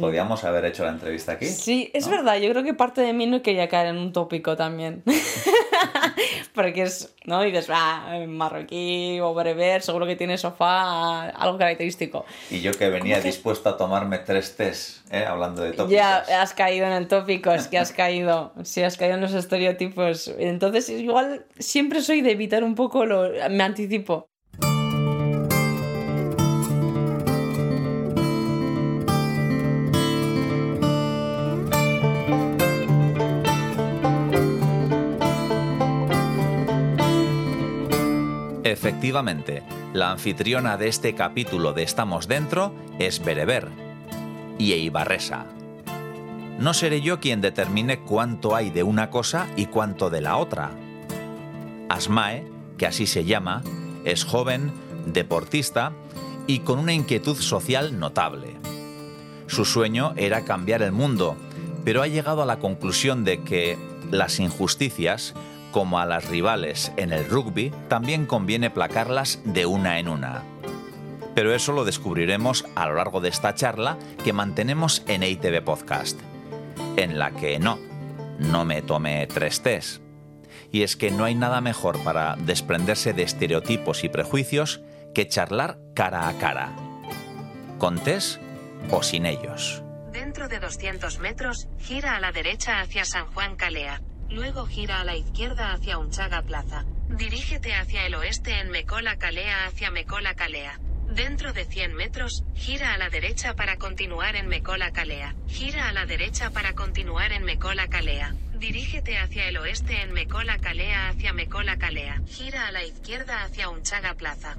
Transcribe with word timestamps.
Podíamos 0.00 0.44
haber 0.44 0.64
hecho 0.64 0.84
la 0.84 0.90
entrevista 0.90 1.32
aquí. 1.32 1.46
Sí, 1.46 1.90
es 1.94 2.08
verdad, 2.08 2.36
yo 2.38 2.50
creo 2.50 2.62
que 2.62 2.74
parte 2.74 3.00
de 3.00 3.12
mí 3.12 3.26
no 3.26 3.42
quería 3.42 3.68
caer 3.68 3.88
en 3.88 3.98
un 3.98 4.12
tópico 4.12 4.56
también. 4.56 5.02
Porque 6.54 6.82
es, 6.82 7.14
¿no? 7.24 7.44
Y 7.44 7.50
dices, 7.50 7.68
ah, 7.70 8.18
marroquí 8.26 9.20
o 9.20 9.34
bereber, 9.34 9.82
seguro 9.82 10.06
que 10.06 10.16
tiene 10.16 10.38
sofá, 10.38 11.28
algo 11.28 11.58
característico. 11.58 12.24
Y 12.50 12.60
yo 12.60 12.72
que 12.72 12.88
venía 12.88 13.20
dispuesto 13.20 13.68
a 13.68 13.76
tomarme 13.76 14.18
tres 14.18 14.56
test, 14.56 15.12
¿eh? 15.12 15.24
hablando 15.24 15.62
de 15.62 15.70
tópicos. 15.70 15.90
Ya 15.90 16.18
has 16.40 16.54
caído 16.54 16.86
en 16.86 16.92
el 16.92 17.08
tópico, 17.08 17.52
es 17.52 17.68
que 17.68 17.78
has 17.78 17.92
caído, 17.92 18.52
sí, 18.62 18.82
has 18.82 18.96
caído 18.96 19.14
en 19.16 19.20
los 19.20 19.34
estereotipos. 19.34 20.28
Entonces, 20.38 20.88
igual 20.88 21.46
siempre 21.58 22.00
soy 22.00 22.22
de 22.22 22.32
evitar 22.32 22.64
un 22.64 22.74
poco 22.74 23.04
lo. 23.04 23.30
Me 23.50 23.62
anticipo. 23.62 24.29
Efectivamente, 38.70 39.64
la 39.92 40.12
anfitriona 40.12 40.76
de 40.76 40.86
este 40.86 41.16
capítulo 41.16 41.72
de 41.72 41.82
Estamos 41.82 42.28
Dentro 42.28 42.72
es 43.00 43.18
Bereber 43.24 43.66
y 44.60 44.74
Eibarresa. 44.74 45.44
No 46.60 46.72
seré 46.72 47.00
yo 47.00 47.18
quien 47.18 47.40
determine 47.40 47.98
cuánto 47.98 48.54
hay 48.54 48.70
de 48.70 48.84
una 48.84 49.10
cosa 49.10 49.48
y 49.56 49.66
cuánto 49.66 50.08
de 50.08 50.20
la 50.20 50.36
otra. 50.36 50.70
Asmae, 51.88 52.46
que 52.78 52.86
así 52.86 53.08
se 53.08 53.24
llama, 53.24 53.64
es 54.04 54.22
joven, 54.22 54.70
deportista 55.04 55.90
y 56.46 56.60
con 56.60 56.78
una 56.78 56.92
inquietud 56.92 57.36
social 57.36 57.98
notable. 57.98 58.54
Su 59.48 59.64
sueño 59.64 60.12
era 60.16 60.44
cambiar 60.44 60.82
el 60.82 60.92
mundo, 60.92 61.34
pero 61.84 62.02
ha 62.02 62.06
llegado 62.06 62.40
a 62.40 62.46
la 62.46 62.60
conclusión 62.60 63.24
de 63.24 63.42
que 63.42 63.76
las 64.12 64.38
injusticias 64.38 65.34
como 65.70 65.98
a 65.98 66.06
las 66.06 66.28
rivales 66.28 66.92
en 66.96 67.12
el 67.12 67.28
rugby, 67.28 67.72
también 67.88 68.26
conviene 68.26 68.70
placarlas 68.70 69.40
de 69.44 69.66
una 69.66 69.98
en 69.98 70.08
una. 70.08 70.42
Pero 71.34 71.54
eso 71.54 71.72
lo 71.72 71.84
descubriremos 71.84 72.66
a 72.74 72.86
lo 72.86 72.94
largo 72.94 73.20
de 73.20 73.28
esta 73.28 73.54
charla 73.54 73.98
que 74.24 74.32
mantenemos 74.32 75.02
en 75.06 75.22
ITV 75.22 75.62
Podcast, 75.62 76.18
en 76.96 77.18
la 77.18 77.30
que 77.30 77.58
no, 77.58 77.78
no 78.38 78.64
me 78.64 78.82
tomé 78.82 79.26
tres 79.26 79.62
test. 79.62 80.02
Y 80.72 80.82
es 80.82 80.96
que 80.96 81.10
no 81.10 81.24
hay 81.24 81.34
nada 81.34 81.60
mejor 81.60 82.02
para 82.02 82.36
desprenderse 82.36 83.12
de 83.12 83.22
estereotipos 83.22 84.04
y 84.04 84.08
prejuicios 84.08 84.80
que 85.14 85.28
charlar 85.28 85.78
cara 85.94 86.28
a 86.28 86.38
cara. 86.38 86.72
¿Con 87.78 87.98
test 87.98 88.40
o 88.90 89.02
sin 89.02 89.26
ellos? 89.26 89.82
Dentro 90.12 90.48
de 90.48 90.60
200 90.60 91.18
metros, 91.20 91.68
gira 91.78 92.16
a 92.16 92.20
la 92.20 92.32
derecha 92.32 92.80
hacia 92.80 93.04
San 93.04 93.26
Juan 93.32 93.56
Calea. 93.56 94.00
Luego 94.30 94.66
gira 94.66 95.00
a 95.00 95.04
la 95.04 95.16
izquierda 95.16 95.72
hacia 95.72 95.98
Unchaga 95.98 96.42
Plaza. 96.42 96.84
Dirígete 97.08 97.74
hacia 97.74 98.06
el 98.06 98.14
oeste 98.14 98.60
en 98.60 98.70
Mecola 98.70 99.16
Calea 99.16 99.66
hacia 99.66 99.90
Mecola 99.90 100.34
Calea. 100.34 100.78
Dentro 101.08 101.52
de 101.52 101.64
100 101.64 101.94
metros, 101.94 102.44
gira 102.54 102.94
a 102.94 102.98
la 102.98 103.10
derecha 103.10 103.56
para 103.56 103.76
continuar 103.76 104.36
en 104.36 104.46
Mecola 104.46 104.92
Calea. 104.92 105.34
Gira 105.48 105.88
a 105.88 105.92
la 105.92 106.06
derecha 106.06 106.50
para 106.50 106.74
continuar 106.74 107.32
en 107.32 107.42
Mecola 107.42 107.88
Calea. 107.88 108.32
Dirígete 108.54 109.18
hacia 109.18 109.48
el 109.48 109.56
oeste 109.56 110.02
en 110.02 110.12
Mecola 110.12 110.58
Calea 110.58 111.08
hacia 111.08 111.32
Mecola 111.32 111.78
Calea. 111.78 112.22
Gira 112.28 112.68
a 112.68 112.72
la 112.72 112.84
izquierda 112.84 113.42
hacia 113.42 113.68
Unchaga 113.68 114.14
Plaza. 114.14 114.56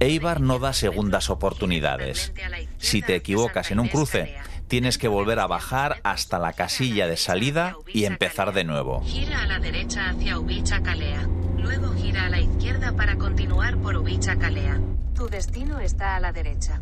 Eibar 0.00 0.40
no 0.40 0.58
da 0.58 0.72
segundas 0.72 1.30
oportunidades. 1.30 2.32
Si 2.78 3.02
te 3.02 3.14
equivocas 3.14 3.70
en 3.70 3.80
un 3.80 3.88
cruce, 3.88 4.36
tienes 4.68 4.98
que 4.98 5.08
volver 5.08 5.40
a 5.40 5.46
bajar 5.46 6.00
hasta 6.04 6.38
la 6.38 6.52
casilla 6.52 7.06
de 7.06 7.16
salida 7.16 7.76
y 7.86 8.04
empezar 8.04 8.52
de 8.52 8.64
nuevo. 8.64 9.02
Gira 9.04 9.42
a 9.42 9.46
la 9.46 9.58
derecha 9.58 10.10
hacia 10.10 10.38
Ubicha 10.38 10.82
Calea. 10.82 11.28
Luego 11.56 11.92
gira 11.94 12.26
a 12.26 12.28
la 12.28 12.40
izquierda 12.40 12.92
para 12.92 13.16
continuar 13.16 13.76
por 13.78 13.96
Ubicha 13.96 14.36
Calea. 14.38 14.80
Tu 15.14 15.28
destino 15.28 15.80
está 15.80 16.16
a 16.16 16.20
la 16.20 16.32
derecha. 16.32 16.80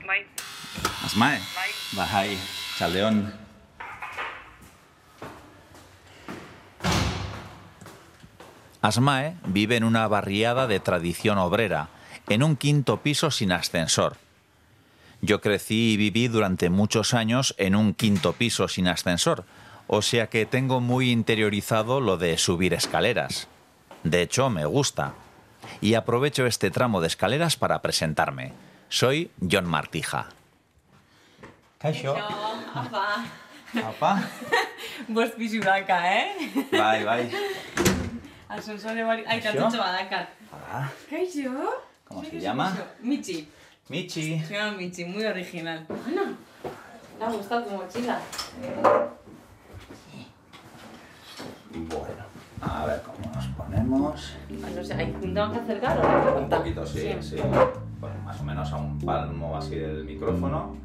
Bye. 0.00 0.26
Asmae. 1.04 1.38
Bye. 1.94 2.28
Bye. 2.28 2.38
Chaldeón. 2.78 3.41
Asmae 8.82 9.36
vive 9.46 9.76
en 9.76 9.84
una 9.84 10.06
barriada 10.08 10.66
de 10.66 10.80
tradición 10.80 11.38
obrera 11.38 11.88
en 12.28 12.42
un 12.42 12.56
quinto 12.56 12.98
piso 12.98 13.30
sin 13.30 13.52
ascensor. 13.52 14.16
Yo 15.20 15.40
crecí 15.40 15.92
y 15.92 15.96
viví 15.96 16.28
durante 16.28 16.68
muchos 16.68 17.14
años 17.14 17.54
en 17.58 17.76
un 17.76 17.94
quinto 17.94 18.32
piso 18.32 18.66
sin 18.68 18.88
ascensor, 18.88 19.44
o 19.86 20.02
sea 20.02 20.28
que 20.28 20.46
tengo 20.46 20.80
muy 20.80 21.10
interiorizado 21.10 22.00
lo 22.00 22.16
de 22.16 22.36
subir 22.38 22.74
escaleras. 22.74 23.48
De 24.02 24.22
hecho, 24.22 24.50
me 24.50 24.64
gusta. 24.64 25.14
Y 25.80 25.94
aprovecho 25.94 26.46
este 26.46 26.70
tramo 26.72 27.00
de 27.00 27.06
escaleras 27.06 27.56
para 27.56 27.82
presentarme. 27.82 28.52
Soy 28.88 29.30
John 29.48 29.66
Martija. 29.66 30.28
Kaixo. 31.78 32.16
Apa. 32.16 33.24
Apa. 33.84 34.22
Bost 35.08 35.34
eh? 35.38 36.26
Bai, 36.72 37.04
bai. 37.04 37.30
Ascensore 38.52 39.02
bari... 39.04 39.24
Ai, 39.26 39.40
katutxo 39.40 39.78
badakat. 39.80 40.28
Hola. 40.52 40.84
Kaixo. 41.08 41.52
¿Cómo 42.08 42.22
se 42.24 42.38
llama? 42.40 42.68
Michi. 43.00 43.48
Michi. 43.88 44.38
Se 44.40 44.52
llama 44.54 44.76
Michi, 44.76 45.04
muy 45.06 45.24
original. 45.24 45.86
Ana, 46.06 46.36
me 47.18 47.24
ha 47.24 47.30
gustado 47.30 47.64
tu 47.64 47.70
mochila. 47.70 48.20
Bueno, 51.72 52.24
a 52.60 52.86
ver 52.86 53.02
cómo 53.02 53.34
nos 53.34 53.46
ponemos. 53.56 54.32
Ah, 54.62 54.68
No 54.76 54.84
sé, 54.84 54.94
¿hay 54.94 55.06
tengo 55.12 55.52
que 55.52 55.58
acercar 55.58 55.98
o 55.98 56.02
no? 56.02 56.36
Un 56.42 56.48
poquito, 56.50 56.84
sí, 56.86 57.16
sí. 57.22 57.36
Bueno, 58.00 58.16
más 58.24 58.38
o 58.38 58.44
menos 58.44 58.70
a 58.70 58.76
un 58.76 58.98
palmo 58.98 59.56
así 59.56 59.76
del 59.76 60.04
micrófono. 60.04 60.76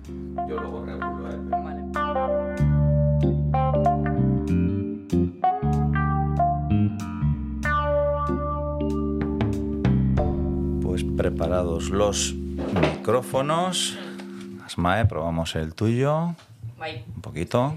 Yo 0.47 0.55
luego 0.55 0.85
regulo, 0.85 1.29
¿eh? 1.29 1.37
Vale. 1.49 2.76
Pues 10.97 11.11
preparados 11.15 11.91
los 11.91 12.33
micrófonos. 12.33 13.99
Asmae, 14.65 15.05
probamos 15.05 15.55
el 15.55 15.75
tuyo. 15.75 16.33
Un 17.15 17.21
poquito. 17.21 17.75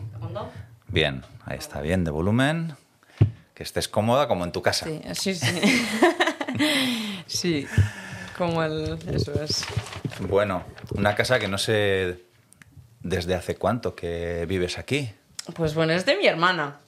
Bien, 0.89 1.23
ahí 1.45 1.59
está 1.59 1.83
bien 1.83 2.03
de 2.05 2.11
volumen. 2.11 2.77
Que 3.53 3.63
estés 3.63 3.89
cómoda 3.89 4.27
como 4.27 4.45
en 4.45 4.53
tu 4.53 4.63
casa. 4.63 4.87
Sí, 4.87 5.03
sí, 5.13 5.35
sí. 5.35 5.87
sí, 7.27 7.67
como 8.39 8.63
el... 8.63 8.99
Eso 9.13 9.35
es. 9.35 9.67
Bueno, 10.21 10.63
una 10.95 11.15
casa 11.15 11.39
que 11.39 11.49
no 11.49 11.59
sé 11.59 12.25
desde 13.03 13.35
hace 13.35 13.57
cuánto 13.57 13.95
que 13.95 14.47
vives 14.49 14.79
aquí. 14.79 15.13
Pues 15.55 15.75
bueno, 15.75 15.93
es 15.93 16.07
de 16.07 16.17
mi 16.17 16.27
hermana. 16.27 16.79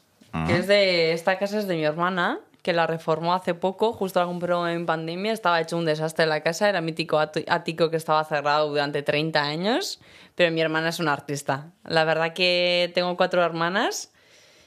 Que 0.46 0.56
es 0.56 0.66
de... 0.66 1.12
Esta 1.12 1.38
casa 1.38 1.58
es 1.58 1.68
de 1.68 1.74
mi 1.74 1.84
hermana, 1.84 2.40
que 2.62 2.72
la 2.72 2.86
reformó 2.86 3.34
hace 3.34 3.54
poco, 3.54 3.92
justo 3.92 4.20
la 4.20 4.26
compró 4.26 4.66
en 4.68 4.86
pandemia. 4.86 5.32
Estaba 5.32 5.60
hecho 5.60 5.76
un 5.76 5.84
desastre 5.84 6.26
la 6.26 6.42
casa, 6.42 6.68
era 6.68 6.80
mítico 6.80 7.18
ático 7.18 7.90
que 7.90 7.96
estaba 7.96 8.24
cerrado 8.24 8.68
durante 8.68 9.02
30 9.02 9.42
años. 9.42 10.00
Pero 10.36 10.52
mi 10.52 10.60
hermana 10.60 10.88
es 10.88 11.00
una 11.00 11.12
artista. 11.12 11.72
La 11.84 12.04
verdad 12.04 12.32
que 12.32 12.90
tengo 12.94 13.16
cuatro 13.16 13.42
hermanas 13.44 14.12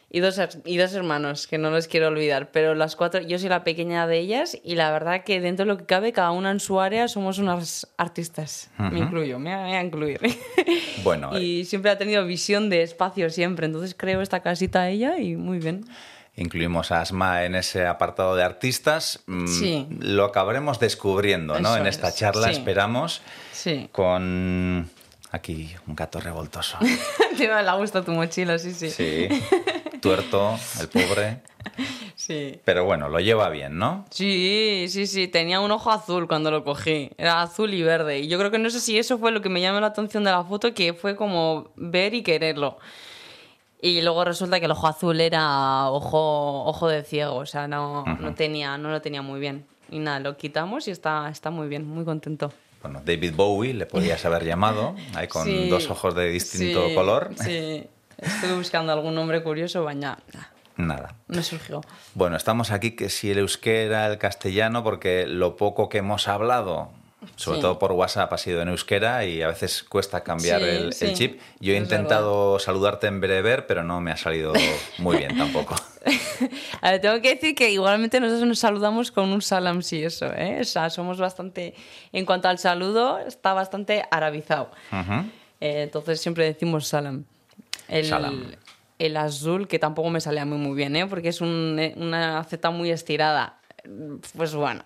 y 0.10 0.20
dos, 0.20 0.40
y 0.66 0.78
dos 0.78 0.94
hermanos, 0.94 1.48
que 1.48 1.58
no 1.58 1.72
los 1.72 1.88
quiero 1.88 2.10
olvidar. 2.10 2.52
Pero 2.52 2.76
las 2.76 2.98
cuatro, 2.98 3.22
yo 3.22 3.40
soy 3.40 3.48
la 3.48 3.64
pequeña 3.64 4.08
de 4.08 4.20
ellas 4.20 4.58
y 4.62 4.76
la 4.76 4.92
verdad 4.92 5.24
que 5.24 5.40
dentro 5.40 5.66
de 5.66 5.72
lo 5.72 5.78
que 5.78 5.86
cabe, 5.86 6.12
cada 6.12 6.32
una 6.32 6.52
en 6.52 6.60
su 6.60 6.82
área, 6.82 7.08
somos 7.08 7.40
unas 7.40 7.88
artistas. 7.98 8.70
Me 8.78 9.00
incluyo, 9.00 9.40
me 9.40 9.56
voy 9.56 9.72
a 9.72 9.82
incluir. 9.82 10.20
Bueno, 11.04 11.38
y 11.38 11.66
siempre 11.66 11.92
ha 11.92 12.00
tenido 12.00 12.26
visión 12.26 12.68
de 12.72 12.82
espacio 12.82 13.30
siempre. 13.30 13.68
Entonces 13.68 13.94
creo 13.96 14.22
esta 14.22 14.40
casita 14.40 14.82
a 14.82 14.90
ella 14.90 15.20
y 15.20 15.36
muy 15.36 15.60
bien. 15.60 15.86
Incluimos 16.38 16.92
a 16.92 17.02
Asma 17.02 17.46
en 17.46 17.56
ese 17.56 17.86
apartado 17.88 18.36
de 18.36 18.44
artistas. 18.44 19.24
Mm, 19.26 19.48
Sí. 19.48 19.88
Lo 20.00 20.26
acabaremos 20.26 20.80
descubriendo, 20.80 21.60
¿no? 21.60 21.70
Eso 21.70 21.78
en 21.78 21.88
esta 21.88 22.10
es, 22.10 22.16
charla, 22.18 22.48
sí. 22.48 22.54
esperamos, 22.54 23.22
Sí. 23.54 23.90
con 23.92 24.90
aquí 25.32 25.74
un 25.88 25.96
gato 25.96 26.20
revoltoso. 26.20 26.78
Te 27.38 27.48
le 27.48 27.72
gusta 27.78 28.04
tu 28.04 28.12
mochila, 28.12 28.60
sí, 28.60 28.74
sí. 28.74 28.90
Sí, 28.90 29.28
tuerto, 30.02 30.58
el 30.80 30.88
pobre. 30.90 31.40
Sí. 32.16 32.60
Pero 32.64 32.86
bueno, 32.86 33.10
lo 33.10 33.20
lleva 33.20 33.50
bien, 33.50 33.78
¿no? 33.78 34.06
Sí, 34.10 34.86
sí, 34.90 35.06
sí. 35.06 35.28
Tenía 35.28 35.60
un 35.60 35.70
ojo 35.72 35.92
azul 35.92 36.28
cuando 36.28 36.50
lo 36.50 36.64
cogí. 36.64 37.12
Era 37.18 37.42
azul 37.42 37.74
y 37.74 37.84
verde. 37.84 38.20
Y 38.20 38.28
yo 38.30 38.40
creo 38.40 38.52
que 38.52 38.58
no 38.58 38.70
sé 38.70 38.80
si 38.80 38.98
eso 38.98 39.18
fue 39.18 39.32
lo 39.32 39.42
que 39.42 39.50
me 39.50 39.60
llamó 39.62 39.80
la 39.82 39.88
atención 39.88 40.24
de 40.24 40.32
la 40.32 40.44
foto, 40.44 40.74
que 40.74 40.94
fue 40.94 41.16
como 41.16 41.72
ver 41.76 42.14
y 42.14 42.24
quererlo. 42.24 42.80
Y 43.82 44.02
luego 44.02 44.24
resulta 44.26 44.60
que 44.60 44.66
el 44.66 44.72
ojo 44.72 44.88
azul 44.88 45.20
era 45.22 45.90
ojo, 45.90 46.64
ojo 46.66 46.88
de 46.88 47.04
ciego, 47.04 47.36
o 47.36 47.46
sea, 47.46 47.68
no, 47.68 48.04
no, 48.06 48.34
tenía, 48.34 48.78
no 48.78 48.90
lo 48.90 49.02
tenía 49.02 49.22
muy 49.22 49.40
bien. 49.40 49.66
Y 49.92 50.00
nada, 50.00 50.20
lo 50.20 50.38
quitamos 50.38 50.88
y 50.88 50.92
está, 50.92 51.30
está 51.30 51.52
muy 51.52 51.68
bien, 51.68 51.86
muy 51.88 52.04
contento. 52.06 52.52
bueno, 52.82 53.02
David 53.06 53.34
Bowie 53.36 53.74
le 53.74 53.86
podías 53.86 54.26
haber 54.26 54.44
llamado, 54.46 54.96
ahí 55.14 55.28
con 55.28 55.44
Sí, 55.46 55.70
dos 55.70 55.90
ojos 55.90 56.16
de 56.16 56.30
distinto 56.30 56.88
sí, 56.88 56.96
color. 56.96 57.32
Sí, 57.36 57.86
estuve 58.18 58.56
buscando 58.56 58.92
algún 58.94 59.14
nombre 59.14 59.44
curioso, 59.44 59.84
baña, 59.84 60.18
Nada. 60.78 61.16
no 61.28 61.44
surgió. 61.44 61.82
Bueno, 62.16 62.36
estamos 62.38 62.72
aquí 62.72 62.96
que 62.96 63.10
si 63.10 63.30
el 63.32 63.38
euskera, 63.38 64.08
el 64.08 64.18
castellano, 64.18 64.84
porque 64.84 65.28
lo 65.28 65.56
poco 65.58 65.88
que 65.90 66.00
hemos 66.00 66.28
hablado, 66.28 66.90
sobre 67.36 67.58
Sí. 67.58 67.62
todo 67.62 67.80
por 67.80 67.92
WhatsApp, 67.92 68.32
ha 68.34 68.38
sido 68.38 68.62
en 68.62 68.70
euskera 68.70 69.26
y 69.26 69.42
a 69.42 69.48
veces 69.48 69.84
cuesta 69.84 70.24
cambiar 70.24 70.62
Sí, 70.62 70.68
el, 70.68 70.84
el 70.86 70.94
sí, 70.94 71.14
chip. 71.14 71.42
Yo 71.60 71.74
he 71.74 71.78
es 71.78 71.84
intentado 71.84 72.60
saludarte 72.60 73.08
en 73.08 73.20
bereber, 73.22 73.68
pero 73.68 73.84
no 73.84 74.02
me 74.02 74.12
ha 74.12 74.18
salido 74.18 74.54
muy 75.00 75.18
bien 75.18 75.38
tampoco. 75.38 75.76
A 76.82 76.92
ver, 76.92 77.02
tengo 77.02 77.20
que 77.22 77.36
decir 77.36 77.56
que 77.56 77.72
igualmente 77.72 78.20
nosotros 78.20 78.48
nos 78.48 78.60
saludamos 78.60 79.12
con 79.12 79.30
un 79.32 79.42
salam, 79.42 79.82
sí, 79.82 80.04
eso, 80.04 80.26
¿eh? 80.34 80.60
O 80.62 80.64
sea, 80.64 80.90
somos 80.90 81.18
bastante, 81.18 81.74
en 82.12 82.26
cuanto 82.26 82.48
al 82.48 82.60
saludo, 82.60 83.18
está 83.20 83.54
bastante 83.54 84.04
arabizado. 84.12 84.70
Ujú. 84.92 85.14
Eh, 85.62 85.84
entonces 85.84 86.22
siempre 86.22 86.46
decimos 86.46 86.88
salam. 86.88 87.24
El, 87.88 88.06
Salam. 88.06 88.52
el 89.00 89.18
azul, 89.18 89.68
que 89.68 89.80
tampoco 89.80 90.10
me 90.10 90.20
salía 90.22 90.46
muy, 90.46 90.58
muy 90.58 90.76
bien, 90.76 90.96
¿eh? 90.96 91.06
Porque 91.08 91.30
es 91.30 91.42
un- 91.42 91.78
eh, 91.80 91.94
una 91.98 92.44
Z 92.44 92.70
muy 92.72 92.92
estirada. 92.92 93.58
Pues 94.36 94.54
bueno, 94.56 94.84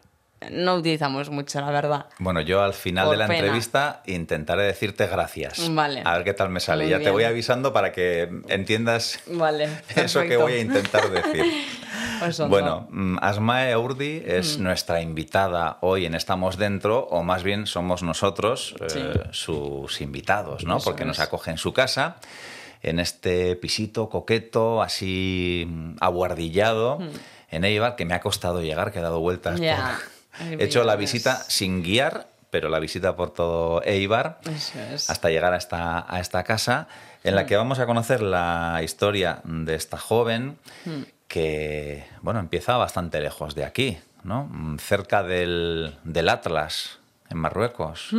no 0.52 0.76
utilizamos 0.76 1.30
mucho, 1.30 1.60
la 1.62 1.72
verdad. 1.72 2.06
Bueno, 2.20 2.42
yo 2.42 2.62
al 2.62 2.74
final 2.74 3.06
Por 3.08 3.14
de 3.16 3.18
la 3.20 3.28
pena. 3.28 3.40
entrevista 3.40 4.02
intentaré 4.06 4.64
decirte 4.64 5.06
gracias. 5.08 5.74
Vale. 5.74 6.02
A 6.06 6.14
ver 6.14 6.24
qué 6.24 6.34
tal 6.34 6.50
me 6.50 6.60
sale. 6.60 6.84
Muy 6.86 6.92
ya 6.92 7.00
te 7.00 7.10
voy 7.10 7.24
avisando 7.26 7.74
para 7.74 7.92
que 7.92 8.30
entiendas 8.48 9.20
Vale. 9.28 9.70
eso 9.96 10.22
que 10.22 10.38
voy 10.38 10.54
a 10.54 10.60
intentar 10.60 11.10
decir. 11.10 11.44
Pues. 12.20 12.38
Bueno, 12.50 12.86
mm, 12.92 13.18
Asmae 13.22 13.78
Urdi 13.78 14.22
es 14.26 14.58
Mm. 14.60 14.64
nuestra 14.64 15.02
invitada 15.02 15.78
hoy 15.80 16.06
en 16.06 16.16
Estamos 16.16 16.58
Dentro, 16.58 17.00
o 17.10 17.24
más 17.24 17.44
bien 17.44 17.66
somos 17.66 18.04
nosotros 18.04 18.76
eh, 18.94 19.14
sus 19.32 20.02
invitados, 20.02 20.66
¿no? 20.66 20.78
Eso 20.78 20.84
Porque 20.90 21.06
nos 21.06 21.20
acoge 21.22 21.52
en 21.52 21.58
su 21.58 21.72
casa, 21.72 22.18
en 22.84 23.00
este 23.00 23.56
pisito 23.56 24.10
coqueto, 24.10 24.82
así 24.82 25.66
mm, 25.70 25.96
abuardillado, 26.02 27.00
en 27.52 27.64
Eibar, 27.64 27.96
que 27.96 28.04
me 28.04 28.14
ha 28.16 28.20
costado 28.20 28.62
llegar, 28.62 28.92
que 28.92 29.00
he 29.00 29.02
dado 29.02 29.22
vueltas. 29.22 29.58
Ya, 29.60 29.78
por- 29.78 30.19
He 30.40 30.64
hecho 30.64 30.84
la 30.84 30.96
visita 30.96 31.36
sin 31.48 31.84
guiar, 31.84 32.28
pero 32.50 32.70
la 32.70 32.80
visita 32.80 33.16
por 33.16 33.32
todo 33.34 33.82
Eibar 33.84 34.40
es. 34.92 35.10
hasta 35.10 35.30
llegar 35.30 35.54
a 35.54 35.58
esta, 35.58 36.06
a 36.12 36.20
esta 36.20 36.44
casa, 36.44 36.88
en 37.24 37.36
la 37.36 37.46
que 37.46 37.56
vamos 37.58 37.80
a 37.80 37.86
conocer 37.86 38.22
la 38.22 38.80
historia 38.84 39.42
de 39.44 39.76
esta 39.76 39.98
joven 39.98 40.58
que, 41.28 42.06
bueno, 42.22 42.40
empieza 42.40 42.78
bastante 42.78 43.22
lejos 43.22 43.54
de 43.56 43.66
aquí, 43.66 43.98
¿no? 44.24 44.46
Mm, 44.52 44.78
Cerca 44.80 45.22
del, 45.24 45.96
del 46.04 46.30
Atlas, 46.30 46.98
en 47.30 47.38
Marruecos. 47.38 48.10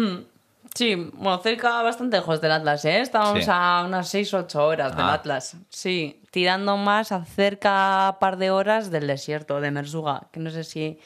Sí, 0.75 0.95
bueno, 1.15 1.39
cerca, 1.39 1.83
bastante 1.83 2.19
lejos 2.19 2.41
del 2.41 2.53
Atlas, 2.53 2.85
¿eh? 2.85 3.01
Estábamos 3.01 3.45
Sí. 3.45 3.51
a 3.53 3.83
unas 3.85 4.09
6 4.09 4.35
o 4.35 4.39
8 4.39 4.65
horas 4.67 4.95
del 4.97 5.05
Ah. 5.07 5.15
Atlas. 5.15 5.57
Sí, 5.69 6.21
tirando 6.31 6.77
más 6.77 7.11
a 7.11 7.25
cerca 7.25 8.17
par 8.21 8.37
de 8.37 8.53
horas 8.53 8.93
del 8.93 9.09
desierto, 9.09 9.61
de 9.61 9.73
Merzuga, 9.73 10.29
que 10.31 10.39
no 10.39 10.51
sé 10.51 10.63
si, 10.63 11.01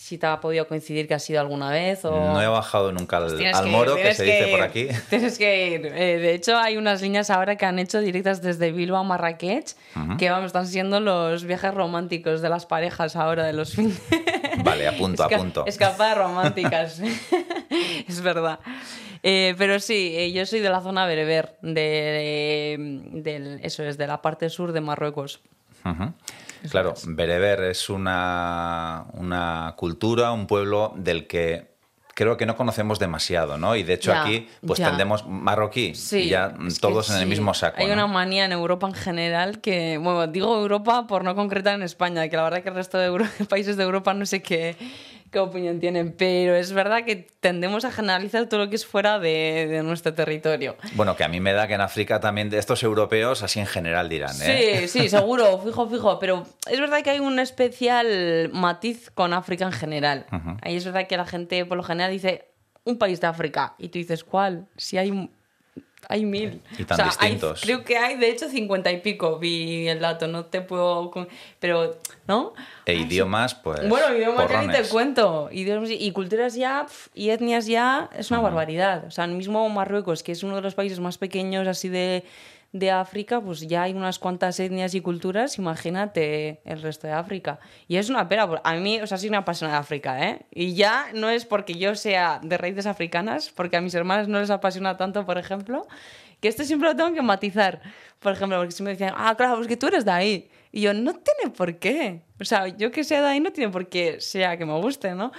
si 0.00 0.16
te 0.16 0.26
ha 0.26 0.40
podido 0.40 0.66
coincidir 0.66 1.06
que 1.06 1.12
has 1.12 1.28
ido 1.28 1.40
alguna 1.40 1.68
vez 1.68 2.06
o... 2.06 2.10
No 2.10 2.40
he 2.40 2.46
bajado 2.46 2.90
nunca 2.90 3.18
al, 3.18 3.38
ir, 3.38 3.52
moro, 3.66 3.96
que 3.96 4.14
se 4.14 4.24
dice 4.24 4.46
por 4.50 4.62
aquí. 4.62 4.88
Tienes 5.10 5.36
que 5.36 5.68
ir. 5.72 5.86
Eh, 5.94 6.18
de 6.18 6.32
hecho, 6.32 6.56
hay 6.56 6.78
unas 6.78 7.02
líneas 7.02 7.28
ahora 7.28 7.56
que 7.56 7.66
han 7.66 7.78
hecho 7.78 8.00
directas 8.00 8.40
desde 8.40 8.72
Bilbao 8.72 9.00
a 9.00 9.04
Marrakech, 9.04 9.74
que 10.18 10.30
vamos, 10.30 10.46
están 10.46 10.66
siendo 10.66 11.00
los 11.00 11.44
viajes 11.44 11.74
románticos 11.74 12.40
de 12.40 12.48
las 12.48 12.64
parejas 12.64 13.14
ahora, 13.14 13.44
de 13.44 13.52
los 13.52 13.74
fines. 13.74 14.00
Vale, 14.64 14.88
apunto, 14.88 15.22
Esca- 15.28 15.34
apunto. 15.34 15.66
Escapadas 15.66 16.16
románticas. 16.16 17.02
es 18.08 18.22
verdad. 18.22 18.58
Eh, 19.22 19.54
pero 19.58 19.80
sí, 19.80 20.14
eh, 20.16 20.32
yo 20.32 20.46
soy 20.46 20.60
de 20.60 20.70
la 20.70 20.80
zona 20.80 21.04
bereber, 21.04 21.58
de, 21.60 22.78
de- 23.12 23.60
eso 23.62 23.82
es, 23.84 23.98
de 23.98 24.06
la 24.06 24.22
parte 24.22 24.48
sur 24.48 24.72
de 24.72 24.80
Marruecos. 24.80 25.42
Ujú. 25.84 26.14
Claro, 26.70 26.94
Bereber 27.06 27.60
es 27.64 27.88
una, 27.88 29.06
una 29.14 29.74
cultura, 29.76 30.32
un 30.32 30.46
pueblo 30.46 30.92
del 30.96 31.26
que 31.26 31.70
creo 32.14 32.36
que 32.36 32.44
no 32.44 32.54
conocemos 32.54 32.98
demasiado, 32.98 33.56
¿no? 33.56 33.76
Y 33.76 33.82
de 33.82 33.94
hecho 33.94 34.10
Ya, 34.12 34.20
aquí 34.20 34.46
pues 34.66 34.78
ya. 34.78 34.88
tendemos 34.88 35.26
marroquí 35.26 35.94
Sí, 35.94 36.24
y 36.24 36.28
ya 36.28 36.54
todos 36.80 37.08
en 37.10 37.16
el 37.16 37.26
mismo 37.26 37.54
saco. 37.54 37.78
Hay 37.80 37.86
¿no? 37.86 37.94
una 37.94 38.06
manía 38.06 38.44
en 38.44 38.52
Europa 38.52 38.86
en 38.88 38.92
general 38.94 39.60
que, 39.62 39.96
bueno, 39.96 40.26
digo 40.26 40.54
Europa 40.60 41.06
por 41.06 41.24
no 41.24 41.34
concretar 41.34 41.74
en 41.76 41.82
España, 41.82 42.28
que 42.28 42.36
la 42.36 42.42
verdad 42.42 42.62
que 42.62 42.68
el 42.68 42.74
resto 42.74 42.98
de 42.98 43.06
Euro- 43.06 43.24
países 43.48 43.78
de 43.78 43.84
Europa 43.84 44.12
no 44.12 44.26
sé 44.26 44.42
qué, 44.42 44.76
qué 45.30 45.38
opinión 45.38 45.80
tienen, 45.80 46.12
pero 46.12 46.54
es 46.54 46.72
verdad 46.72 47.04
que 47.04 47.28
tendemos 47.40 47.84
a 47.84 47.92
generalizar 47.92 48.46
todo 48.46 48.64
lo 48.64 48.70
que 48.70 48.76
es 48.76 48.86
fuera 48.86 49.18
de, 49.18 49.66
de 49.70 49.82
nuestro 49.82 50.12
territorio. 50.14 50.76
Bueno, 50.94 51.16
que 51.16 51.24
a 51.24 51.28
mí 51.28 51.40
me 51.40 51.52
da 51.52 51.68
que 51.68 51.74
en 51.74 51.80
África 51.80 52.20
también 52.20 52.50
de 52.50 52.58
estos 52.58 52.82
europeos 52.82 53.42
así 53.42 53.60
en 53.60 53.66
general 53.66 54.08
dirán, 54.08 54.34
¿eh? 54.42 54.86
Sí, 54.86 55.00
sí, 55.00 55.08
seguro, 55.08 55.58
fijo, 55.58 55.88
fijo. 55.88 56.18
Pero 56.18 56.44
es 56.70 56.80
verdad 56.80 57.02
que 57.02 57.10
hay 57.10 57.20
un 57.20 57.38
especial 57.38 58.50
matiz 58.52 59.10
con 59.10 59.32
África 59.32 59.64
en 59.64 59.72
general. 59.72 60.26
Ahí 60.62 60.76
es 60.76 60.84
verdad 60.84 61.06
que 61.06 61.16
la 61.16 61.26
gente 61.26 61.64
por 61.64 61.76
lo 61.76 61.82
general 61.82 62.10
dice 62.10 62.48
un 62.84 62.98
país 62.98 63.20
de 63.20 63.26
África 63.26 63.74
y 63.78 63.88
tú 63.88 63.98
dices, 63.98 64.24
¿cuál? 64.24 64.66
Si 64.76 64.98
hay, 64.98 65.30
hay 66.08 66.24
mil. 66.24 66.60
Y 66.78 66.84
tan 66.84 67.00
hay- 67.00 67.06
distintos. 67.06 67.60
creo 67.62 67.84
que 67.84 67.96
hay, 67.96 68.16
de 68.16 68.30
hecho, 68.30 68.48
cincuenta 68.48 68.90
y 68.90 69.00
pico, 69.00 69.38
vi 69.38 69.88
el 69.88 70.00
dato, 70.00 70.26
no 70.26 70.44
te 70.46 70.60
puedo... 70.60 71.10
Pero, 71.58 71.98
¿no? 72.26 72.52
E 72.86 72.94
idiomas, 72.94 73.54
pues. 73.54 73.88
Bueno, 73.88 74.14
idiomas 74.16 74.50
ya 74.50 74.62
ni 74.62 74.72
te 74.72 74.82
cuento. 74.84 75.48
Idiomas 75.52 75.90
y 75.90 76.10
culturas 76.12 76.54
ya, 76.54 76.86
y 77.14 77.30
etnias 77.30 77.66
ya, 77.66 78.10
es 78.16 78.30
una 78.30 78.40
barbaridad. 78.40 79.04
O 79.06 79.10
sea, 79.10 79.24
el 79.24 79.32
mismo 79.32 79.68
Marruecos, 79.68 80.22
que 80.22 80.32
es 80.32 80.42
uno 80.42 80.56
de 80.56 80.62
los 80.62 80.74
países 80.74 80.98
más 81.00 81.18
pequeños 81.18 81.68
así 81.68 81.88
de, 81.88 82.24
de 82.72 82.90
África, 82.90 83.40
pues 83.40 83.66
ya 83.66 83.82
hay 83.82 83.94
unas 83.94 84.18
cuantas 84.18 84.60
etnias 84.60 84.94
y 84.94 85.00
culturas, 85.00 85.58
imagínate 85.58 86.60
el 86.64 86.80
resto 86.80 87.06
de 87.06 87.12
África. 87.12 87.58
Y 87.88 87.96
es 87.96 88.08
una 88.08 88.28
pena, 88.28 88.46
porque 88.46 88.62
a 88.64 88.74
mí, 88.74 89.00
o 89.00 89.06
sea, 89.06 89.18
soy 89.18 89.28
una 89.28 89.38
apasionada 89.38 89.78
de 89.78 89.82
África, 89.82 90.28
¿eh? 90.28 90.46
Y 90.52 90.74
ya 90.74 91.06
no 91.14 91.28
es 91.28 91.46
porque 91.46 91.74
yo 91.74 91.94
sea 91.96 92.40
de 92.42 92.56
raíces 92.58 92.86
africanas, 92.86 93.50
porque 93.50 93.76
a 93.76 93.80
mis 93.80 93.94
hermanas 93.94 94.28
no 94.28 94.38
les 94.38 94.50
apasiona 94.50 94.96
tanto, 94.96 95.26
por 95.26 95.36
ejemplo, 95.36 95.86
que 96.40 96.48
esto 96.48 96.64
siempre 96.64 96.88
lo 96.88 96.96
tengo 96.96 97.12
que 97.12 97.22
matizar. 97.22 97.80
Por 98.20 98.32
ejemplo, 98.32 98.58
porque 98.58 98.72
si 98.72 98.82
me 98.82 98.90
decían, 98.90 99.14
ah, 99.16 99.34
claro, 99.36 99.56
pues 99.56 99.66
que 99.66 99.76
tú 99.76 99.88
eres 99.88 100.04
de 100.04 100.10
ahí. 100.12 100.50
Y 100.72 100.82
yo, 100.82 100.94
no 100.94 101.14
tiene 101.14 101.54
por 101.54 101.76
qué. 101.78 102.22
O 102.38 102.44
sea, 102.44 102.68
yo 102.68 102.92
que 102.92 103.02
sea 103.02 103.20
de 103.20 103.28
ahí 103.28 103.40
no 103.40 103.50
tiene 103.50 103.72
por 103.72 103.88
qué 103.88 104.20
sea 104.20 104.56
que 104.56 104.64
me 104.64 104.78
guste, 104.80 105.14
¿no? 105.14 105.32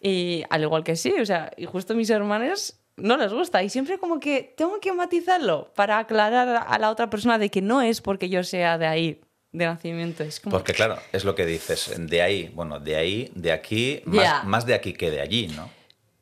Y 0.00 0.44
al 0.48 0.62
igual 0.62 0.84
que 0.84 0.94
sí, 0.94 1.12
o 1.20 1.26
sea, 1.26 1.50
y 1.56 1.66
justo 1.66 1.94
mis 1.94 2.08
hermanas 2.10 2.77
no 2.98 3.16
les 3.16 3.32
gusta. 3.32 3.62
Y 3.62 3.70
siempre 3.70 3.98
como 3.98 4.20
que 4.20 4.54
tengo 4.56 4.80
que 4.80 4.92
matizarlo 4.92 5.72
para 5.74 5.98
aclarar 5.98 6.64
a 6.66 6.78
la 6.78 6.90
otra 6.90 7.10
persona 7.10 7.38
de 7.38 7.50
que 7.50 7.62
no 7.62 7.82
es 7.82 8.00
porque 8.00 8.28
yo 8.28 8.44
sea 8.44 8.78
de 8.78 8.86
ahí, 8.86 9.20
de 9.52 9.64
nacimiento. 9.64 10.22
Es 10.22 10.40
como... 10.40 10.56
Porque 10.56 10.74
claro, 10.74 10.98
es 11.12 11.24
lo 11.24 11.34
que 11.34 11.46
dices, 11.46 11.94
de 11.98 12.22
ahí, 12.22 12.50
bueno, 12.54 12.80
de 12.80 12.96
ahí, 12.96 13.32
de 13.34 13.52
aquí, 13.52 14.02
más, 14.44 14.66
de 14.66 14.74
aquí 14.74 14.92
que 14.92 15.10
de 15.10 15.20
allí, 15.20 15.48
¿no? 15.48 15.70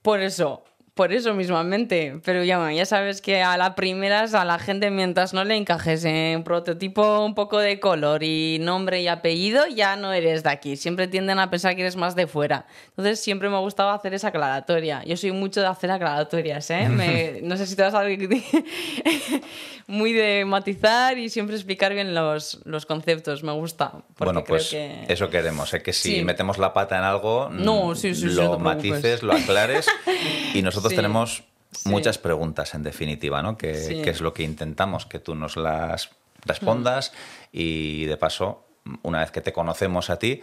Por 0.03 0.21
eso, 0.21 0.63
por 0.97 1.13
eso 1.13 1.35
mismamente. 1.35 2.19
Pero 2.25 2.43
ya, 2.43 2.73
ya 2.73 2.87
sabes 2.87 3.21
que 3.21 3.43
a 3.43 3.57
la 3.59 3.75
primeras 3.75 4.33
a 4.35 4.45
la 4.47 4.59
gente, 4.59 4.91
mientras 4.91 5.35
no 5.35 5.45
le 5.45 5.55
encajes 5.55 6.05
en 6.07 6.43
prototipo 6.43 7.23
un 7.25 7.35
poco 7.35 7.59
de 7.59 7.79
color 7.79 8.23
y 8.23 8.59
nombre 8.61 9.03
y 9.03 9.09
apellido, 9.09 9.67
ya 9.69 9.95
no 9.97 10.13
eres 10.15 10.43
de 10.43 10.49
aquí. 10.51 10.77
Siempre 10.77 11.07
tienden 11.07 11.39
a 11.39 11.51
pensar 11.51 11.77
que 11.77 11.83
eres 11.83 11.97
más 11.97 12.17
de 12.17 12.27
fuera. 12.27 12.67
Entonces 12.89 13.21
siempre 13.21 13.51
me 13.51 13.57
ha 13.57 13.61
gustado 13.61 13.91
hacer 13.91 14.15
esa 14.15 14.29
aclaratoria. 14.29 15.05
Yo 15.05 15.17
soy 15.19 15.33
mucho 15.33 15.61
de 15.61 15.67
hacer 15.67 15.91
aclaratorias, 15.91 16.71
¿eh? 16.71 16.89
Me- 16.89 17.41
no 17.43 17.57
sé 17.59 17.67
si 17.67 17.77
te 17.77 17.83
vas 17.83 17.93
a 17.95 18.03
muy 19.87 20.13
de 20.13 20.45
matizar 20.45 21.17
y 21.19 21.29
siempre 21.29 21.55
explicar 21.55 21.93
bien 21.95 22.15
los, 22.15 22.61
los 22.65 22.87
conceptos. 22.87 23.43
Me 23.45 23.53
gusta. 23.53 23.93
Bueno, 24.19 24.43
creo 24.43 24.57
pues 24.57 24.71
que- 24.71 25.05
eso 25.09 25.29
queremos, 25.31 25.73
¿eh? 25.75 25.83
que 25.83 25.93
si 25.93 26.17
Sí. 26.17 26.25
metemos 26.25 26.59
la 26.59 26.73
pata 26.73 26.97
en 26.99 27.05
algo, 27.05 27.49
No, 27.53 27.95
sí, 27.95 28.15
sí, 28.15 28.29
sí, 28.31 28.37
no 28.37 28.43
lo 28.55 28.59
matices, 28.59 29.23
lo 29.23 29.35
aclares. 29.35 29.87
y 30.55 30.63
nosotros 30.63 30.86
Sí, 30.91 30.97
tenemos 30.97 31.45
sí. 31.73 31.89
muchas 31.89 32.19
preguntas, 32.19 32.75
en 32.75 32.83
definitiva, 32.83 33.43
¿no? 33.43 33.57
Que, 33.57 33.75
Sí. 33.75 34.03
que 34.03 34.11
es 34.11 34.21
lo 34.21 34.33
que 34.35 34.43
intentamos, 34.43 35.07
que 35.07 35.19
tú 35.19 35.35
nos 35.35 35.57
las 35.57 36.11
respondas 36.45 37.13
y 37.53 38.05
de 38.05 38.17
paso, 38.17 38.65
una 39.03 39.21
vez 39.21 39.31
que 39.31 39.41
te 39.41 39.53
conocemos 39.53 40.11
a 40.11 40.19
ti, 40.19 40.43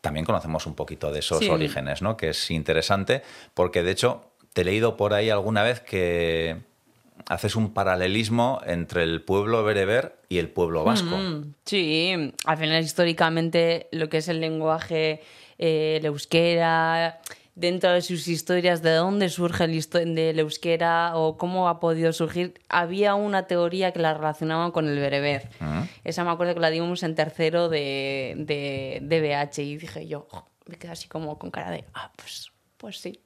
también 0.00 0.24
conocemos 0.24 0.66
un 0.66 0.74
poquito 0.74 1.12
de 1.12 1.18
esos 1.18 1.46
orígenes, 1.48 2.02
¿no? 2.02 2.16
Que 2.16 2.30
es 2.30 2.50
interesante, 2.50 3.22
porque 3.54 3.82
de 3.82 3.90
hecho 3.90 4.30
te 4.52 4.62
he 4.62 4.64
leído 4.64 4.96
por 4.96 5.12
ahí 5.12 5.28
alguna 5.30 5.62
vez 5.62 5.80
que 5.80 6.56
haces 7.28 7.54
un 7.54 7.74
paralelismo 7.74 8.60
entre 8.64 9.02
el 9.02 9.22
pueblo 9.22 9.62
bereber 9.62 10.16
y 10.28 10.38
el 10.38 10.48
pueblo 10.48 10.84
vasco. 10.84 11.16
Mm, 11.16 11.54
sí, 11.64 12.32
al 12.46 12.56
final 12.56 12.82
históricamente 12.82 13.88
lo 13.92 14.08
que 14.08 14.18
es 14.18 14.28
el 14.28 14.40
lenguaje, 14.40 15.20
eh, 15.58 15.96
el 16.00 16.06
euskera, 16.06 17.20
dentro 17.60 17.92
de 17.92 18.00
sus 18.02 18.26
historias, 18.26 18.82
de 18.82 18.94
dónde 18.94 19.28
surge 19.28 19.64
el 19.64 20.14
del 20.14 20.38
euskera 20.38 21.12
o 21.16 21.36
cómo 21.36 21.68
ha 21.68 21.78
podido 21.78 22.12
surgir, 22.12 22.54
había 22.68 23.14
una 23.14 23.46
teoría 23.46 23.92
que 23.92 24.00
la 24.00 24.14
relacionaban 24.14 24.70
con 24.70 24.88
el 24.88 24.98
bereber. 24.98 25.48
Esa 26.04 26.24
me 26.24 26.30
acuerdo 26.30 26.54
que 26.54 26.60
la 26.60 26.70
dimos 26.70 27.02
en 27.02 27.14
tercero 27.14 27.68
de, 27.68 28.34
de, 28.38 28.98
de 29.02 29.20
BH 29.20 29.58
y 29.62 29.76
dije 29.76 30.06
yo, 30.06 30.26
"Jo", 30.30 30.46
me 30.66 30.76
quedé 30.76 30.92
así 30.92 31.06
como 31.08 31.38
con 31.38 31.50
cara 31.50 31.70
de, 31.70 31.84
ah, 31.94 32.10
pues 32.16 32.50
pues 32.78 32.96
sí. 32.98 33.20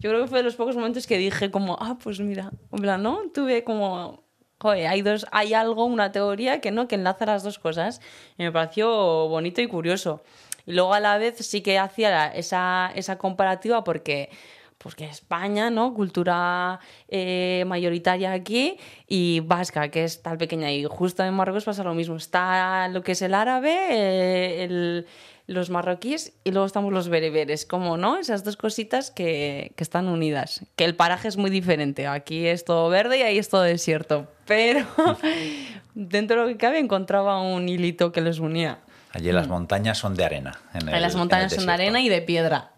Yo 0.00 0.10
creo 0.10 0.22
que 0.22 0.26
fue 0.26 0.38
de 0.38 0.42
los 0.44 0.56
pocos 0.56 0.74
momentos 0.74 1.06
que 1.06 1.16
dije 1.16 1.52
como, 1.52 1.76
ah, 1.80 1.96
pues 2.02 2.18
mira, 2.18 2.50
en 2.72 2.78
plan, 2.80 3.00
¿no? 3.04 3.20
Tuve 3.32 3.62
como, 3.62 4.24
joder, 4.58 4.88
hay, 4.88 5.02
dos, 5.02 5.26
hay 5.30 5.54
algo, 5.54 5.84
una 5.84 6.10
teoría 6.10 6.60
que 6.60 6.72
no, 6.72 6.88
que 6.88 6.96
enlaza 6.96 7.24
las 7.24 7.44
dos 7.44 7.60
cosas. 7.60 8.00
Y 8.36 8.42
me 8.42 8.50
pareció 8.50 9.28
bonito 9.28 9.60
y 9.60 9.68
curioso. 9.68 10.24
Luego 10.66 10.94
a 10.94 11.00
la 11.00 11.16
vez 11.18 11.36
sí 11.38 11.62
que 11.62 11.78
hacía 11.78 12.26
esa, 12.28 12.92
esa 12.94 13.16
comparativa 13.18 13.84
porque 13.84 14.30
porque 14.78 15.06
España, 15.06 15.70
¿no? 15.70 15.94
Cultura 15.94 16.78
eh, 17.08 17.64
mayoritaria 17.66 18.32
aquí 18.32 18.76
y 19.08 19.40
vasca, 19.40 19.88
que 19.88 20.04
es 20.04 20.22
tal 20.22 20.38
pequeña. 20.38 20.70
Y 20.70 20.84
justo 20.84 21.24
en 21.24 21.34
Marruecos 21.34 21.64
pasa 21.64 21.82
lo 21.82 21.94
mismo. 21.94 22.16
Está 22.16 22.86
lo 22.88 23.02
que 23.02 23.12
es 23.12 23.22
el 23.22 23.34
árabe, 23.34 23.74
eh, 23.90 24.64
el, 24.64 25.06
los 25.46 25.70
marroquíes 25.70 26.34
y 26.44 26.50
luego 26.50 26.66
estamos 26.66 26.92
los 26.92 27.08
bereberes, 27.08 27.66
como 27.66 27.96
no, 27.96 28.18
esas 28.18 28.44
dos 28.44 28.56
cositas 28.56 29.10
que, 29.10 29.72
que, 29.76 29.84
están 29.84 30.08
unidas. 30.08 30.64
Que 30.76 30.84
el 30.84 30.96
paraje 30.96 31.28
es 31.28 31.36
muy 31.36 31.50
diferente, 31.50 32.06
aquí 32.06 32.46
es 32.46 32.64
todo 32.64 32.88
verde 32.88 33.18
y 33.18 33.22
ahí 33.22 33.38
es 33.38 33.48
todo 33.48 33.62
desierto, 33.62 34.26
pero 34.46 34.84
dentro 35.94 36.36
de 36.36 36.42
lo 36.42 36.48
que 36.48 36.58
cabe 36.58 36.78
encontraba 36.78 37.40
un 37.40 37.68
hilito 37.68 38.12
que 38.12 38.20
les 38.20 38.40
unía. 38.40 38.80
Allí 39.12 39.32
las 39.32 39.48
montañas 39.48 39.98
son 39.98 40.14
de 40.14 40.24
arena. 40.24 40.58
En 40.74 41.00
las 41.00 41.14
montañas 41.14 41.54
son 41.54 41.66
de 41.66 41.72
arena 41.72 42.00
y 42.00 42.08
de 42.08 42.22
piedra. 42.22 42.70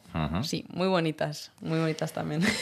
Sí, 0.42 0.64
muy 0.70 0.88
bonitas, 0.88 1.52
muy 1.60 1.78
bonitas 1.78 2.12
también. 2.12 2.42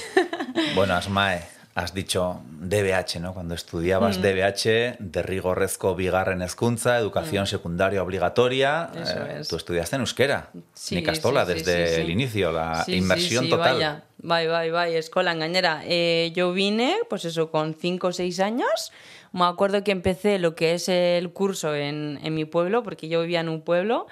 Bueno, 0.75 0.95
Asmae, 0.95 1.43
has 1.75 1.93
dicho 1.93 2.41
DBH, 2.49 3.21
¿no? 3.21 3.35
Cuando 3.35 3.55
estudiabas 3.55 4.23
DBH, 4.23 4.97
de 4.99 5.23
rigorrezco 5.23 5.95
bigarren 5.95 6.41
hezkuntza, 6.41 6.97
educación 6.97 7.47
secundaria 7.47 8.03
obligatoria, 8.03 8.91
eh, 8.95 9.43
tú 9.47 9.57
estudiaste 9.57 9.97
en 9.97 10.01
euskera, 10.01 10.49
sí, 10.73 10.95
ni 10.95 11.03
castola, 11.03 11.45
sí, 11.45 11.53
sí, 11.53 11.59
desde 11.59 12.01
el 12.01 12.09
inicio, 12.09 12.51
la 12.53 12.83
sí, 12.85 13.07
total. 13.51 13.75
Vaya, 13.75 14.05
vaya, 14.17 14.51
vaya, 14.51 14.73
vaya, 14.73 14.99
escuela 14.99 15.33
engañera. 15.33 15.83
Eh, 15.85 16.33
yo 16.35 16.55
vine, 16.55 16.97
pues 17.11 17.27
eso, 17.27 17.51
con 17.51 17.75
5 17.75 18.07
o 18.07 18.13
6 18.13 18.41
años. 18.41 18.93
Me 19.37 19.45
acuerdo 19.45 19.85
que 19.85 19.93
empecé 19.93 20.38
lo 20.38 20.55
que 20.55 20.73
es 20.73 20.88
el 20.88 21.31
curso 21.31 21.75
en, 21.75 22.19
en 22.23 22.35
mi 22.35 22.47
pueblo, 22.47 22.83
porque 22.83 23.09
yo 23.09 23.21
vivía 23.21 23.40
en 23.40 23.50
un 23.50 23.61
pueblo. 23.61 24.07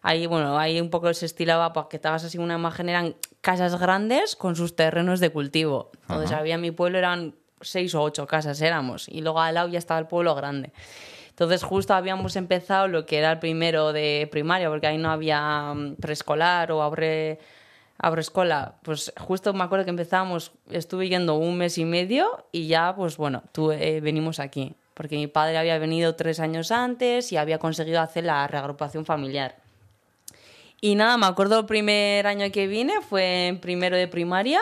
Ahí, 0.00 0.26
bueno, 0.26 0.58
ahí 0.58 0.80
un 0.80 0.88
poco 0.88 1.12
se 1.12 1.26
estilaba 1.26 1.74
para 1.74 1.88
que 1.88 2.00
hagas 2.02 2.24
así 2.24 2.38
una 2.38 2.54
imagen, 2.54 2.88
eran 2.88 3.14
casas 3.42 3.78
grandes 3.78 4.36
con 4.36 4.56
sus 4.56 4.74
terrenos 4.74 5.20
de 5.20 5.30
cultivo. 5.30 5.90
Entonces 6.02 6.30
Ajá. 6.30 6.40
había 6.40 6.54
en 6.54 6.62
mi 6.62 6.70
pueblo, 6.70 6.96
eran 6.96 7.34
seis 7.60 7.94
o 7.94 8.02
ocho 8.02 8.26
casas 8.26 8.60
éramos, 8.62 9.06
y 9.08 9.20
luego 9.20 9.40
al 9.40 9.54
lado 9.54 9.68
ya 9.68 9.78
estaba 9.78 10.00
el 10.00 10.06
pueblo 10.06 10.34
grande. 10.34 10.72
Entonces 11.28 11.62
justo 11.62 11.92
habíamos 11.94 12.36
empezado 12.36 12.88
lo 12.88 13.06
que 13.06 13.18
era 13.18 13.32
el 13.32 13.38
primero 13.40 13.92
de 13.92 14.28
primaria, 14.30 14.70
porque 14.70 14.86
ahí 14.86 14.98
no 14.98 15.10
había 15.10 15.74
mm, 15.74 15.96
preescolar 15.96 16.72
o 16.72 16.82
abre, 16.82 17.38
escuela. 18.18 18.74
Pues 18.82 19.12
justo 19.18 19.52
me 19.52 19.64
acuerdo 19.64 19.84
que 19.84 19.90
empezamos, 19.90 20.52
estuve 20.70 21.08
yendo 21.08 21.36
un 21.36 21.56
mes 21.56 21.78
y 21.78 21.84
medio 21.84 22.46
y 22.52 22.66
ya, 22.66 22.94
pues 22.94 23.16
bueno, 23.16 23.42
tú, 23.52 23.72
eh, 23.72 24.00
venimos 24.00 24.40
aquí. 24.40 24.74
Porque 24.94 25.16
mi 25.16 25.26
padre 25.26 25.58
había 25.58 25.78
venido 25.78 26.14
tres 26.14 26.38
años 26.38 26.70
antes 26.70 27.32
y 27.32 27.36
había 27.36 27.58
conseguido 27.58 28.00
hacer 28.00 28.24
la 28.24 28.46
reagrupación 28.46 29.04
familiar. 29.04 29.56
Y 30.80 30.94
nada, 30.94 31.16
me 31.16 31.26
acuerdo 31.26 31.60
el 31.60 31.66
primer 31.66 32.26
año 32.26 32.50
que 32.52 32.66
vine 32.66 33.00
fue 33.00 33.48
en 33.48 33.58
primero 33.58 33.96
de 33.96 34.06
primaria 34.06 34.60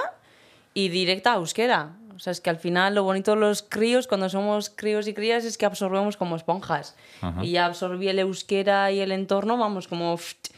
y 0.72 0.88
directa 0.88 1.32
a 1.32 1.36
euskera. 1.36 1.96
O 2.14 2.18
sea, 2.18 2.30
es 2.30 2.40
que 2.40 2.48
al 2.48 2.58
final 2.58 2.94
lo 2.94 3.02
bonito 3.02 3.32
de 3.32 3.38
los 3.38 3.62
críos, 3.62 4.06
cuando 4.06 4.28
somos 4.28 4.70
críos 4.70 5.08
y 5.08 5.14
crías, 5.14 5.44
es 5.44 5.58
que 5.58 5.66
absorbemos 5.66 6.16
como 6.16 6.36
esponjas. 6.36 6.94
Ajá. 7.20 7.44
Y 7.44 7.52
ya 7.52 7.66
absorbí 7.66 8.08
el 8.08 8.20
euskera 8.20 8.92
y 8.92 9.00
el 9.00 9.12
entorno, 9.12 9.56
vamos, 9.58 9.88
como... 9.88 10.16
ft. 10.16 10.52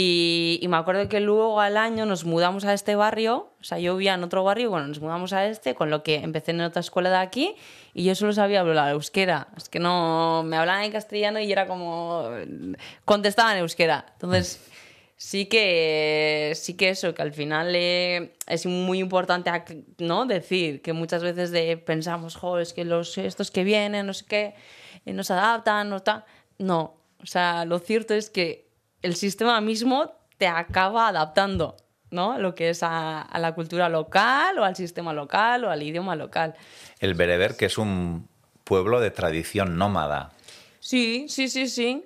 Y, 0.00 0.64
me 0.68 0.76
acuerdo 0.76 1.08
que 1.08 1.18
luego 1.18 1.60
al 1.60 1.76
año 1.76 2.06
nos 2.06 2.24
mudamos 2.24 2.64
a 2.64 2.72
este 2.72 2.94
barrio, 2.94 3.50
o 3.60 3.64
sea, 3.64 3.80
yo 3.80 3.96
vivía 3.96 4.14
en 4.14 4.22
otro 4.22 4.44
barrio, 4.44 4.70
bueno, 4.70 4.86
nos 4.86 5.00
mudamos 5.00 5.32
a 5.32 5.48
este, 5.48 5.74
con 5.74 5.90
lo 5.90 6.04
que 6.04 6.16
empecé 6.18 6.52
en 6.52 6.60
otra 6.60 6.78
escuela 6.78 7.10
de 7.10 7.16
aquí 7.16 7.56
y 7.94 8.04
yo 8.04 8.14
solo 8.14 8.32
sabía 8.32 8.60
hablar 8.60 8.92
euskera. 8.92 9.48
Es 9.56 9.68
que 9.68 9.80
no, 9.80 10.44
me 10.44 10.56
hablaban 10.56 10.84
en 10.84 10.92
castellano 10.92 11.40
y 11.40 11.50
era 11.50 11.66
como... 11.66 12.30
contestaban 13.04 13.56
en 13.56 13.62
euskera. 13.62 14.06
Entonces 14.12 14.60
sí 15.16 15.46
que 15.46 16.52
sí 16.54 16.74
que 16.74 16.90
eso 16.90 17.12
que 17.12 17.22
al 17.22 17.32
final 17.32 17.72
eh, 17.74 18.34
es 18.46 18.66
muy 18.66 19.00
importante 19.00 19.50
no 19.98 20.26
decir 20.26 20.80
que 20.80 20.92
muchas 20.92 21.24
veces 21.24 21.50
pensamos 21.80 22.36
jo 22.36 22.60
es 22.60 22.72
que 22.72 22.84
los 22.84 23.18
estos 23.18 23.50
que 23.50 23.64
vienen 23.64 24.06
no 24.06 24.14
sé 24.14 24.26
qué 24.26 24.54
eh, 25.06 25.12
no 25.12 25.24
se 25.24 25.32
adaptan 25.32 25.90
no 25.90 25.96
está 25.96 26.24
no 26.58 26.94
o 27.20 27.26
sea 27.26 27.64
lo 27.64 27.80
cierto 27.80 28.14
es 28.14 28.30
que 28.30 28.67
el 29.02 29.14
sistema 29.16 29.60
mismo 29.60 30.12
te 30.36 30.46
acaba 30.46 31.08
adaptando 31.08 31.76
no 32.10 32.38
lo 32.38 32.54
que 32.54 32.70
es 32.70 32.82
a, 32.82 33.20
a 33.20 33.38
la 33.38 33.54
cultura 33.54 33.88
local 33.88 34.58
o 34.58 34.64
al 34.64 34.76
sistema 34.76 35.12
local 35.12 35.64
o 35.64 35.70
al 35.70 35.82
idioma 35.82 36.16
local 36.16 36.54
El 37.00 37.14
bereber, 37.14 37.56
que 37.56 37.66
es 37.66 37.76
un 37.78 38.28
pueblo 38.64 39.00
de 39.00 39.10
tradición 39.10 39.78
nómada. 39.78 40.30
Sí, 40.80 41.26
sí, 41.28 41.48
sí, 41.48 41.68
sí. 41.68 42.04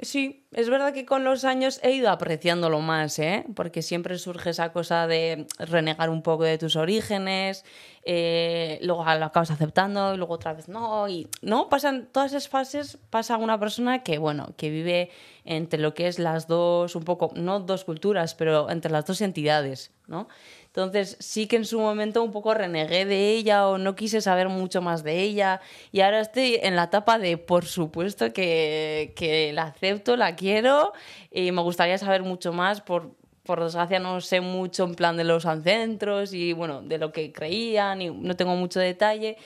Sí, 0.00 0.44
es 0.50 0.68
verdad 0.68 0.92
que 0.92 1.06
con 1.06 1.22
los 1.22 1.44
años 1.44 1.78
he 1.84 1.92
ido 1.92 2.10
apreciándolo 2.10 2.80
más, 2.80 3.16
¿eh? 3.20 3.44
Porque 3.54 3.80
siempre 3.80 4.18
surge 4.18 4.50
esa 4.50 4.72
cosa 4.72 5.06
de 5.06 5.46
renegar 5.56 6.10
un 6.10 6.20
poco 6.20 6.42
de 6.42 6.58
tus 6.58 6.74
orígenes, 6.74 7.64
eh, 8.04 8.80
luego 8.82 9.04
lo 9.04 9.24
acabas 9.24 9.52
aceptando 9.52 10.12
y 10.12 10.16
luego 10.16 10.34
otra 10.34 10.52
vez 10.52 10.68
no, 10.68 11.08
y 11.08 11.28
no, 11.42 11.68
pasan 11.68 12.08
todas 12.10 12.32
esas 12.32 12.48
fases, 12.48 12.98
pasa 13.10 13.36
una 13.36 13.60
persona 13.60 14.02
que, 14.02 14.18
bueno, 14.18 14.48
que 14.56 14.68
vive 14.68 15.10
entre 15.44 15.78
lo 15.78 15.94
que 15.94 16.08
es 16.08 16.18
las 16.18 16.48
dos, 16.48 16.96
un 16.96 17.04
poco, 17.04 17.30
no 17.36 17.60
dos 17.60 17.84
culturas, 17.84 18.34
pero 18.34 18.68
entre 18.70 18.90
las 18.90 19.06
dos 19.06 19.20
entidades, 19.20 19.92
¿no? 20.08 20.26
Entonces 20.74 21.16
sí 21.20 21.46
que 21.46 21.54
en 21.54 21.64
su 21.64 21.78
momento 21.78 22.20
un 22.20 22.32
poco 22.32 22.52
renegué 22.52 23.04
de 23.04 23.30
ella 23.30 23.68
o 23.68 23.78
no 23.78 23.94
quise 23.94 24.20
saber 24.20 24.48
mucho 24.48 24.82
más 24.82 25.04
de 25.04 25.20
ella. 25.20 25.60
Y 25.92 26.00
ahora 26.00 26.18
estoy 26.18 26.58
en 26.60 26.74
la 26.74 26.84
etapa 26.84 27.20
de 27.20 27.38
por 27.38 27.64
supuesto 27.64 28.32
que, 28.32 29.12
que 29.14 29.52
la 29.52 29.62
acepto, 29.62 30.16
la 30.16 30.34
quiero 30.34 30.92
y 31.30 31.52
me 31.52 31.62
gustaría 31.62 31.96
saber 31.96 32.24
mucho 32.24 32.52
más. 32.52 32.80
Por, 32.80 33.14
por 33.44 33.62
desgracia 33.62 34.00
no 34.00 34.20
sé 34.20 34.40
mucho 34.40 34.82
en 34.82 34.96
plan 34.96 35.16
de 35.16 35.22
los 35.22 35.46
ancestros 35.46 36.34
y 36.34 36.52
bueno, 36.52 36.82
de 36.82 36.98
lo 36.98 37.12
que 37.12 37.32
creían 37.32 38.02
y 38.02 38.10
no 38.10 38.34
tengo 38.34 38.56
mucho 38.56 38.80
detalle, 38.80 39.36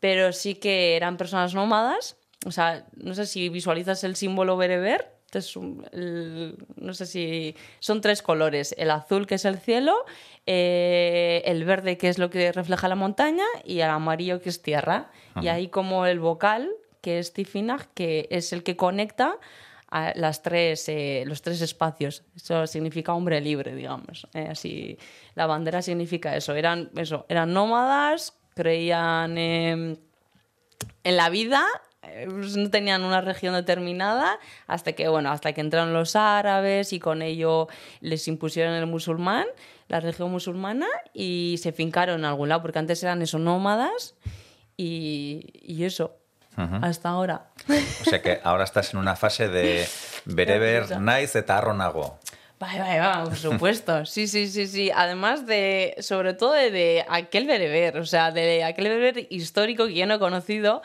pero 0.00 0.34
sí 0.34 0.56
que 0.56 0.96
eran 0.96 1.16
personas 1.16 1.54
nómadas, 1.54 2.18
o 2.44 2.50
sea, 2.50 2.84
no 2.96 3.14
sé 3.14 3.24
si 3.24 3.48
visualizas 3.48 4.04
el 4.04 4.16
símbolo 4.16 4.58
bereber, 4.58 5.13
es 5.36 5.56
un- 5.56 5.86
el- 5.92 6.56
no 6.76 6.94
sé 6.94 7.06
si 7.06 7.54
son 7.80 8.00
tres 8.00 8.22
colores, 8.22 8.74
el 8.78 8.90
azul 8.90 9.26
que 9.26 9.34
es 9.36 9.44
el 9.44 9.58
cielo, 9.58 9.94
eh, 10.46 11.42
el 11.46 11.64
verde 11.64 11.96
que 11.98 12.08
es 12.08 12.18
lo 12.18 12.30
que 12.30 12.52
refleja 12.52 12.88
la 12.88 12.94
montaña 12.94 13.44
y 13.64 13.80
el 13.80 13.90
amarillo 13.90 14.40
que 14.40 14.48
es 14.50 14.62
tierra. 14.62 15.10
Y 15.40 15.48
ahí 15.48 15.68
como 15.68 16.06
el 16.06 16.20
vocal, 16.20 16.70
que 17.00 17.18
es 17.18 17.32
Tifinag, 17.32 17.88
que 17.94 18.28
es 18.30 18.52
el 18.52 18.62
que 18.62 18.76
conecta 18.76 19.36
a 19.90 20.12
las 20.16 20.42
tres, 20.42 20.88
eh, 20.88 21.24
los 21.26 21.42
tres 21.42 21.60
espacios. 21.60 22.24
Eso 22.34 22.66
significa 22.66 23.14
hombre 23.14 23.40
libre, 23.40 23.74
digamos. 23.74 24.26
Eh, 24.34 24.48
así, 24.50 24.98
la 25.34 25.46
bandera 25.46 25.82
significa 25.82 26.34
eso. 26.36 26.54
Eran, 26.54 26.90
eso, 26.96 27.26
eran 27.28 27.52
nómadas, 27.52 28.34
creían 28.54 29.36
en 29.38 29.98
la 31.04 31.28
vida 31.30 31.64
pues 32.28 32.56
no 32.56 32.70
tenían 32.70 33.04
una 33.04 33.20
región 33.20 33.54
determinada 33.54 34.38
hasta 34.66 34.92
que 34.92 35.08
bueno 35.08 35.30
hasta 35.30 35.52
que 35.52 35.60
entraron 35.60 35.92
los 35.92 36.16
árabes 36.16 36.92
y 36.92 37.00
con 37.00 37.22
ello 37.22 37.68
les 38.00 38.28
impusieron 38.28 38.74
el 38.74 38.86
musulmán 38.86 39.46
la 39.88 40.00
religión 40.00 40.30
musulmana 40.30 40.86
y 41.12 41.56
se 41.62 41.72
fincaron 41.72 42.20
en 42.20 42.24
algún 42.24 42.48
lado 42.48 42.62
porque 42.62 42.78
antes 42.78 43.02
eran 43.02 43.22
eso 43.22 43.38
nómadas 43.38 44.14
y, 44.76 45.46
y 45.62 45.84
eso 45.84 46.16
hasta 46.82 47.08
ahora 47.08 47.46
O 48.00 48.04
sea 48.04 48.22
que 48.22 48.40
ahora 48.44 48.64
estás 48.64 48.94
en 48.94 49.00
una 49.00 49.16
fase 49.16 49.48
de 49.48 49.86
bereber 50.24 51.00
naiz 51.00 51.34
eta 51.34 51.58
harro 51.58 51.74
nago. 51.74 52.18
Vale, 52.60 52.78
vale, 52.78 53.00
va, 53.00 53.24
por 53.24 53.36
supuesto. 53.36 54.06
Sí, 54.06 54.28
sí, 54.28 54.46
sí, 54.46 54.66
sí. 54.68 54.90
Además 54.94 55.44
de, 55.46 55.96
sobre 55.98 56.34
todo 56.34 56.52
de, 56.52 56.70
de 56.70 57.04
aquel 57.08 57.46
bereber, 57.46 57.98
o 57.98 58.06
sea, 58.06 58.30
de 58.30 58.62
aquel 58.62 58.84
bereber 58.84 59.26
histórico 59.30 59.86
que 59.86 59.94
yo 59.94 60.06
no 60.06 60.14
he 60.14 60.18
conocido, 60.18 60.80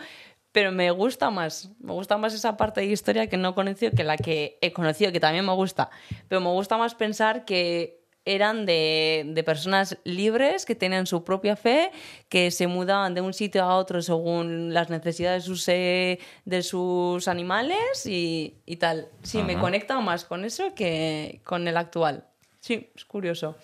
pero 0.52 0.72
me 0.72 0.92
gusta 0.92 1.30
más. 1.30 1.70
Me 1.80 1.94
gusta 1.94 2.18
más 2.18 2.34
esa 2.34 2.58
parte 2.58 2.82
de 2.82 2.88
historia 2.88 3.28
que 3.28 3.38
no 3.38 3.50
he 3.50 3.54
conocido 3.54 3.92
que 3.92 4.04
la 4.04 4.18
que 4.18 4.58
he 4.62 4.74
conocido, 4.74 5.12
que 5.12 5.20
también 5.20 5.46
me 5.46 5.54
gusta. 5.54 5.90
Pero 6.28 6.42
me 6.42 6.50
gusta 6.50 6.78
más 6.78 6.96
pensar 6.96 7.46
que 7.46 8.00
eran 8.26 8.66
de, 8.66 9.24
de 9.28 9.44
personas 9.44 9.98
libres 10.04 10.66
que 10.66 10.76
tenían 10.76 11.08
su 11.08 11.24
propia 11.24 11.56
fe, 11.56 11.92
que 12.28 12.52
se 12.52 12.68
mudaban 12.68 13.14
de 13.14 13.22
un 13.22 13.34
sitio 13.34 13.64
a 13.64 13.76
otro 13.76 14.02
según 14.02 14.74
las 14.74 14.90
necesidades 14.90 15.44
de 15.44 15.48
sus, 15.48 15.68
eh, 15.68 16.20
de 16.46 16.62
sus 16.62 17.28
animales 17.28 18.06
y, 18.06 18.58
y 18.66 18.76
tal. 18.76 19.08
Sí, 19.24 19.42
me 19.42 19.58
conecta 19.58 20.00
más 20.00 20.26
con 20.26 20.46
eso 20.46 20.76
que 20.76 21.42
con 21.44 21.68
el 21.68 21.78
actual. 21.78 22.26
Sí, 22.60 22.92
es 22.96 23.06
curioso. 23.06 23.56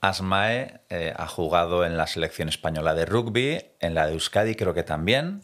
Asmae 0.00 0.80
eh, 0.88 1.12
ha 1.16 1.26
jugado 1.26 1.84
en 1.84 1.96
la 1.96 2.06
selección 2.06 2.48
española 2.48 2.94
de 2.94 3.06
rugby, 3.06 3.60
en 3.80 3.94
la 3.94 4.06
de 4.06 4.12
Euskadi 4.12 4.54
creo 4.54 4.72
que 4.72 4.82
también, 4.82 5.42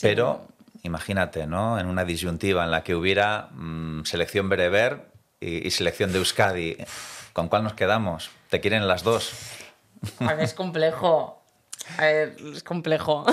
pero 0.00 0.46
imagínate, 0.82 1.46
¿no? 1.46 1.78
En 1.78 1.86
una 1.86 2.04
disyuntiva 2.04 2.64
en 2.64 2.70
la 2.70 2.82
que 2.82 2.94
hubiera 2.94 3.48
mm, 3.52 4.04
selección 4.04 4.48
bereber 4.48 5.12
y, 5.40 5.66
y 5.66 5.70
selección 5.70 6.12
de 6.12 6.18
Euskadi, 6.18 6.76
¿con 7.32 7.48
cuál 7.48 7.64
nos 7.64 7.74
quedamos? 7.74 8.30
te 8.54 8.60
quieren 8.60 8.86
las 8.86 9.02
dos. 9.02 9.32
A 10.20 10.34
ver, 10.34 10.44
es 10.44 10.54
complejo. 10.54 11.42
A 11.98 12.04
ver, 12.04 12.36
es 12.54 12.62
complejo. 12.62 13.26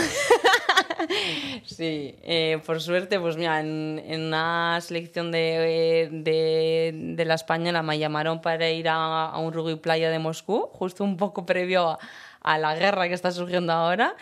sí, 1.63 2.15
eh, 2.23 2.59
por 2.65 2.81
suerte, 2.81 3.19
pues 3.19 3.37
mira, 3.37 3.59
en, 3.59 4.01
en 4.03 4.21
una 4.21 4.79
selección 4.81 5.31
de, 5.31 6.09
de, 6.11 6.91
de, 7.15 7.25
la 7.25 7.35
española 7.35 7.83
me 7.83 7.99
llamaron 7.99 8.41
para 8.41 8.67
ir 8.71 8.89
a, 8.89 9.27
a, 9.27 9.37
un 9.37 9.53
rugby 9.53 9.75
playa 9.75 10.09
de 10.09 10.17
Moscú, 10.17 10.69
justo 10.73 11.03
un 11.03 11.17
poco 11.17 11.45
previo 11.45 11.89
a, 11.91 11.99
a 12.41 12.57
la 12.57 12.73
guerra 12.73 13.07
que 13.07 13.13
está 13.13 13.29
surgiendo 13.29 13.73
ahora. 13.73 14.15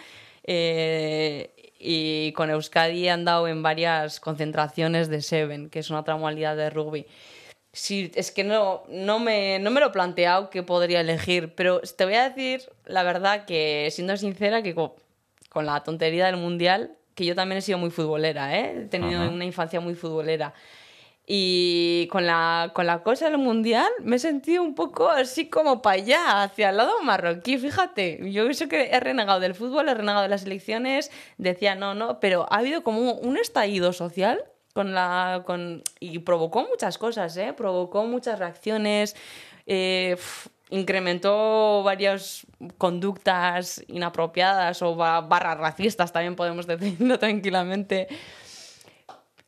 Eh, 0.44 1.54
y 1.80 2.34
con 2.34 2.50
Euskadi 2.50 3.08
he 3.08 3.10
andado 3.10 3.48
en 3.48 3.64
varias 3.64 4.20
concentraciones 4.20 5.08
de 5.10 5.22
Seven, 5.22 5.70
que 5.70 5.80
es 5.80 5.90
una 5.90 6.02
otra 6.02 6.18
modalidad 6.18 6.58
de 6.58 6.70
rugby. 6.70 7.08
Sí, 7.72 8.12
es 8.16 8.32
que 8.32 8.44
no, 8.44 8.84
no, 8.90 9.20
me, 9.20 9.60
no 9.60 9.72
me 9.72 9.80
lo 9.80 9.88
he 9.88 9.92
planteado 9.92 10.50
que 10.50 10.64
podría 10.64 11.00
elegir, 11.02 11.54
pero 11.56 11.80
te 11.80 12.04
voy 12.04 12.16
a 12.16 12.30
decir 12.30 12.70
la 12.86 13.04
verdad 13.04 13.46
que, 13.46 13.88
siendo 13.92 14.18
sincera, 14.18 14.62
que 14.62 14.76
con, 14.76 14.92
con 15.50 15.66
la 15.66 15.82
tontería 15.84 16.26
del 16.26 16.38
Mundial, 16.38 16.98
que 17.16 17.26
yo 17.26 17.36
también 17.36 17.60
he 17.60 17.62
sido 17.62 17.78
muy 17.78 17.92
futbolera, 17.92 18.58
¿eh? 18.58 18.82
he 18.82 18.86
tenido 18.86 19.22
Ajá. 19.22 19.30
una 19.30 19.46
infancia 19.46 19.80
muy 19.80 19.94
futbolera. 19.94 20.54
Y 21.32 22.08
con 22.08 22.26
la, 22.26 22.72
con 22.74 22.88
la 22.88 23.04
cosa 23.04 23.30
del 23.30 23.38
mundial 23.38 23.88
me 24.02 24.16
he 24.16 24.20
sentido 24.20 24.64
un 24.64 24.74
poco 24.74 25.10
así 25.10 25.48
como 25.48 25.80
para 25.80 26.02
allá, 26.02 26.42
hacia 26.42 26.72
el 26.72 26.78
lado 26.78 27.04
marroquí. 27.04 27.60
Fíjate, 27.60 28.32
yo 28.32 28.50
eso 28.50 28.68
que 28.68 28.90
he 28.90 29.00
renegado 29.00 29.40
del 29.40 29.54
fútbol, 29.54 29.90
he 29.90 29.94
renegado 29.94 30.24
de 30.24 30.30
las 30.30 30.46
elecciones, 30.46 31.12
decía 31.38 31.76
no, 31.76 31.94
no, 31.94 32.20
pero 32.20 32.48
ha 32.52 32.58
habido 32.58 32.82
como 32.82 33.14
un 33.14 33.38
estallido 33.38 33.94
social 33.94 34.44
con 34.74 34.96
la, 34.96 35.44
con, 35.46 35.84
y 36.00 36.18
provocó 36.18 36.66
muchas 36.68 36.98
cosas, 36.98 37.38
¿eh? 37.38 37.54
provocó 37.54 38.06
muchas 38.06 38.40
reacciones, 38.40 39.16
eh, 39.68 40.18
incrementó 40.72 41.84
varias 41.84 42.48
conductas 42.80 43.84
inapropiadas 43.88 44.82
o 44.82 44.96
barras 44.96 45.60
racistas, 45.60 46.12
también 46.12 46.36
podemos 46.36 46.66
decirlo 46.66 47.20
tranquilamente. 47.20 48.08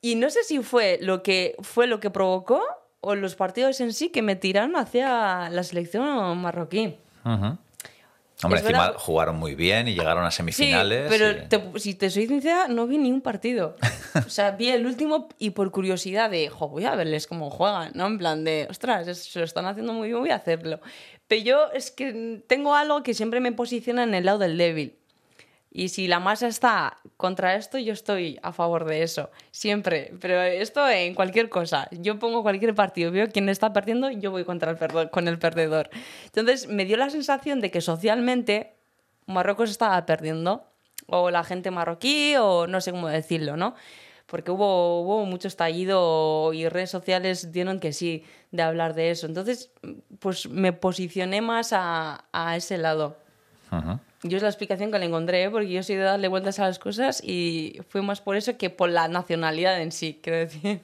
Y 0.01 0.15
no 0.15 0.29
sé 0.29 0.43
si 0.43 0.59
fue 0.63 0.97
lo 1.01 1.21
que 1.23 1.55
fue 1.61 1.87
lo 1.87 1.99
que 1.99 2.09
provocó 2.09 2.61
o 3.01 3.15
los 3.15 3.35
partidos 3.35 3.79
en 3.81 3.93
sí 3.93 4.09
que 4.09 4.21
me 4.21 4.35
tiraron 4.35 4.75
hacia 4.75 5.49
la 5.49 5.63
selección 5.63 6.37
marroquí. 6.39 6.97
Uh 7.23 7.29
-huh. 7.29 7.57
Hombre, 8.43 8.59
Es 8.59 8.65
encima 8.65 8.87
verdad- 8.87 8.99
jugaron 8.99 9.35
muy 9.37 9.53
bien 9.53 9.87
y 9.87 9.93
llegaron 9.93 10.25
a 10.25 10.31
Sí, 10.31 10.37
semifinales. 10.37 11.05
pero 11.09 11.29
y- 11.31 11.47
te- 11.47 11.79
si 11.79 11.93
te 11.93 12.09
soy 12.09 12.25
sincera, 12.25 12.67
no 12.67 12.87
vi 12.87 12.97
ni 12.97 13.11
un 13.11 13.21
partido. 13.21 13.75
O 14.27 14.29
sea, 14.31 14.51
vi 14.51 14.69
el 14.69 14.85
último 14.87 15.29
y 15.37 15.51
por 15.51 15.69
curiosidad 15.71 16.29
de, 16.31 16.49
jo, 16.49 16.67
voy 16.67 16.85
a 16.85 16.95
verles 16.95 17.27
cómo 17.27 17.49
juegan, 17.51 17.91
¿no? 17.93 18.07
En 18.07 18.17
plan 18.17 18.43
de, 18.43 18.65
ostras, 18.69 19.15
se 19.15 19.37
lo 19.39 19.45
están 19.45 19.65
haciendo 19.67 19.93
muy 19.93 20.07
bien, 20.09 20.19
voy 20.19 20.31
a 20.31 20.35
hacerlo. 20.35 20.79
Pero 21.27 21.43
yo 21.43 21.71
es 21.71 21.91
que 21.91 22.41
tengo 22.47 22.73
algo 22.75 23.03
que 23.03 23.13
siempre 23.13 23.39
me 23.39 23.51
posiciona 23.51 24.03
en 24.03 24.15
el 24.15 24.25
lado 24.25 24.39
del 24.39 24.57
débil. 24.57 24.97
Y 25.73 25.87
si 25.89 26.07
la 26.07 26.19
masa 26.19 26.47
está 26.47 26.97
contra 27.15 27.55
esto, 27.55 27.77
yo 27.77 27.93
estoy 27.93 28.37
a 28.43 28.51
favor 28.51 28.83
de 28.85 29.03
eso. 29.03 29.29
Siempre. 29.51 30.13
Pero 30.19 30.41
esto 30.41 30.87
en 30.89 31.15
cualquier 31.15 31.47
cosa. 31.49 31.87
Yo 31.91 32.19
pongo 32.19 32.43
cualquier 32.43 32.75
partido, 32.75 33.09
veo 33.11 33.29
quién 33.31 33.47
está 33.47 33.71
perdiendo, 33.71 34.11
yo 34.11 34.31
voy 34.31 34.43
contra 34.43 34.71
el 34.71 34.77
perdo- 34.77 35.09
con 35.09 35.29
el 35.29 35.39
perdedor. 35.39 35.89
Entonces 36.25 36.67
me 36.67 36.83
dio 36.83 36.97
la 36.97 37.09
sensación 37.09 37.61
de 37.61 37.71
que 37.71 37.79
socialmente 37.81 38.73
Marruecos 39.27 39.69
estaba 39.71 40.05
perdiendo. 40.05 40.65
O 41.07 41.31
la 41.31 41.43
gente 41.43 41.71
marroquí, 41.71 42.35
o 42.37 42.67
no 42.67 42.79
sé 42.79 42.91
cómo 42.91 43.07
decirlo, 43.07 43.57
¿no? 43.57 43.73
Porque 44.27 44.51
hubo, 44.51 45.01
hubo 45.01 45.25
mucho 45.25 45.47
estallido 45.47 46.53
y 46.53 46.69
redes 46.69 46.89
sociales 46.91 47.51
dieron 47.51 47.79
que 47.79 47.91
sí 47.91 48.23
de 48.51 48.61
hablar 48.63 48.93
de 48.93 49.09
eso. 49.09 49.25
Entonces, 49.25 49.71
pues 50.19 50.47
me 50.49 50.73
posicioné 50.73 51.41
más 51.41 51.73
a, 51.73 52.25
a 52.31 52.55
ese 52.55 52.77
lado. 52.77 53.17
Yo 54.23 54.37
es 54.37 54.43
la 54.43 54.49
explicación 54.49 54.91
que 54.91 54.99
le 54.99 55.05
encontré, 55.05 55.43
¿eh? 55.43 55.49
porque 55.49 55.69
yo 55.71 55.81
soy 55.81 55.95
de 55.95 56.03
darle 56.03 56.27
vueltas 56.27 56.59
a 56.59 56.65
las 56.67 56.77
cosas 56.77 57.23
y 57.23 57.79
fue 57.89 58.01
más 58.01 58.21
por 58.21 58.35
eso 58.35 58.57
que 58.57 58.69
por 58.69 58.89
la 58.89 59.07
nacionalidad 59.07 59.81
en 59.81 59.91
sí, 59.91 60.19
quiero 60.21 60.39
decir. 60.39 60.81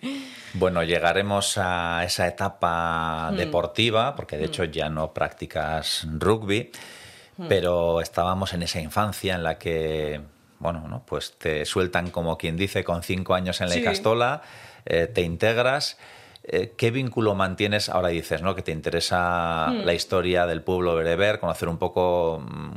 Bueno, 0.53 0.81
llegaremos 0.83 1.57
a 1.57 2.03
esa 2.05 2.27
etapa 2.27 3.29
Mm. 3.31 3.35
deportiva, 3.35 4.15
porque 4.15 4.37
de 4.37 4.45
hecho 4.45 4.63
ya 4.63 4.89
no 4.89 5.13
practicas 5.13 6.07
rugby, 6.17 6.71
Mm. 7.37 7.47
pero 7.47 8.01
estábamos 8.01 8.53
en 8.53 8.63
esa 8.63 8.79
infancia 8.81 9.35
en 9.35 9.43
la 9.43 9.59
que, 9.59 10.21
bueno, 10.59 10.87
¿no? 10.87 11.03
pues 11.05 11.33
te 11.37 11.65
sueltan 11.65 12.09
como 12.09 12.37
quien 12.37 12.57
dice 12.57 12.83
con 12.83 13.03
cinco 13.03 13.35
años 13.35 13.61
en 13.61 13.67
la 13.67 13.73
Sí. 13.75 13.81
Icastola, 13.81 14.41
eh, 14.85 15.05
te 15.05 15.21
integras. 15.21 15.97
Eh, 16.49 16.73
¿Qué 16.77 16.91
vínculo 16.91 17.35
mantienes? 17.35 17.89
Ahora 17.89 18.07
dices, 18.07 18.41
¿no? 18.41 18.55
Que 18.55 18.61
te 18.61 18.71
interesa 18.71 19.67
Mm. 19.69 19.85
la 19.85 19.93
historia 19.93 20.45
del 20.45 20.61
pueblo 20.61 20.95
bereber, 20.95 21.39
conocer 21.39 21.67
un 21.67 21.77
poco 21.77 22.41
mm, 22.47 22.71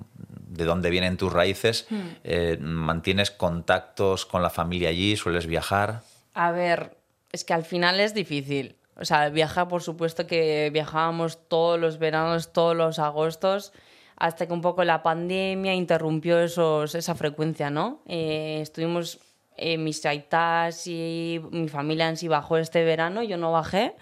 de 0.57 0.65
dónde 0.65 0.91
vienen 0.91 1.17
tus 1.17 1.33
raíces. 1.33 1.87
Mm. 1.89 1.97
Eh, 2.25 2.59
¿Mantienes 2.61 3.31
contactos 3.31 4.27
con 4.27 4.43
la 4.43 4.51
familia 4.51 4.89
allí? 4.89 5.17
¿Sueles 5.17 5.47
viajar? 5.47 6.03
A 6.35 6.51
ver, 6.51 6.97
es 7.33 7.45
que 7.45 7.55
al 7.55 7.65
final 7.65 8.01
es 8.01 8.13
difícil. 8.13 8.75
O 8.97 9.05
sea, 9.05 9.29
viajar, 9.31 9.69
por 9.69 9.83
supuesto 9.83 10.27
que 10.27 10.69
viajábamos 10.73 11.49
todos 11.49 11.79
los 11.81 11.99
veranos, 11.99 12.53
todos 12.53 12.77
los 12.77 12.99
agostos, 12.99 13.73
hasta 14.17 14.47
que 14.47 14.53
un 14.53 14.61
poco 14.61 14.85
la 14.85 15.03
pandemia 15.03 15.73
interrumpió 15.75 16.39
esos, 16.41 16.95
esa 16.95 17.15
frecuencia, 17.15 17.71
¿no? 17.71 18.03
Eh, 18.07 18.59
estuvimos, 18.61 19.19
eh, 19.57 19.79
mis 19.79 20.05
aitas 20.07 20.87
y 20.87 21.41
mi 21.51 21.69
familia 21.69 22.09
en 22.09 22.17
sí 22.17 22.29
bajó 22.29 22.57
este 22.57 22.85
verano, 22.85 23.23
yo 23.23 23.37
no 23.37 23.53
bajé. 23.53 23.95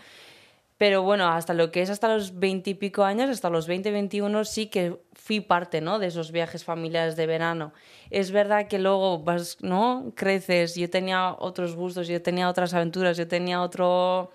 Pero 0.79 1.03
bueno, 1.03 1.27
hasta 1.29 1.55
lo 1.55 1.73
que 1.73 1.83
es 1.83 1.91
hasta 1.91 2.07
los 2.07 2.39
20 2.39 2.71
y 2.71 2.75
pico 2.75 3.03
años, 3.03 3.29
hasta 3.29 3.51
los 3.51 3.67
20, 3.67 3.91
21, 3.91 4.45
sí 4.45 4.67
que 4.67 4.97
fui 5.13 5.41
parte, 5.41 5.81
¿no? 5.81 5.99
De 5.99 6.07
esos 6.07 6.31
viajes 6.31 6.65
familiares 6.65 7.17
de 7.17 7.27
verano. 7.27 7.73
Es 8.11 8.31
verdad 8.31 8.69
que 8.69 8.79
luego 8.79 9.19
vas, 9.19 9.59
¿no? 9.61 10.13
Creces, 10.15 10.77
yo 10.77 10.89
tenía 10.89 11.35
otros 11.37 11.75
gustos, 11.75 12.07
yo 12.07 12.23
tenía 12.23 12.49
otras 12.49 12.75
aventuras, 12.75 13.17
yo 13.17 13.27
tenía 13.27 13.61
otro, 13.61 14.31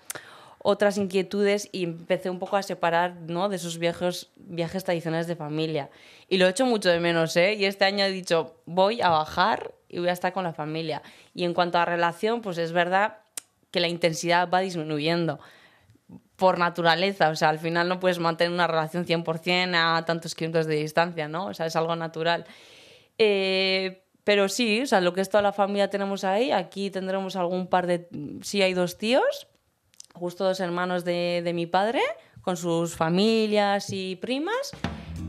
otras 0.66 0.96
inquietudes 0.96 1.68
y 1.72 1.84
empecé 1.84 2.30
un 2.30 2.38
poco 2.38 2.56
a 2.56 2.62
separar, 2.62 3.16
¿no? 3.26 3.50
De 3.50 3.56
esos 3.56 3.76
viajes, 3.76 4.30
viajes 4.36 4.82
tradicionales 4.82 5.26
de 5.26 5.36
familia. 5.36 5.90
Y 6.26 6.38
lo 6.38 6.46
he 6.46 6.48
hecho 6.48 6.64
mucho 6.64 6.88
de 6.88 7.00
menos, 7.00 7.36
¿eh? 7.36 7.52
Y 7.52 7.66
este 7.66 7.84
año 7.84 8.02
he 8.02 8.10
dicho, 8.10 8.56
voy 8.64 9.02
a 9.02 9.10
bajar 9.10 9.74
y 9.90 9.98
voy 9.98 10.08
a 10.08 10.12
estar 10.12 10.32
con 10.32 10.42
la 10.42 10.54
familia. 10.54 11.02
Y 11.34 11.44
en 11.44 11.52
cuanto 11.52 11.76
a 11.76 11.84
relación, 11.84 12.40
pues 12.40 12.56
es 12.56 12.72
verdad 12.72 13.18
que 13.70 13.78
la 13.78 13.88
intensidad 13.88 14.48
va 14.48 14.60
disminuyendo 14.60 15.38
por 16.36 16.58
naturaleza, 16.58 17.28
o 17.28 17.36
sea, 17.36 17.50
al 17.50 17.58
final 17.58 17.86
no 17.86 18.00
puedes 18.00 18.18
mantener 18.18 18.50
una 18.50 18.66
relación 18.66 19.04
100% 19.04 19.74
a 19.74 20.02
tantos 20.06 20.34
kilómetros 20.34 20.64
de 20.64 20.76
distancia, 20.76 21.28
¿no? 21.28 21.48
O 21.48 21.54
sea, 21.54 21.66
es 21.66 21.76
algo 21.76 21.94
natural. 21.94 22.46
Eh, 23.18 24.02
pero 24.24 24.48
sí, 24.48 24.80
o 24.80 24.86
sea, 24.86 25.02
lo 25.02 25.12
que 25.12 25.20
es 25.20 25.28
toda 25.28 25.42
la 25.42 25.52
familia 25.52 25.90
tenemos 25.90 26.24
ahí, 26.24 26.52
aquí 26.52 26.90
tendremos 26.90 27.36
algún 27.36 27.66
par 27.66 27.86
de... 27.86 28.08
Sí, 28.40 28.62
hay 28.62 28.72
dos 28.72 28.96
tíos, 28.96 29.46
justo 30.14 30.44
dos 30.44 30.60
hermanos 30.60 31.04
de, 31.04 31.42
de 31.44 31.52
mi 31.52 31.66
padre, 31.66 32.00
con 32.40 32.56
sus 32.56 32.96
familias 32.96 33.90
y 33.90 34.16
primas, 34.16 34.72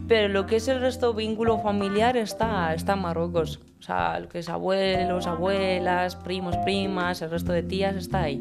pero 0.08 0.28
lo 0.28 0.45
que 0.45 0.58
es 0.58 0.67
el 0.67 0.80
resto 0.80 1.13
vínculo 1.13 1.60
familiar 1.60 2.15
está, 2.15 2.74
está 2.74 2.93
en 2.93 3.00
Marruecos. 3.00 3.60
O 3.80 3.82
sea, 3.82 4.19
lo 4.19 4.30
que 4.30 4.39
es 4.39 4.50
abuelos, 4.50 5.28
abuelas, 5.28 6.15
primos, 6.15 6.56
primas, 6.58 7.21
el 7.21 7.32
resto 7.32 7.52
de 7.52 7.63
tías 7.63 7.95
está 7.95 8.24
ahí. 8.24 8.39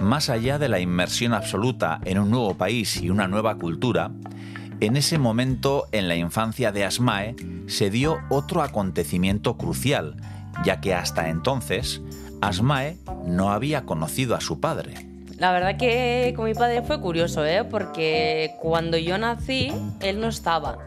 Más 0.00 0.28
allá 0.30 0.58
de 0.58 0.68
la 0.68 0.80
inmersión 0.80 1.32
absoluta 1.32 2.00
en 2.04 2.18
un 2.18 2.30
nuevo 2.30 2.54
país 2.54 3.00
y 3.02 3.10
una 3.10 3.26
nueva 3.26 3.56
cultura, 3.56 4.10
en 4.80 4.96
ese 4.96 5.18
momento 5.18 5.86
en 5.92 6.08
la 6.08 6.16
infancia 6.16 6.72
de 6.72 6.84
Asmae 6.84 7.36
se 7.66 7.90
dio 7.90 8.18
otro 8.28 8.62
acontecimiento 8.62 9.56
crucial, 9.56 10.16
ya 10.64 10.80
que 10.80 10.94
hasta 10.94 11.28
entonces 11.28 12.00
Asmae 12.40 12.98
no 13.26 13.50
había 13.50 13.84
conocido 13.84 14.34
a 14.34 14.40
su 14.40 14.60
padre. 14.60 14.94
La 15.38 15.52
verdad 15.52 15.76
que 15.76 16.32
con 16.36 16.44
mi 16.44 16.54
padre 16.54 16.82
fue 16.82 17.00
curioso, 17.00 17.44
¿eh? 17.44 17.64
porque 17.64 18.54
cuando 18.60 18.96
yo 18.96 19.18
nací, 19.18 19.72
él 20.00 20.20
no 20.20 20.28
estaba. 20.28 20.78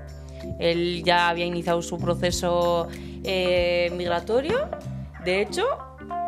Él 0.59 1.03
ya 1.03 1.29
había 1.29 1.45
iniciado 1.45 1.81
su 1.81 1.97
proceso 1.97 2.87
eh, 3.23 3.91
migratorio. 3.95 4.69
De 5.25 5.41
hecho, 5.41 5.65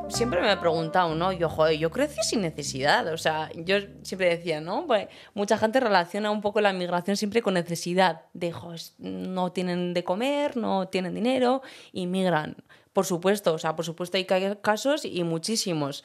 siempre 0.10 0.42
me 0.42 0.52
he 0.52 0.58
preguntado, 0.58 1.16
¿no? 1.16 1.32
Yo, 1.32 1.50
joder, 1.50 1.78
yo 1.78 1.90
crecí 1.92 2.22
sin 2.24 2.42
necesidad. 2.42 3.08
O 3.14 3.18
sea, 3.18 3.50
yo 3.56 3.78
siempre 4.04 4.30
decía, 4.36 4.60
¿no? 4.62 4.86
Pues 4.88 5.08
mucha 5.34 5.58
gente 5.58 5.80
relaciona 5.80 6.32
un 6.32 6.42
poco 6.42 6.62
la 6.62 6.74
migración 6.74 7.16
siempre 7.18 7.42
con 7.42 7.54
necesidad. 7.54 8.22
De, 8.34 8.52
joder, 8.52 8.82
no 8.98 9.52
tienen 9.52 9.94
de 9.94 10.04
comer, 10.04 10.58
no 10.58 10.88
tienen 10.88 11.16
dinero 11.16 11.62
y 11.92 12.08
migran. 12.08 12.58
Por 12.94 13.06
supuesto, 13.06 13.54
o 13.54 13.58
sea, 13.60 13.76
por 13.76 13.86
supuesto 13.86 14.18
hay 14.18 14.26
ca- 14.26 14.60
casos 14.62 15.06
y 15.06 15.24
muchísimos. 15.24 16.04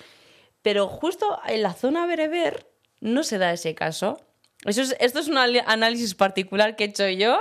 Pero 0.63 0.87
justo 0.89 1.39
en 1.47 1.63
la 1.63 1.73
zona 1.75 2.07
bereber 2.07 2.67
no 3.01 3.23
se 3.23 3.39
da 3.39 3.53
ese 3.53 3.75
caso. 3.75 4.21
Eso 4.65 4.83
es- 4.83 4.97
esto 5.01 5.19
es 5.19 5.29
un 5.29 5.37
análisis 5.39 6.15
particular 6.15 6.77
que 6.77 6.85
he 6.85 6.87
hecho 6.89 7.09
yo 7.09 7.41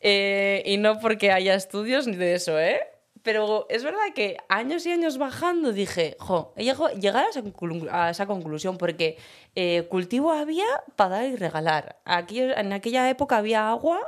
eh, 0.00 0.62
y 0.66 0.78
no 0.78 0.98
porque 0.98 1.30
haya 1.32 1.54
estudios 1.54 2.06
ni 2.06 2.16
de 2.16 2.34
eso, 2.34 2.58
¿eh? 2.58 2.80
Pero 3.22 3.66
es 3.68 3.84
verdad 3.84 4.00
que 4.14 4.38
años 4.48 4.86
y 4.86 4.92
años 4.92 5.18
bajando 5.18 5.72
dije, 5.72 6.16
jo, 6.18 6.54
he 6.56 6.64
llegado, 6.64 6.88
llegar 6.90 7.26
a 7.26 7.28
esa, 7.28 7.42
a 7.90 8.10
esa 8.10 8.26
conclusión 8.26 8.78
porque 8.78 9.18
eh, 9.54 9.86
cultivo 9.90 10.32
había 10.32 10.64
para 10.96 11.16
dar 11.16 11.26
y 11.26 11.36
regalar. 11.36 12.00
Aquí, 12.04 12.40
en 12.40 12.72
aquella 12.72 13.08
época 13.10 13.36
había 13.36 13.70
agua 13.70 14.00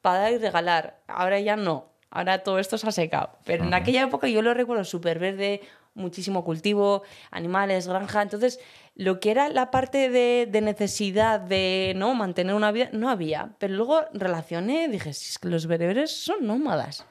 para 0.00 0.20
dar 0.20 0.32
y 0.32 0.38
regalar. 0.38 1.00
Ahora 1.06 1.38
ya 1.38 1.56
no. 1.56 1.92
Ahora 2.10 2.42
todo 2.42 2.58
esto 2.58 2.78
se 2.78 2.88
ha 2.88 2.92
secado. 2.92 3.30
Pero 3.44 3.64
en 3.64 3.74
aquella 3.74 4.02
época 4.02 4.28
yo 4.28 4.42
lo 4.42 4.54
recuerdo 4.54 4.82
súper 4.84 5.18
verde, 5.18 5.60
muchísimo 5.94 6.42
cultivo, 6.42 7.02
animales, 7.30 7.86
granja. 7.86 8.22
Entonces, 8.22 8.58
lo 8.94 9.20
que 9.20 9.30
era 9.30 9.50
la 9.50 9.70
parte 9.70 10.08
de, 10.08 10.48
de 10.50 10.60
necesidad 10.62 11.38
de 11.38 11.92
no 11.96 12.14
mantener 12.14 12.54
una 12.54 12.72
vida, 12.72 12.88
no 12.92 13.10
había. 13.10 13.50
Pero 13.58 13.74
luego 13.74 14.04
relacioné, 14.12 14.88
dije, 14.88 15.12
si 15.12 15.30
es 15.30 15.38
que 15.38 15.48
los 15.48 15.66
bereberes 15.66 16.10
son 16.10 16.46
nómadas. 16.46 17.04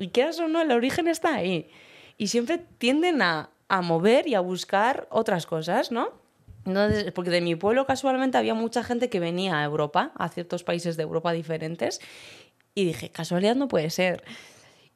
Y 0.00 0.08
quieras 0.08 0.38
o 0.40 0.48
no, 0.48 0.60
el 0.60 0.70
origen 0.72 1.06
está 1.08 1.34
ahí. 1.34 1.68
Y 2.18 2.26
siempre 2.28 2.58
tienden 2.78 3.22
a, 3.22 3.50
a 3.68 3.82
mover 3.82 4.26
y 4.26 4.34
a 4.34 4.40
buscar 4.40 5.06
otras 5.10 5.46
cosas, 5.46 5.92
¿no? 5.92 6.10
Entonces, 6.66 7.10
porque 7.12 7.30
de 7.30 7.40
mi 7.40 7.54
pueblo 7.54 7.86
casualmente 7.86 8.36
había 8.36 8.54
mucha 8.54 8.82
gente 8.84 9.08
que 9.08 9.20
venía 9.20 9.58
a 9.60 9.64
Europa, 9.64 10.12
a 10.16 10.28
ciertos 10.28 10.62
países 10.64 10.96
de 10.96 11.02
Europa 11.04 11.32
diferentes, 11.32 12.00
y 12.74 12.84
dije, 12.84 13.10
casualidad 13.10 13.56
no 13.56 13.68
puede 13.68 13.90
ser. 13.90 14.22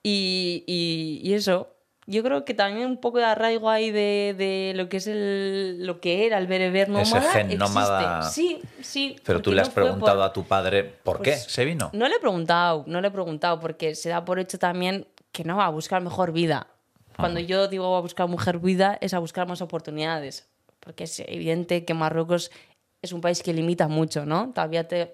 Y, 0.03 0.65
y- 0.67 1.21
y 1.23 1.33
eso, 1.35 1.74
yo 2.07 2.23
creo 2.23 2.45
que 2.45 2.55
también 2.55 2.87
un 2.87 2.99
poco 3.01 3.19
de 3.19 3.25
arraigo 3.25 3.71
ahí 3.71 3.91
de, 3.91 4.35
de 4.37 4.73
lo 4.77 4.89
que 4.89 4.99
es 4.99 5.07
el, 5.07 5.87
lo 5.87 6.01
que 6.01 6.27
era 6.27 6.39
el 6.39 6.47
bereber 6.47 6.89
nómada. 6.89 7.03
Ese 7.19 7.39
gen 7.49 7.59
nómada. 7.59 8.23
Sí, 8.31 8.61
sí. 8.83 9.17
Pero 9.25 9.41
tú 9.43 9.51
le 9.51 9.57
no 9.57 9.63
has 9.63 9.69
por- 9.69 9.83
preguntado 9.85 10.23
a 10.23 10.33
tu 10.33 10.45
padre 10.45 10.85
por 10.85 11.19
qué 11.23 11.31
Pues, 11.33 11.45
se 11.45 11.65
vino. 11.65 11.91
no 11.93 12.09
le 12.09 12.17
he 12.17 12.21
preguntado, 12.21 12.85
no 12.87 13.01
le 13.01 13.09
he 13.09 13.11
preguntado, 13.11 13.59
porque 13.61 13.95
se 13.95 14.09
da 14.11 14.25
por 14.25 14.39
hecho 14.39 14.59
también 14.59 15.07
que 15.33 15.45
no 15.45 15.57
va 15.57 15.67
a 15.67 15.71
buscar 15.71 16.03
mejor 16.03 16.33
vida. 16.33 16.67
Cuando 17.17 17.39
yo 17.41 17.69
digo 17.69 17.95
a 17.97 18.01
buscar 18.01 18.29
mujer 18.29 18.59
vida, 18.59 18.99
es 19.01 19.15
a 19.15 19.19
buscar 19.21 19.47
más 19.47 19.61
oportunidades. 19.63 20.49
Porque 20.81 21.05
es 21.05 21.21
evidente 21.21 21.85
que 21.85 21.95
Marruecos 21.95 22.51
es 23.01 23.13
un 23.13 23.21
país 23.21 23.43
que 23.43 23.53
limita 23.55 23.87
mucho, 23.89 24.27
¿no? 24.27 24.51
Todavía 24.53 24.87
te. 24.89 25.13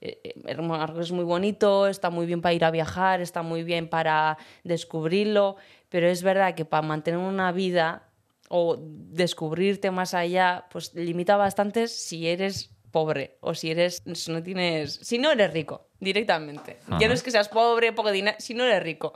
eh, 0.00 0.20
eh, 0.24 0.56
Marruecos 0.60 1.06
es 1.06 1.12
muy 1.12 1.24
bonito, 1.24 1.86
está 1.86 2.10
muy 2.10 2.26
bien 2.26 2.40
para 2.42 2.54
ir 2.54 2.64
a 2.64 2.70
viajar, 2.70 3.20
está 3.20 3.42
muy 3.42 3.62
bien 3.62 3.88
para 3.88 4.36
descubrirlo, 4.64 5.56
pero 5.92 6.08
es 6.08 6.22
verdad 6.22 6.54
que 6.54 6.64
para 6.64 6.80
mantener 6.82 7.20
una 7.20 7.52
vida 7.52 8.08
o 8.48 8.76
descubrirte 8.80 9.90
más 9.90 10.14
allá, 10.14 10.66
pues 10.72 10.94
limita 10.94 11.36
bastante 11.36 11.86
si 11.86 12.26
eres 12.28 12.70
pobre 12.90 13.36
o 13.40 13.54
si 13.54 13.70
eres 13.70 14.02
si 14.14 14.32
no 14.32 14.42
tienes 14.42 14.94
si 15.02 15.18
no 15.18 15.30
eres 15.30 15.52
rico 15.52 15.86
directamente 16.00 16.76
ya 17.00 17.08
no 17.08 17.14
es 17.14 17.22
que 17.22 17.30
seas 17.30 17.48
pobre 17.48 17.92
poco 17.92 18.10
dinero 18.10 18.36
si 18.38 18.52
no 18.52 18.64
eres 18.64 18.82
rico 18.82 19.14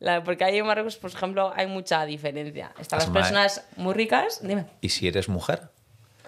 La- 0.00 0.22
porque 0.22 0.44
ahí 0.44 0.58
en 0.58 0.66
Marruecos 0.66 0.96
por 0.98 1.10
ejemplo 1.10 1.50
hay 1.56 1.66
mucha 1.66 2.04
diferencia 2.04 2.74
están 2.78 2.98
las 2.98 3.08
personas 3.08 3.66
muy 3.76 3.94
ricas 3.94 4.40
dime 4.46 4.66
¿Y 4.82 4.90
si 4.90 5.08
eres 5.08 5.30
mujer? 5.30 5.70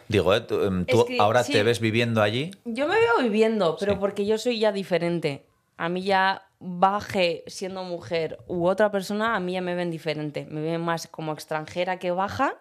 Digo, 0.09 0.35
¿eh? 0.35 0.41
tú, 0.41 0.63
em, 0.65 0.87
tú 0.87 1.01
Es 1.01 1.05
que, 1.05 1.19
ahora 1.21 1.45
sí. 1.45 1.53
te 1.53 1.63
ves 1.63 1.81
viviendo 1.81 2.23
allí. 2.23 2.51
Yo 2.65 2.89
me 2.89 2.95
veo 2.95 3.19
viviendo, 3.23 3.77
pero 3.79 3.93
Sí. 3.93 3.99
porque 4.01 4.25
yo 4.25 4.39
soy 4.39 4.59
ya 4.59 4.73
diferente. 4.73 5.45
A 5.79 5.89
mí 5.89 6.03
ya 6.03 6.43
baje 6.61 7.45
siendo 7.47 7.85
mujer 7.85 8.39
u 8.49 8.67
otra 8.67 8.91
persona, 8.91 9.37
a 9.37 9.41
mí 9.41 9.53
ya 9.53 9.61
me 9.61 9.75
ven 9.75 9.91
diferente. 9.91 10.47
Me 10.51 10.61
ven 10.61 10.81
más 10.81 11.07
como 11.07 11.33
extranjera 11.33 11.99
que 11.99 12.11
baja 12.11 12.57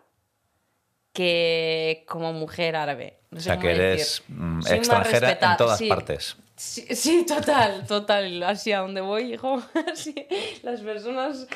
que 1.14 2.06
como 2.08 2.32
mujer 2.32 2.76
árabe. 2.76 3.20
No 3.32 3.40
O 3.40 3.42
sea, 3.42 3.58
que 3.58 3.72
eres 3.72 4.22
decir. 4.22 4.36
mm, 4.38 4.60
extranjera 4.68 5.32
en 5.32 5.58
todas 5.58 5.80
sí. 5.80 5.90
partes. 5.90 6.38
Sí, 6.56 6.86
sí, 6.96 7.26
total, 7.26 7.86
total. 7.88 8.44
Así 8.44 8.72
a 8.72 8.80
donde 8.80 9.02
voy, 9.02 9.34
hijo. 9.34 9.62
Así, 9.92 10.28
las 10.62 10.82
personas, 10.82 11.48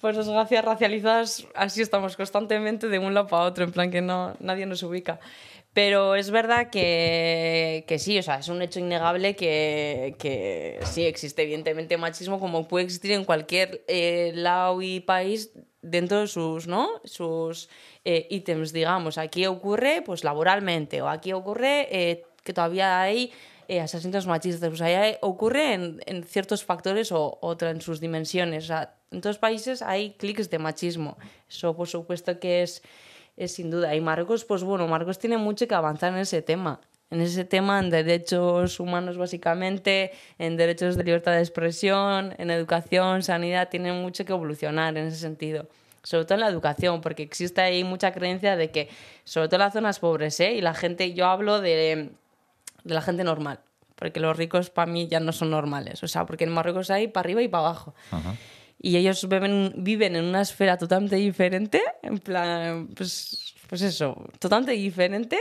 por 0.00 0.14
desgracia, 0.14 0.60
racializadas, 0.62 1.46
así 1.54 1.82
estamos 1.82 2.16
constantemente 2.16 2.88
de 2.88 2.98
un 2.98 3.14
lado 3.14 3.26
para 3.26 3.44
otro, 3.44 3.64
en 3.64 3.72
plan 3.72 3.90
que 3.90 4.02
no, 4.02 4.36
nadie 4.40 4.66
nos 4.66 4.82
ubica. 4.82 5.18
Pero 5.76 6.14
es 6.14 6.30
verdad 6.30 6.70
que, 6.70 7.84
que 7.86 7.98
sí, 7.98 8.18
o 8.18 8.22
sea, 8.22 8.38
es 8.38 8.48
un 8.48 8.62
hecho 8.62 8.80
innegable 8.80 9.36
que, 9.36 10.16
que 10.18 10.78
sí 10.84 11.04
existe, 11.04 11.42
evidentemente, 11.42 11.98
machismo 11.98 12.40
como 12.40 12.66
puede 12.66 12.86
existir 12.86 13.12
en 13.12 13.26
cualquier 13.26 13.84
eh, 13.86 14.32
lado 14.34 14.80
y 14.80 15.00
país 15.00 15.52
dentro 15.82 16.20
de 16.20 16.28
sus, 16.28 16.66
¿no? 16.66 16.88
Sus 17.04 17.68
eh, 18.06 18.26
ítems, 18.30 18.72
digamos. 18.72 19.18
Aquí 19.18 19.44
ocurre, 19.44 20.00
pues, 20.00 20.24
laboralmente, 20.24 21.02
o 21.02 21.10
aquí 21.10 21.34
ocurre 21.34 21.88
eh, 21.90 22.24
que 22.42 22.54
todavía 22.54 22.98
hay 23.02 23.30
eh, 23.68 23.82
asesinatos 23.82 24.26
machistas. 24.26 24.78
Sea, 24.78 25.10
ya 25.10 25.18
ocurre 25.20 25.74
en, 25.74 26.00
en 26.06 26.24
ciertos 26.24 26.64
factores 26.64 27.12
o 27.12 27.38
en 27.60 27.82
sus 27.82 28.00
dimensiones. 28.00 28.64
O 28.64 28.68
sea, 28.68 28.94
en 29.10 29.20
todos 29.20 29.36
países 29.36 29.82
hay 29.82 30.12
clics 30.12 30.48
de 30.48 30.58
machismo. 30.58 31.18
Eso, 31.50 31.76
por 31.76 31.86
supuesto, 31.86 32.40
que 32.40 32.62
es, 32.62 32.82
es 33.36 33.52
sin 33.52 33.70
duda. 33.70 33.94
Y 33.94 34.00
Marruecos, 34.00 34.44
pues 34.44 34.62
bueno, 34.62 34.86
Marruecos 34.88 35.18
tiene 35.18 35.38
mucho 35.38 35.66
que 35.66 35.74
avanzar 35.74 36.12
en 36.12 36.20
ese 36.20 36.42
tema. 36.42 36.80
En 37.10 37.20
ese 37.20 37.44
tema, 37.44 37.78
en 37.78 37.90
derechos 37.90 38.80
humanos 38.80 39.16
básicamente, 39.16 40.10
en 40.38 40.56
derechos 40.56 40.96
de 40.96 41.04
libertad 41.04 41.32
de 41.32 41.40
expresión, 41.40 42.34
en 42.38 42.50
educación, 42.50 43.22
sanidad, 43.22 43.68
tiene 43.68 43.92
mucho 43.92 44.24
que 44.24 44.32
evolucionar 44.32 44.96
en 44.96 45.06
ese 45.06 45.18
sentido 45.18 45.68
sobre 46.06 46.24
todo 46.24 46.34
en 46.34 46.40
la 46.42 46.48
educación, 46.48 47.00
porque 47.00 47.24
existe 47.24 47.60
ahí 47.60 47.82
mucha 47.82 48.12
creencia 48.12 48.54
de 48.54 48.70
que, 48.70 48.88
sobre 49.24 49.48
todo 49.48 49.56
en 49.56 49.62
las 49.62 49.72
zonas 49.72 49.98
pobres, 49.98 50.38
¿eh? 50.38 50.52
y 50.52 50.60
la 50.60 50.72
gente, 50.72 51.14
yo 51.14 51.26
hablo 51.26 51.60
de, 51.60 52.10
de 52.84 52.94
la 52.94 53.02
gente 53.02 53.24
normal, 53.24 53.58
porque 53.96 54.20
los 54.20 54.36
ricos 54.36 54.70
para 54.70 54.90
mí 54.90 55.08
ya 55.08 55.18
no 55.18 55.32
son 55.32 55.50
normales, 55.50 56.04
o 56.04 56.06
sea, 56.06 56.24
porque 56.24 56.44
en 56.44 56.52
Marruecos 56.52 56.92
hay 56.92 57.08
para 57.08 57.24
arriba 57.24 57.42
y 57.42 57.48
para 57.48 57.64
abajo. 57.64 57.94
Y 58.78 58.96
ellos 58.96 59.26
viven, 59.28 59.72
viven 59.78 60.16
en 60.16 60.24
una 60.24 60.42
esfera 60.42 60.76
totalmente 60.76 61.16
diferente, 61.16 61.82
en 62.02 62.18
plan, 62.18 62.88
pues, 62.96 63.54
pues 63.68 63.82
eso, 63.82 64.26
totalmente 64.38 64.72
diferente, 64.72 65.38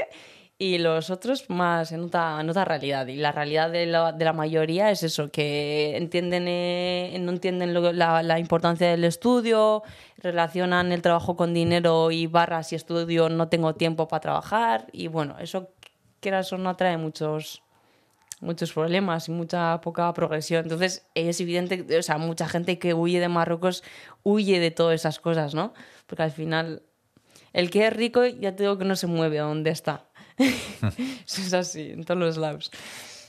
y 0.58 0.78
los 0.78 1.10
otros 1.10 1.50
más 1.50 1.92
en 1.92 2.06
otra, 2.06 2.40
en 2.40 2.50
otra 2.50 2.64
realidad. 2.64 3.06
Y 3.08 3.18
la 3.18 3.34
realidad 3.34 3.70
de 3.70 3.86
la, 3.88 4.14
de 4.14 4.24
la 4.24 4.32
mayoría 4.32 4.90
es 4.90 5.04
eso, 5.04 5.30
que 5.30 5.98
entienden, 5.98 6.46
eh, 6.48 7.18
no 7.20 7.32
entienden 7.34 7.74
lo- 7.74 7.92
la, 7.92 8.24
la 8.24 8.40
importancia 8.40 8.90
del 8.90 9.04
estudio, 9.04 9.84
relacionan 10.18 10.94
el 10.94 11.02
trabajo 11.02 11.36
con 11.36 11.54
dinero 11.54 12.10
y 12.12 12.28
barra 12.28 12.64
si 12.64 12.76
estudio 12.76 13.28
no 13.28 13.50
tengo 13.50 13.76
tiempo 13.76 14.08
para 14.08 14.22
trabajar, 14.22 14.88
y 14.94 15.08
bueno, 15.08 15.36
eso, 15.40 15.72
quieras 16.22 16.52
o 16.54 16.58
no, 16.58 16.70
atrae 16.70 16.98
muchos, 16.98 17.62
muchos 18.42 18.74
problemas 18.74 19.28
y 19.28 19.32
mucha 19.32 19.80
poca 19.82 20.12
progresión. 20.14 20.64
Entonces, 20.64 21.06
es 21.16 21.40
evidente, 21.40 21.98
o 21.98 22.04
sea, 22.04 22.18
mucha 22.18 22.48
gente 22.48 22.80
que 22.80 22.94
huye 22.94 23.20
de 23.20 23.30
Marruecos 23.30 23.84
huye 24.24 24.60
de 24.60 24.72
todas 24.72 24.96
esas 24.96 25.20
cosas, 25.20 25.54
¿no? 25.54 25.74
Porque 26.08 26.24
al 26.24 26.32
final, 26.32 26.84
el 27.54 27.70
que 27.70 27.88
es 27.88 27.94
rico, 27.94 28.26
ya 28.26 28.56
te 28.56 28.64
digo 28.64 28.78
que 28.78 28.86
no 28.86 28.96
se 28.96 29.08
mueve 29.08 29.40
a 29.40 29.44
donde 29.44 29.72
está. 29.72 30.06
Eso 30.38 30.52
es 31.42 31.54
así, 31.54 31.92
en 31.92 32.04
todos 32.04 32.20
los 32.20 32.38
lados. 32.38 32.72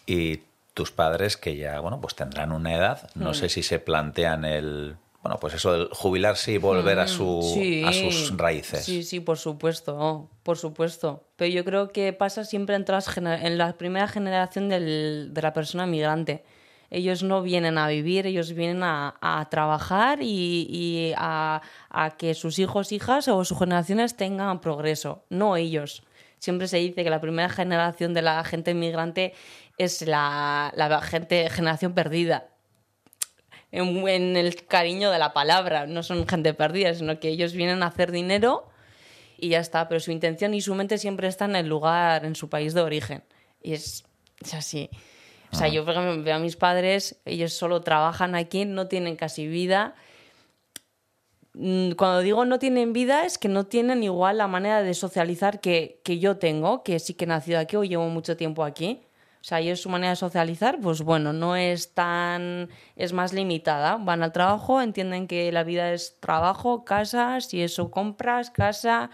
Y 0.07 0.41
tus 0.75 0.91
padres, 0.91 1.37
que 1.37 1.57
ya, 1.57 1.81
bueno, 1.81 2.01
pues 2.01 2.15
tendrán 2.15 2.53
una 2.53 2.75
edad, 2.75 3.11
no 3.15 3.33
sé 3.33 3.49
si 3.49 3.63
se 3.63 3.79
plantean 3.79 4.45
el, 4.45 4.97
bueno, 5.27 5.41
pues 5.41 5.55
eso, 5.55 5.75
el 5.75 5.89
jubilarse 5.93 6.53
y 6.53 6.59
volver 6.59 7.01
a, 7.01 7.09
su, 7.09 7.25
Mm, 7.41 7.43
Sí. 7.55 7.83
a 7.85 7.93
sus 7.93 8.37
raíces. 8.37 8.85
Sí, 8.85 9.03
sí, 9.03 9.19
por 9.19 9.39
supuesto, 9.39 9.97
oh, 9.99 10.31
por 10.45 10.57
supuesto. 10.57 11.25
Pero 11.35 11.53
yo 11.53 11.65
creo 11.65 11.91
que 11.91 12.13
pasa 12.13 12.45
siempre 12.45 12.77
en, 12.77 12.85
todas 12.85 13.09
la 13.59 13.73
primera 13.77 14.07
generación 14.07 14.69
del- 14.69 15.31
de 15.33 15.43
la 15.43 15.53
persona 15.53 15.85
migrante. 15.87 16.45
Ellos 16.91 17.25
no 17.25 17.43
vienen 17.43 17.77
a 17.79 17.89
vivir, 17.89 18.27
ellos 18.27 18.53
vienen 18.53 18.85
a, 18.85 19.17
a 19.21 19.49
trabajar 19.51 20.21
y, 20.23 20.69
y 20.71 21.13
a, 21.17 21.61
a 21.91 22.17
que 22.17 22.35
sus 22.35 22.61
hijos, 22.61 22.93
hijas 22.93 23.27
o 23.27 23.45
sus 23.45 23.59
generaciones 23.59 24.17
tengan 24.17 24.61
progreso, 24.61 25.25
no 25.29 25.57
ellos. 25.57 26.05
Siempre 26.39 26.69
se 26.69 26.77
dice 26.77 27.03
que 27.03 27.11
la 27.11 27.21
primera 27.21 27.49
generación 27.49 28.15
de 28.15 28.23
la 28.23 28.45
gente 28.45 28.75
migrante 28.75 29.33
es 29.79 30.03
la, 30.07 30.73
la 30.77 31.01
gente, 31.03 31.51
generación 31.51 31.95
perdida 31.95 32.47
en, 33.73 34.09
en 34.09 34.37
el 34.37 34.67
cariño 34.67 35.11
de 35.11 35.19
la 35.19 35.33
palabra. 35.33 35.87
No 35.87 36.03
son 36.03 36.27
gente 36.27 36.55
perdida, 36.55 36.95
sino 36.95 37.19
que 37.21 37.29
ellos 37.29 37.53
vienen 37.53 37.83
a 37.83 37.87
hacer 37.87 38.13
dinero 38.13 38.69
y 39.39 39.51
ya 39.51 39.61
está. 39.61 39.89
Pero 39.89 40.01
su 40.01 40.13
intención 40.13 40.55
y 40.55 40.61
su 40.61 40.75
mente 40.75 40.99
siempre 40.99 41.29
está 41.29 41.45
en 41.45 41.57
el 41.57 41.69
lugar, 41.69 42.25
en 42.25 42.35
su 42.35 42.49
país 42.49 42.75
de 42.75 42.81
origen. 42.83 43.23
Y 43.63 43.75
es, 43.75 44.05
es 44.43 44.55
así. 44.55 44.91
O 45.53 45.57
sea, 45.57 45.69
yo 45.69 45.85
veo 45.85 46.35
a 46.35 46.39
mis 46.39 46.57
padres, 46.57 47.21
ellos 47.25 47.53
solo 47.53 47.81
trabajan 47.81 48.35
aquí, 48.35 48.65
no 48.65 48.89
tienen 48.89 49.17
casi 49.17 49.47
vida. 49.47 49.95
Mm, 51.55 51.93
Cuando 51.93 52.21
digo 52.21 52.45
no 52.45 52.59
tienen 52.59 52.93
vida 52.93 53.25
es 53.25 53.39
que 53.39 53.49
no 53.49 53.65
tienen 53.65 54.03
igual 54.03 54.39
la 54.39 54.49
manera 54.49 54.83
de 54.83 54.93
socializar 54.93 55.61
que, 55.61 56.01
que 56.05 56.19
yo 56.19 56.37
tengo, 56.37 56.83
que 56.83 56.99
sí 56.99 57.15
que 57.15 57.25
he 57.25 57.29
nacido 57.29 57.59
aquí 57.59 57.77
o 57.77 57.85
llevo 57.85 58.09
mucho 58.09 58.37
tiempo 58.37 58.65
aquí. 58.65 59.01
O 59.47 59.49
sea, 59.49 59.61
ellos 59.61 59.81
su 59.81 59.89
manera 59.89 60.11
de 60.11 60.17
socializar, 60.17 60.81
pues 60.83 61.03
bueno, 61.03 61.33
no 61.33 61.55
es 61.55 61.95
tan. 61.95 62.69
es 62.97 63.13
más 63.13 63.33
limitada. 63.33 63.97
Van 63.97 64.25
al 64.25 64.33
trabajo, 64.33 64.83
entienden 64.83 65.29
que 65.29 65.53
la 65.53 65.63
vida 65.63 65.93
es 65.93 66.19
trabajo, 66.19 66.85
casa, 66.85 67.41
si 67.41 67.63
eso 67.63 67.93
compras, 67.93 68.51
casa. 68.51 69.09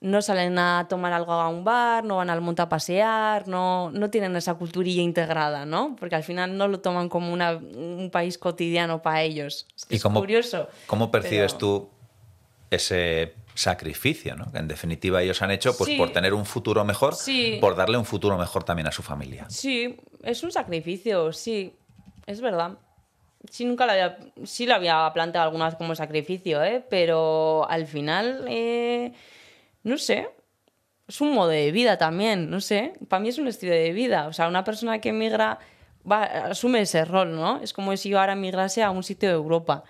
no 0.00 0.22
salen 0.22 0.56
a 0.60 0.86
tomar 0.88 1.12
algo 1.12 1.32
a 1.32 1.48
un 1.48 1.64
bar, 1.64 2.04
no 2.04 2.18
van 2.18 2.30
al 2.30 2.42
monte 2.42 2.62
a 2.62 2.68
pasear, 2.68 3.48
no, 3.48 3.90
no 3.90 4.08
tienen 4.08 4.36
esa 4.36 4.54
culturilla 4.54 5.02
integrada, 5.02 5.66
¿no? 5.66 5.96
Porque 5.98 6.14
al 6.14 6.22
final 6.22 6.56
no 6.56 6.68
lo 6.68 6.78
toman 6.78 7.08
como 7.08 7.32
una, 7.32 7.56
un 7.56 8.10
país 8.12 8.38
cotidiano 8.38 9.02
para 9.02 9.22
ellos. 9.22 9.66
Es, 9.74 9.84
que 9.84 9.94
¿Y 9.94 9.96
es 9.96 10.02
cómo, 10.04 10.20
curioso. 10.20 10.68
¿Cómo 10.86 11.10
percibes 11.10 11.54
pero- 11.54 11.58
tú 11.58 11.90
ese 12.70 13.34
sacrificio, 13.54 14.36
¿no? 14.36 14.50
que 14.52 14.58
en 14.58 14.68
definitiva 14.68 15.22
ellos 15.22 15.40
han 15.42 15.50
hecho 15.50 15.76
pues, 15.76 15.90
Sí. 15.90 15.96
por 15.96 16.12
tener 16.12 16.34
un 16.34 16.44
futuro 16.44 16.84
mejor, 16.84 17.14
Sí. 17.14 17.58
por 17.60 17.76
darle 17.76 17.96
un 17.98 18.04
futuro 18.04 18.36
mejor 18.36 18.64
también 18.64 18.86
a 18.88 18.92
su 18.92 19.02
familia? 19.02 19.46
Sí, 19.48 19.96
es 20.22 20.42
un 20.42 20.50
sacrificio, 20.52 21.32
sí, 21.32 21.74
es 22.26 22.40
verdad. 22.40 22.72
Sí, 23.50 23.64
nunca 23.64 23.84
lo 23.86 23.92
había, 23.92 24.16
sí 24.44 24.66
lo 24.66 24.74
había 24.74 25.10
planteado 25.12 25.44
alguna 25.46 25.66
vez 25.66 25.74
como 25.76 25.94
sacrificio, 25.94 26.62
¿eh? 26.64 26.82
pero 26.88 27.66
al 27.68 27.86
final, 27.86 28.44
eh, 28.48 29.12
no 29.82 29.98
sé, 29.98 30.28
es 31.06 31.20
un 31.20 31.34
modo 31.34 31.48
de 31.48 31.70
vida 31.70 31.98
también, 31.98 32.48
no 32.50 32.60
sé, 32.60 32.94
para 33.08 33.20
mí 33.20 33.28
es 33.28 33.36
un 33.38 33.46
estilo 33.48 33.74
de 33.74 33.92
vida. 33.92 34.26
O 34.28 34.32
sea, 34.32 34.48
una 34.48 34.64
persona 34.64 34.98
que 35.00 35.10
emigra 35.10 35.58
va, 36.10 36.22
asume 36.24 36.80
ese 36.80 37.04
rol, 37.04 37.36
¿no? 37.36 37.60
Es 37.60 37.74
como 37.74 37.94
si 37.98 38.08
yo 38.08 38.18
ahora 38.18 38.34
migrase 38.34 38.82
a 38.82 38.90
un 38.90 39.02
sitio 39.02 39.28
de 39.28 39.34
Europa. 39.34 39.84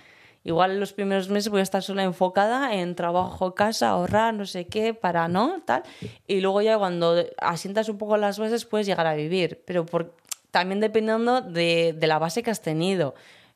Igual 0.44 0.78
los 0.78 0.92
primeros 0.92 1.30
meses 1.30 1.48
voy 1.48 1.60
a 1.60 1.62
estar 1.62 1.82
solo 1.82 2.02
enfocada 2.02 2.74
en 2.74 2.94
trabajo, 2.94 3.54
casa, 3.54 3.88
ahorrar, 3.88 4.34
no 4.34 4.44
sé 4.44 4.66
qué, 4.66 4.92
para 4.92 5.26
no, 5.26 5.62
tal. 5.64 5.82
Y 6.26 6.42
luego 6.42 6.60
ya 6.60 6.76
cuando 6.76 7.16
asientas 7.38 7.88
un 7.88 7.96
poco 7.96 8.18
las 8.18 8.38
bases 8.38 8.66
puedes 8.66 8.86
llegar 8.86 9.06
a 9.06 9.14
vivir. 9.14 9.62
Pero 9.66 9.86
por, 9.86 10.14
también 10.50 10.80
dependiendo 10.80 11.40
de, 11.40 11.94
de 11.98 12.06
la 12.06 12.18
base 12.18 12.42
que 12.42 12.50
has 12.50 12.60
tenido. 12.60 13.14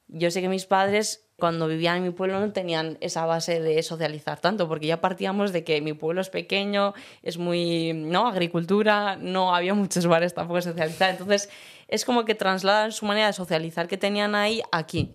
Yo 0.09 0.31
sé 0.31 0.41
que 0.41 0.49
mis 0.49 0.65
padres 0.65 1.27
cuando 1.39 1.69
vivían 1.69 1.99
en 1.99 2.05
mi 2.05 2.11
pueblo 2.11 2.41
no 2.41 2.53
tenían 2.53 2.97
esa 3.03 3.27
base 3.27 3.61
de 3.61 3.83
socializar 3.83 4.41
tanto, 4.41 4.67
porque 4.67 4.87
ya 4.87 5.03
partíamos 5.03 5.53
de 5.53 5.65
que 5.65 5.83
mi 5.83 5.93
pueblo 5.93 6.23
es 6.23 6.31
pequeño, 6.31 6.95
es 7.23 7.37
muy, 7.37 7.93
¿no? 7.93 8.27
Agricultura, 8.27 9.17
no 9.17 9.55
había 9.55 9.75
muchos 9.75 10.07
bares 10.07 10.33
tampoco 10.33 10.63
socializar. 10.63 11.11
Entonces 11.11 11.51
es 11.87 12.07
como 12.07 12.25
que 12.25 12.35
trasladan 12.35 12.93
su 12.93 13.05
manera 13.05 13.27
de 13.27 13.35
socializar 13.35 13.89
que 13.89 13.99
tenían 13.99 14.35
ahí 14.35 14.63
aquí 14.73 15.15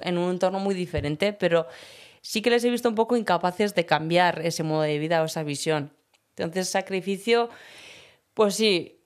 en 0.00 0.18
un 0.18 0.30
entorno 0.30 0.58
muy 0.58 0.74
diferente, 0.74 1.32
pero 1.32 1.66
sí 2.20 2.42
que 2.42 2.50
les 2.50 2.64
he 2.64 2.70
visto 2.70 2.88
un 2.88 2.94
poco 2.94 3.16
incapaces 3.16 3.74
de 3.74 3.86
cambiar 3.86 4.40
ese 4.44 4.62
modo 4.62 4.82
de 4.82 4.98
vida 4.98 5.22
o 5.22 5.26
esa 5.26 5.42
visión. 5.42 5.92
Entonces, 6.36 6.68
sacrificio, 6.68 7.50
pues 8.34 8.56
sí, 8.56 9.00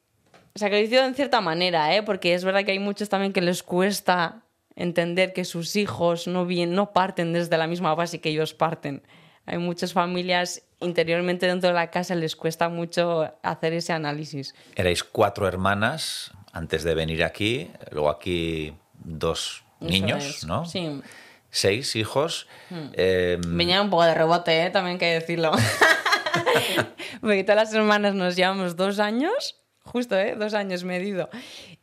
sacrificio 0.54 1.04
en 1.04 1.14
cierta 1.14 1.40
manera, 1.40 1.94
¿eh? 1.94 2.02
porque 2.02 2.34
es 2.34 2.44
verdad 2.44 2.64
que 2.64 2.72
hay 2.72 2.78
muchos 2.78 3.08
también 3.08 3.32
que 3.32 3.40
les 3.40 3.62
cuesta 3.62 4.42
entender 4.76 5.32
que 5.32 5.44
sus 5.44 5.76
hijos 5.76 6.28
no, 6.28 6.46
bien, 6.46 6.74
no 6.74 6.92
parten 6.92 7.32
desde 7.32 7.58
la 7.58 7.66
misma 7.66 7.94
base 7.94 8.20
que 8.20 8.30
ellos 8.30 8.54
parten. 8.54 9.02
Hay 9.44 9.58
muchas 9.58 9.92
familias 9.92 10.62
interiormente 10.80 11.46
dentro 11.46 11.68
de 11.68 11.74
la 11.74 11.90
casa 11.90 12.14
les 12.14 12.36
cuesta 12.36 12.68
mucho 12.68 13.34
hacer 13.42 13.72
ese 13.72 13.92
análisis. 13.92 14.54
Erais 14.76 15.02
cuatro 15.02 15.48
hermanas 15.48 16.32
antes 16.52 16.84
de 16.84 16.94
venir 16.94 17.24
aquí, 17.24 17.70
luego 17.90 18.10
aquí 18.10 18.74
dos 18.94 19.64
niños, 19.80 20.24
es, 20.24 20.44
¿no? 20.44 20.64
Sí. 20.64 20.80
Hmm. 20.80 21.02
Seis 21.50 21.96
hijos. 21.96 22.46
Eh, 22.92 23.38
Venía 23.46 23.80
un 23.80 23.90
poco 23.90 24.04
de 24.04 24.14
rebote, 24.14 24.66
¿eh? 24.66 24.70
también 24.70 24.94
hay 24.94 24.98
que 24.98 25.06
decirlo. 25.06 25.52
Porque 27.20 27.42
todas 27.42 27.56
las 27.56 27.74
hermanas 27.74 28.14
nos 28.14 28.36
llevamos 28.36 28.76
dos 28.76 28.98
años, 28.98 29.56
justo, 29.82 30.16
¿eh? 30.16 30.36
dos 30.38 30.54
años 30.54 30.84
medido. 30.84 31.30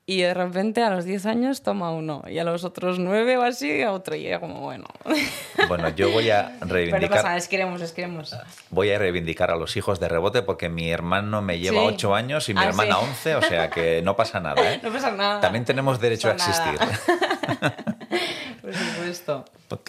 Y 0.08 0.22
de 0.22 0.36
repente 0.36 0.84
a 0.84 0.92
los 0.92 1.04
10 1.04 1.26
años 1.26 1.64
toma 1.64 1.92
uno. 1.92 2.24
Y 2.28 2.38
a 2.38 2.44
los 2.44 2.64
otros 2.64 3.00
nueve 3.00 3.38
o 3.38 3.42
así, 3.42 3.82
a 3.82 3.92
otro. 3.92 4.16
Y 4.16 4.28
era 4.28 4.40
como, 4.40 4.62
bueno. 4.62 4.86
bueno, 5.68 5.90
yo 5.90 6.12
voy 6.12 6.30
a 6.30 6.58
Pero 6.60 6.74
reivindicar. 6.74 7.10
pasa 7.10 7.24
nada, 7.24 7.38
es 7.38 7.48
queremos, 7.48 7.82
es 7.82 7.92
queremos. 7.92 8.36
Voy 8.70 8.92
a 8.92 9.00
reivindicar 9.00 9.50
a 9.50 9.56
los 9.56 9.76
hijos 9.78 10.00
de 10.00 10.08
rebote 10.08 10.44
porque 10.44 10.70
mi 10.70 10.92
hermano 10.92 11.42
me 11.42 11.58
lleva 11.58 11.80
Sí. 11.82 11.88
ocho 11.88 12.14
años 12.14 12.48
y 12.50 12.54
mi 12.54 12.60
Ah, 12.60 12.66
hermana 12.68 12.98
sí. 13.00 13.06
11, 13.10 13.36
o 13.36 13.42
sea 13.42 13.70
que 13.72 14.04
no 14.04 14.16
pasa 14.16 14.40
nada. 14.40 14.74
¿eh? 14.74 14.80
No 14.84 14.92
pasa 14.94 15.10
nada. 15.12 15.42
También 15.42 15.66
tenemos 15.66 16.00
derecho 16.00 16.30
a 16.30 16.34
pasa 16.36 16.52
existir. 16.72 16.80
nada. 16.80 17.76
Por 18.62 18.74
supuesto. 18.76 19.46
Pues 19.68 19.82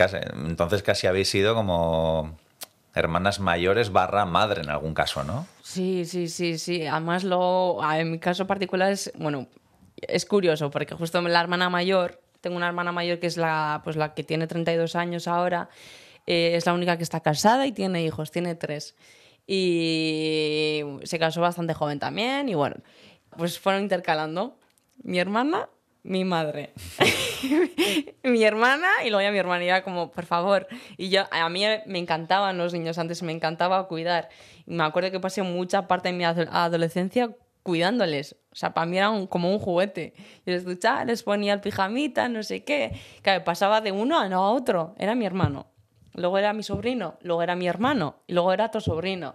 entonces 0.46 0.82
casi 0.82 1.06
habéis 1.06 1.28
sido 1.28 1.54
como 1.54 2.38
hermanas 2.94 3.38
mayores 3.40 3.92
barra 3.92 4.24
madre 4.24 4.62
en 4.62 4.70
algún 4.70 4.94
caso, 4.94 5.24
¿no? 5.24 5.46
Sí, 5.62 6.06
sí, 6.06 6.28
sí, 6.28 6.56
sí. 6.58 6.86
Además, 6.86 7.22
lo, 7.24 7.78
en 7.92 8.10
mi 8.12 8.18
caso 8.18 8.46
particular 8.46 8.90
es, 8.92 9.12
bueno, 9.18 9.46
es 9.96 10.26
curioso 10.26 10.70
porque 10.70 10.94
justo 10.94 11.20
la 11.22 11.40
hermana 11.40 11.70
mayor, 11.70 12.20
tengo 12.40 12.56
una 12.56 12.66
hermana 12.68 12.92
mayor 12.92 13.18
que 13.18 13.26
es 13.26 13.36
la, 13.36 13.80
pues 13.84 13.96
la 13.96 14.14
que 14.14 14.22
tiene 14.24 14.46
32 14.46 14.94
años 14.96 15.26
ahora, 15.28 15.68
eh, 16.26 16.52
es 16.54 16.66
la 16.66 16.74
única 16.74 16.96
que 16.96 17.02
está 17.02 17.20
casada 17.20 17.66
y 17.66 17.72
tiene 17.72 18.02
hijos, 18.04 18.30
tiene 18.30 18.54
tres. 18.54 18.94
Y 19.46 20.82
se 21.04 21.18
casó 21.18 21.40
bastante 21.40 21.72
joven 21.74 21.98
también 21.98 22.48
y 22.48 22.54
bueno, 22.54 22.76
pues 23.36 23.58
fueron 23.58 23.82
intercalando 23.82 24.58
mi 25.02 25.18
hermana, 25.18 25.68
mi 26.02 26.24
madre. 26.24 26.72
mi 28.22 28.42
hermana 28.44 28.88
y 29.04 29.10
luego 29.10 29.22
ya 29.22 29.30
mi 29.30 29.38
hermana. 29.38 29.64
Y 29.64 29.68
era 29.68 29.82
como, 29.82 30.10
por 30.10 30.24
favor. 30.24 30.66
Y 30.96 31.08
yo, 31.10 31.24
a 31.30 31.48
mí 31.48 31.64
me 31.86 31.98
encantaban 31.98 32.58
los 32.58 32.72
niños 32.72 32.98
antes, 32.98 33.22
me 33.22 33.32
encantaba 33.32 33.86
cuidar. 33.88 34.28
Y 34.66 34.74
me 34.74 34.84
acuerdo 34.84 35.10
que 35.10 35.20
pasé 35.20 35.42
mucha 35.42 35.86
parte 35.86 36.08
de 36.08 36.14
mi 36.14 36.24
ado- 36.24 36.48
adolescencia 36.50 37.30
cuidándoles. 37.66 38.36
O 38.52 38.54
sea, 38.56 38.72
para 38.72 38.86
mí 38.86 38.96
era 38.96 39.10
un- 39.10 39.26
como 39.26 39.50
un 39.52 39.58
juguete. 39.58 40.14
Yo 40.46 40.52
les 40.54 40.64
duchaba, 40.64 41.04
les 41.04 41.22
ponía 41.22 41.52
el 41.52 41.60
pijamita, 41.60 42.28
no 42.28 42.42
sé 42.42 42.62
qué. 42.64 42.98
Claro, 43.22 43.42
pasaba 43.44 43.80
de 43.80 43.90
uno 43.92 44.18
a 44.18 44.28
no 44.28 44.42
a 44.44 44.50
otro. 44.52 44.94
Era 44.98 45.14
mi 45.14 45.26
hermano. 45.26 45.66
Luego 46.14 46.38
era 46.38 46.52
mi 46.54 46.62
sobrino, 46.62 47.18
luego 47.20 47.42
era 47.42 47.56
mi 47.56 47.66
hermano, 47.68 48.22
y 48.26 48.32
luego 48.32 48.52
era 48.54 48.70
tu 48.70 48.80
sobrino. 48.80 49.34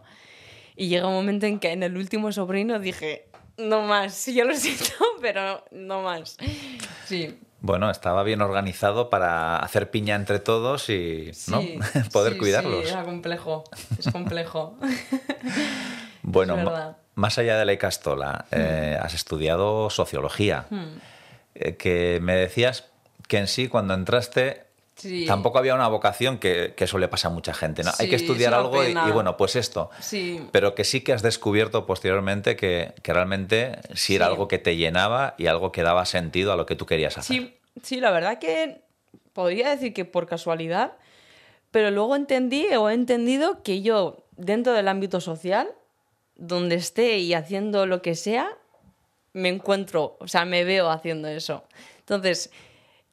Y 0.75 0.87
llega 0.87 1.07
un 1.07 1.13
momento 1.13 1.45
en 1.45 1.59
que 1.59 1.71
en 1.73 1.83
el 1.83 1.95
último 1.95 2.31
sobrino 2.31 2.79
dije, 2.79 3.27
no 3.57 3.81
más, 3.83 4.25
yo 4.33 4.45
lo 4.45 4.55
siento, 4.55 4.93
pero 5.21 5.63
no 5.71 6.01
más. 6.01 6.37
Sí. 7.05 7.37
Bueno, 7.63 7.91
estaba 7.91 8.23
bien 8.23 8.41
organizado 8.41 9.11
para 9.11 9.57
hacer 9.57 9.91
piña 9.91 10.15
entre 10.15 10.39
todos 10.39 10.89
y 10.89 11.29
¿no? 11.49 11.61
poder 12.11 12.33
sí, 12.33 12.39
cuidarlos. 12.39 12.85
Sí, 12.85 12.91
era 12.91 13.03
complejo, 13.03 13.63
es 13.99 14.09
complejo. 14.11 14.79
Bueno. 16.23 16.55
Más 17.15 17.37
allá 17.37 17.57
de 17.57 17.65
la 17.65 17.73
Icastola, 17.73 18.45
eh, 18.51 18.97
has 19.01 19.13
estudiado 19.13 19.89
sociología, 19.89 20.65
eh, 21.55 21.75
que 21.75 22.19
me 22.21 22.35
decías 22.35 22.89
que 23.27 23.37
en 23.37 23.47
sí 23.47 23.67
cuando 23.67 23.93
entraste 23.93 24.65
Sí. 24.95 25.25
tampoco 25.25 25.57
había 25.57 25.73
una 25.73 25.87
vocación 25.87 26.37
que, 26.37 26.73
que 26.77 26.83
eso 26.83 26.99
le 26.99 27.07
pasa 27.07 27.29
a 27.29 27.31
mucha 27.31 27.55
gente, 27.55 27.81
¿no? 27.81 27.89
Hay 27.97 28.07
que 28.07 28.17
estudiar 28.17 28.53
es 28.53 28.59
algo 28.59 28.83
y, 28.83 28.91
y 28.91 29.11
bueno, 29.11 29.35
pues 29.35 29.55
esto. 29.55 29.89
Sí. 29.99 30.47
Pero 30.51 30.75
que 30.75 30.83
sí 30.83 31.01
que 31.01 31.11
has 31.11 31.23
descubierto 31.23 31.87
posteriormente 31.87 32.55
que, 32.55 32.93
que 33.01 33.11
realmente 33.11 33.79
sí 33.95 34.15
era 34.15 34.27
algo 34.27 34.47
que 34.47 34.59
te 34.59 34.75
llenaba 34.75 35.33
y 35.39 35.47
algo 35.47 35.71
que 35.71 35.81
daba 35.81 36.05
sentido 36.05 36.53
a 36.53 36.55
lo 36.55 36.67
que 36.67 36.75
tú 36.75 36.85
querías 36.85 37.17
hacer. 37.17 37.35
Sí, 37.35 37.57
sí, 37.81 37.99
la 37.99 38.11
verdad 38.11 38.37
que 38.37 38.81
podría 39.33 39.71
decir 39.71 39.91
que 39.93 40.05
por 40.05 40.27
casualidad, 40.27 40.91
pero 41.71 41.89
luego 41.89 42.15
entendí 42.15 42.67
o 42.75 42.87
he 42.87 42.93
entendido 42.93 43.63
que 43.63 43.81
yo, 43.81 44.23
dentro 44.37 44.73
del 44.73 44.87
ámbito 44.87 45.19
social, 45.19 45.69
donde 46.41 46.75
esté 46.75 47.19
y 47.19 47.33
haciendo 47.35 47.85
lo 47.85 48.01
que 48.01 48.15
sea, 48.15 48.49
me 49.33 49.49
encuentro, 49.49 50.17
o 50.19 50.27
sea, 50.27 50.43
me 50.43 50.63
veo 50.63 50.89
haciendo 50.89 51.27
eso. 51.27 51.63
Entonces, 51.99 52.51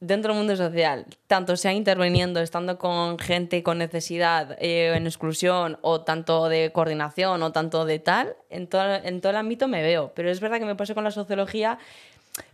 dentro 0.00 0.32
del 0.32 0.38
mundo 0.38 0.56
social, 0.56 1.04
tanto 1.26 1.56
sea 1.56 1.74
interviniendo, 1.74 2.40
estando 2.40 2.78
con 2.78 3.18
gente 3.18 3.62
con 3.62 3.78
necesidad, 3.78 4.56
eh, 4.60 4.94
en 4.96 5.06
exclusión, 5.06 5.78
o 5.82 6.00
tanto 6.00 6.48
de 6.48 6.72
coordinación, 6.72 7.42
o 7.42 7.52
tanto 7.52 7.84
de 7.84 7.98
tal, 7.98 8.34
en 8.48 8.66
todo, 8.66 8.94
en 8.94 9.20
todo 9.20 9.30
el 9.30 9.36
ámbito 9.36 9.68
me 9.68 9.82
veo. 9.82 10.10
Pero 10.14 10.30
es 10.30 10.40
verdad 10.40 10.58
que 10.58 10.64
me 10.64 10.74
pasó 10.74 10.94
con 10.94 11.04
la 11.04 11.10
sociología, 11.10 11.78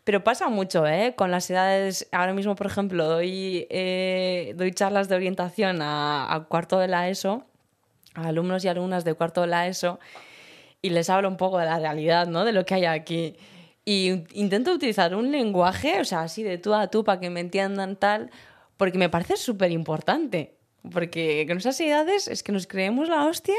pero 0.02 0.24
pasa 0.24 0.48
mucho, 0.48 0.86
¿eh? 0.88 1.14
Con 1.16 1.30
las 1.30 1.48
edades, 1.50 2.08
ahora 2.10 2.32
mismo, 2.32 2.56
por 2.56 2.66
ejemplo, 2.66 3.06
doy, 3.06 3.68
eh, 3.70 4.54
doy 4.56 4.72
charlas 4.72 5.08
de 5.08 5.14
orientación 5.14 5.82
a, 5.82 6.34
a 6.34 6.44
cuarto 6.44 6.80
de 6.80 6.88
la 6.88 7.08
ESO, 7.08 7.44
a 8.14 8.28
alumnos 8.28 8.64
y 8.64 8.68
alumnas 8.68 9.04
de 9.04 9.14
cuarto 9.14 9.42
de 9.42 9.46
la 9.46 9.68
ESO, 9.68 10.00
y 10.84 10.90
les 10.90 11.08
hablo 11.08 11.28
un 11.28 11.38
poco 11.38 11.56
de 11.58 11.64
la 11.64 11.78
realidad, 11.78 12.26
¿no? 12.26 12.44
De 12.44 12.52
lo 12.52 12.66
que 12.66 12.74
hay 12.74 12.84
aquí. 12.84 13.36
Y 13.86 14.22
intento 14.38 14.70
utilizar 14.70 15.14
un 15.14 15.32
lenguaje, 15.32 15.98
o 15.98 16.04
sea, 16.04 16.20
así 16.20 16.42
de 16.42 16.58
tú 16.58 16.74
a 16.74 16.88
tú 16.88 17.04
para 17.04 17.20
que 17.20 17.30
me 17.30 17.40
entiendan 17.40 17.96
tal, 17.96 18.30
porque 18.76 18.98
me 18.98 19.08
parece 19.08 19.38
súper 19.38 19.70
importante. 19.70 20.58
Porque 20.92 21.46
con 21.48 21.56
esas 21.56 21.80
edades 21.80 22.28
es 22.28 22.42
que 22.42 22.52
nos 22.52 22.66
creemos 22.66 23.08
la 23.08 23.24
hostia. 23.24 23.56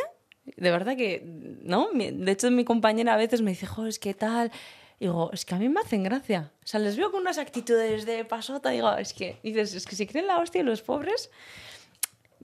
De 0.56 0.70
verdad 0.70 0.96
que, 0.96 1.24
¿no? 1.64 1.90
De 1.96 2.32
hecho, 2.32 2.52
mi 2.52 2.64
compañera 2.64 3.16
a 3.16 3.18
veces 3.18 3.42
me 3.42 3.50
dice, 3.50 3.66
jo, 3.66 3.88
es 3.88 3.98
que 3.98 4.14
tal. 4.14 4.52
Digo, 5.00 5.32
es 5.34 5.46
que 5.46 5.56
a 5.56 5.58
mí 5.58 5.68
me 5.68 5.80
hacen 5.80 6.04
gracia. 6.04 6.52
O 6.64 6.68
sea, 6.68 6.80
les 6.80 6.96
veo 6.96 7.10
con 7.10 7.22
unas 7.22 7.40
actitudes 7.40 8.06
de 8.06 8.24
pasota. 8.24 8.70
Digo, 8.70 8.94
es 8.98 9.14
que, 9.14 9.40
dices, 9.42 9.74
es 9.74 9.88
que 9.88 9.96
si 9.96 10.06
creen 10.06 10.28
la 10.28 10.38
hostia 10.38 10.62
y 10.62 10.64
los 10.64 10.84
pobres, 10.84 11.32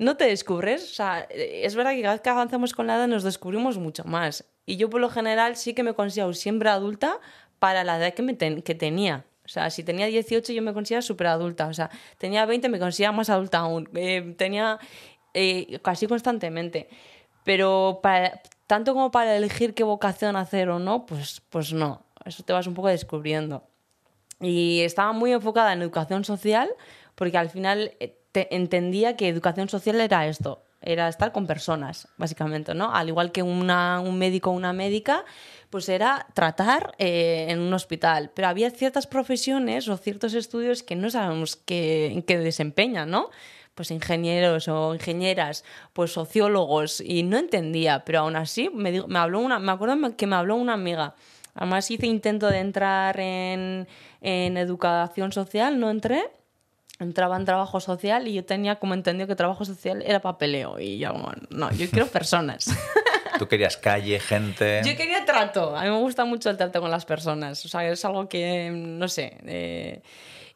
no 0.02 0.18
te 0.18 0.26
descubres. 0.26 0.84
O 0.84 0.94
sea, 0.94 1.28
eh, 1.30 1.62
es 1.64 1.76
verdad 1.76 1.92
que 1.92 2.02
cada 2.02 2.16
vez 2.16 2.22
que 2.22 2.30
avanzamos 2.30 2.74
con 2.74 2.88
la 2.88 2.96
edad 2.96 3.08
nos 3.08 3.24
descubrimos 3.24 3.78
mucho 3.78 4.04
más. 4.04 4.44
Y 4.66 4.78
yo, 4.78 4.90
por 4.90 5.00
lo 5.00 5.10
general, 5.10 5.56
sí 5.56 5.74
que 5.74 5.84
me 5.84 5.94
considero 5.94 6.34
siempre 6.34 6.70
adulta 6.70 7.20
para 7.60 7.84
la 7.84 7.98
edad 7.98 8.14
que, 8.14 8.24
me 8.24 8.36
que 8.36 8.76
tenía. 8.76 9.26
O 9.46 9.48
sea, 9.48 9.70
si 9.70 9.84
tenía 9.84 10.08
18 10.08 10.54
yo 10.54 10.62
me 10.64 10.74
consideraba 10.74 11.04
súper 11.04 11.28
adulta. 11.28 11.68
O 11.68 11.74
sea, 11.74 11.92
tenía 12.18 12.46
20 12.48 12.68
me 12.70 12.80
consideraba 12.80 13.16
más 13.18 13.30
adulta 13.30 13.60
aún. 13.60 13.90
Eh, 13.94 14.34
tenía 14.38 14.80
eh, 15.36 15.80
casi 15.84 16.08
constantemente. 16.08 16.90
Pero 17.44 18.02
tanto 18.66 18.94
como 18.94 19.12
para 19.12 19.36
elegir 19.36 19.76
qué 19.76 19.84
vocación 19.84 20.36
hacer 20.36 20.70
o 20.70 20.80
no, 20.80 21.06
pues, 21.06 21.44
pues 21.50 21.74
no. 21.74 22.04
Eso 22.26 22.42
te 22.44 22.54
vas 22.54 22.66
un 22.66 22.74
poco 22.74 22.88
descubriendo. 22.88 23.64
Y 24.40 24.82
estaba 24.82 25.12
muy 25.12 25.32
enfocada 25.32 25.74
en 25.74 25.84
educación 25.84 26.24
social 26.24 26.72
porque 27.14 27.38
al 27.38 27.52
final 27.52 27.94
te 28.32 28.56
entendía 28.56 29.16
que 29.16 29.28
educación 29.28 29.70
social 29.70 30.00
era 30.02 30.28
esto, 30.28 30.64
era 30.82 31.08
estar 31.08 31.32
con 31.32 31.46
personas, 31.48 32.08
básicamente, 32.18 32.74
¿no? 32.74 32.94
Al 32.94 33.08
igual 33.10 33.32
que 33.32 33.44
una, 33.44 34.00
un 34.00 34.18
médico 34.18 34.50
o 34.50 34.54
una 34.54 34.74
médica, 34.74 35.26
pues 35.70 35.90
era 35.90 36.26
tratar 36.34 36.94
eh, 36.98 37.48
en 37.50 37.60
un 37.60 37.74
hospital. 37.74 38.32
Pero 38.34 38.48
había 38.48 38.72
ciertas 38.72 39.06
profesiones 39.08 39.88
o 39.90 39.98
ciertos 39.98 40.34
estudios 40.34 40.82
que 40.84 40.96
no 40.96 41.10
sabemos 41.10 41.56
qué, 41.56 42.24
qué 42.26 42.38
desempeñan, 42.40 43.10
¿no? 43.12 43.30
Pues 43.76 43.92
ingenieros 43.92 44.68
o 44.68 44.94
ingenieras, 44.94 45.64
pues 45.94 46.12
sociólogos, 46.12 47.00
y 47.00 47.24
no 47.24 47.38
entendía, 47.38 48.04
pero 48.04 48.20
aún 48.20 48.36
así 48.36 48.70
me, 48.74 48.92
digo- 48.92 49.08
me 49.08 49.20
habló 49.20 49.40
una, 49.40 49.60
me 49.60 49.72
acuerdo 49.72 49.96
que 50.18 50.28
me 50.28 50.36
habló 50.36 50.56
una 50.56 50.74
amiga. 50.74 51.16
Además 51.54 51.90
hice 51.92 52.08
intento 52.08 52.48
de 52.48 52.60
entrar 52.60 53.20
en, 53.20 53.88
en 54.22 54.58
educación 54.58 55.32
social, 55.32 55.80
no 55.80 55.90
entré, 55.90 56.24
entraba 57.04 57.36
en 57.38 57.46
trabajo 57.46 57.80
social 57.80 58.28
y 58.28 58.34
yo 58.34 58.46
tenía 58.46 58.76
como 58.76 58.94
entendido 58.94 59.28
que 59.28 59.36
trabajo 59.36 59.66
social 59.66 60.04
era 60.06 60.20
papeleo 60.22 60.80
y 60.80 60.98
yo 61.00 61.12
como, 61.14 61.32
no, 61.50 61.72
yo 61.72 61.90
quiero 61.90 62.08
personas. 62.08 62.66
Tú 63.40 63.48
querías 63.48 63.76
calle, 63.78 64.20
gente. 64.20 64.82
yo 64.86 64.96
quería 64.96 65.26
trato, 65.26 65.76
a 65.76 65.84
mí 65.84 65.90
me 65.90 65.98
gusta 65.98 66.26
mucho 66.26 66.50
el 66.50 66.58
trato 66.58 66.80
con 66.80 66.92
las 66.92 67.06
personas, 67.06 67.66
o 67.66 67.68
sea, 67.70 67.88
es 67.90 68.06
algo 68.06 68.30
que, 68.30 68.70
no 68.72 69.08
sé, 69.08 69.38
eh, 69.46 70.02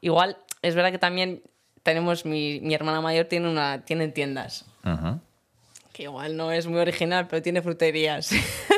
igual 0.02 0.38
es 0.62 0.76
verdad 0.76 0.92
que 0.92 1.00
también 1.00 1.42
tenemos, 1.82 2.26
mi, 2.26 2.60
mi 2.62 2.74
hermana 2.76 3.02
mayor 3.02 3.26
tiene, 3.26 3.50
una, 3.50 3.84
tiene 3.86 4.08
tiendas, 4.10 4.66
Ujú. 4.84 5.20
que 5.94 6.04
igual 6.04 6.38
no 6.38 6.52
es 6.52 6.68
muy 6.68 6.80
original, 6.80 7.28
pero 7.28 7.42
tiene 7.42 7.62
fruterías. 7.64 8.30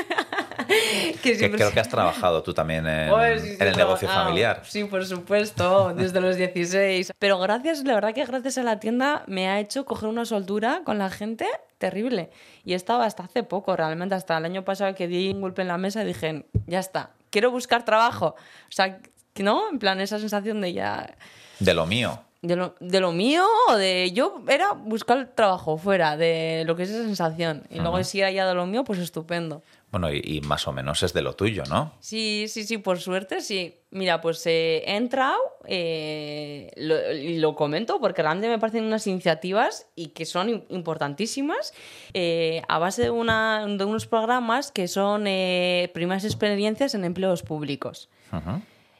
que 1.23 1.37
Que 1.37 1.51
creo 1.51 1.71
que 1.71 1.79
has 1.79 1.89
trabajado 1.89 2.43
tú 2.43 2.53
también 2.53 2.85
en, 2.87 3.09
Pues 3.11 3.41
sí, 3.41 3.49
sí, 3.49 3.57
en 3.59 3.67
el 3.67 3.77
negocio 3.77 4.07
ah, 4.11 4.23
familiar. 4.23 4.61
Sí, 4.65 4.83
por 4.83 5.05
supuesto, 5.05 5.93
desde 5.95 6.21
los 6.21 6.35
16. 6.35 7.13
Pero 7.17 7.39
gracias, 7.39 7.83
la 7.83 7.95
verdad 7.95 8.13
que 8.13 8.25
gracias 8.25 8.57
a 8.57 8.63
la 8.63 8.79
tienda 8.79 9.23
me 9.27 9.47
ha 9.47 9.59
hecho 9.59 9.85
coger 9.85 10.09
una 10.09 10.25
soltura 10.25 10.81
con 10.83 10.97
la 10.97 11.09
gente 11.09 11.47
terrible. 11.77 12.29
Y 12.63 12.73
estaba 12.73 13.05
hasta 13.05 13.23
hace 13.23 13.43
poco, 13.43 13.75
realmente, 13.75 14.15
hasta 14.15 14.37
el 14.37 14.45
año 14.45 14.63
pasado 14.63 14.93
que 14.95 15.07
di 15.07 15.29
un 15.29 15.41
golpe 15.41 15.61
en 15.61 15.67
la 15.67 15.77
mesa 15.77 16.03
y 16.03 16.05
dije, 16.07 16.45
ya 16.65 16.79
está, 16.79 17.11
quiero 17.29 17.51
buscar 17.51 17.85
trabajo. 17.85 18.35
O 18.69 18.71
sea, 18.71 18.99
¿no? 19.43 19.69
En 19.69 19.79
plan, 19.79 19.99
esa 20.01 20.19
sensación 20.19 20.61
de 20.61 20.73
ya... 20.73 21.15
De 21.59 21.73
lo 21.73 21.85
mío. 21.85 22.21
De 22.41 22.55
lo, 22.55 22.75
de 22.79 22.99
lo 22.99 23.11
mío 23.11 23.45
o 23.67 23.75
de 23.75 24.11
yo 24.11 24.43
era 24.47 24.73
buscar 24.73 25.31
trabajo 25.33 25.77
fuera 25.77 26.17
de 26.17 26.63
lo 26.67 26.75
que 26.75 26.83
es 26.83 26.91
esa 26.91 27.03
sensación 27.03 27.63
y 27.71 27.79
luego 27.79 28.01
si 28.03 28.19
era 28.19 28.29
ya 28.29 28.47
de 28.47 28.53
lo 28.53 28.67
mío 28.67 28.83
pues 28.83 28.99
estupendo 28.99 29.63
Bueno, 29.89 30.11
y, 30.11 30.21
y 30.21 30.41
más 30.41 30.67
o 30.67 30.73
menos 30.73 31.01
es 31.01 31.13
de 31.13 31.21
lo 31.21 31.33
tuyo, 31.33 31.63
¿no? 31.69 31.93
Sí, 32.01 32.45
sí, 32.49 32.65
sí, 32.65 32.77
por 32.77 32.99
suerte 32.99 33.39
sí. 33.39 33.73
Mira, 33.89 34.19
pues 34.19 34.45
eh, 34.45 34.83
he 34.85 34.97
entrado, 34.97 35.37
eh, 35.65 36.69
lo, 36.75 37.13
y 37.13 37.37
lo 37.37 37.55
comento 37.55 37.99
porque 38.01 38.21
realmente 38.21 38.49
me 38.49 38.59
parecen 38.59 38.83
unas 38.83 39.07
iniciativas 39.07 39.87
y 39.95 40.07
que 40.09 40.25
son 40.25 40.49
im- 40.49 40.65
importantísimas 40.69 41.73
eh, 42.13 42.61
a 42.67 42.79
base 42.79 43.03
de, 43.03 43.11
una, 43.11 43.65
de 43.65 43.85
unos 43.85 44.07
programas 44.07 44.73
que 44.73 44.89
son 44.89 45.23
primeras 45.93 46.25
experiencias 46.25 46.93
en 46.93 47.05
empleos 47.05 47.41
públicos. 47.43 48.09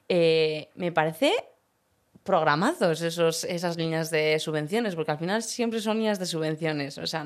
Me 0.09 0.91
parece 0.93 1.33
programazos 2.23 3.01
esos, 3.01 3.43
esas 3.45 3.77
líneas 3.77 4.09
de 4.09 4.37
subvenciones, 4.39 4.95
porque 4.95 5.11
al 5.11 5.17
final 5.17 5.43
siempre 5.43 5.79
son 5.79 5.97
líneas 5.97 6.19
de 6.19 6.25
subvenciones. 6.25 6.97
O 6.97 7.07
sea, 7.07 7.25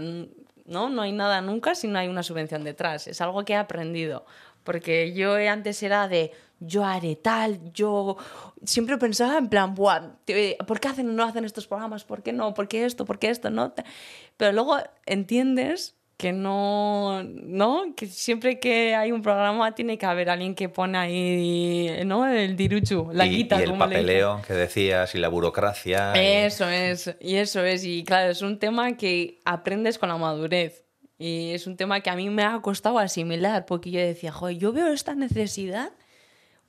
no, 0.65 0.89
no 0.89 1.01
hay 1.01 1.11
nada 1.11 1.41
nunca 1.41 1.75
si 1.75 1.87
no 1.87 1.99
hay 1.99 2.07
una 2.07 2.23
subvención 2.23 2.63
detrás. 2.63 3.07
Es 3.07 3.21
algo 3.21 3.43
que 3.45 3.53
he 3.53 3.55
aprendido. 3.55 4.25
Porque 4.63 5.13
yo 5.13 5.35
antes 5.35 5.81
era 5.83 6.07
de 6.07 6.31
yo 6.59 6.85
haré 6.85 7.15
tal, 7.15 7.59
yo 7.73 8.17
siempre 8.63 8.97
pensaba 8.99 9.37
en 9.39 9.49
plan, 9.49 9.73
"Buah, 9.73 10.17
¿por 10.67 10.79
qué 10.79 10.87
hacen 10.89 11.15
no 11.15 11.23
hacen 11.23 11.43
estos 11.45 11.65
programas? 11.67 12.03
¿Por 12.03 12.21
qué 12.21 12.33
no? 12.33 12.53
¿Por 12.53 12.67
qué 12.67 12.85
esto? 12.85 13.05
¿Por 13.05 13.17
qué 13.17 13.29
esto? 13.31 13.49
No. 13.49 13.73
Pero 14.37 14.51
luego 14.51 14.77
entiendes 15.07 15.95
que 16.21 16.33
no, 16.33 17.23
¿no? 17.23 17.95
Que 17.95 18.05
siempre 18.05 18.59
que 18.59 18.93
hay 18.93 19.11
un 19.11 19.23
programa 19.23 19.73
tiene 19.73 19.97
que 19.97 20.05
haber 20.05 20.29
alguien 20.29 20.53
que 20.53 20.69
pone 20.69 20.95
ahí, 20.99 22.03
¿no? 22.05 22.27
El 22.27 22.55
diruchu, 22.55 23.09
la 23.11 23.25
y, 23.25 23.29
guita, 23.37 23.59
y 23.59 23.63
el 23.63 23.73
papeleo 23.73 24.39
que 24.45 24.53
decías 24.53 25.15
y 25.15 25.17
la 25.17 25.29
burocracia. 25.29 26.13
y- 26.15 26.19
Eso 26.45 26.69
es, 26.69 27.15
y 27.19 27.37
eso 27.37 27.63
es. 27.65 27.83
Y 27.83 28.03
claro, 28.03 28.29
es 28.31 28.43
un 28.43 28.59
tema 28.59 28.95
que 28.97 29.39
aprendes 29.45 29.97
con 29.97 30.09
la 30.09 30.17
madurez. 30.17 30.85
Y 31.17 31.53
es 31.53 31.65
un 31.65 31.75
tema 31.75 32.01
que 32.01 32.11
a 32.11 32.15
mí 32.15 32.29
me 32.29 32.43
ha 32.43 32.59
costado 32.61 32.99
asimilar, 32.99 33.65
porque 33.65 33.89
yo 33.89 33.99
decía, 33.99 34.31
joder, 34.31 34.57
yo 34.59 34.71
veo 34.73 34.89
esta 34.93 35.15
necesidad, 35.15 35.91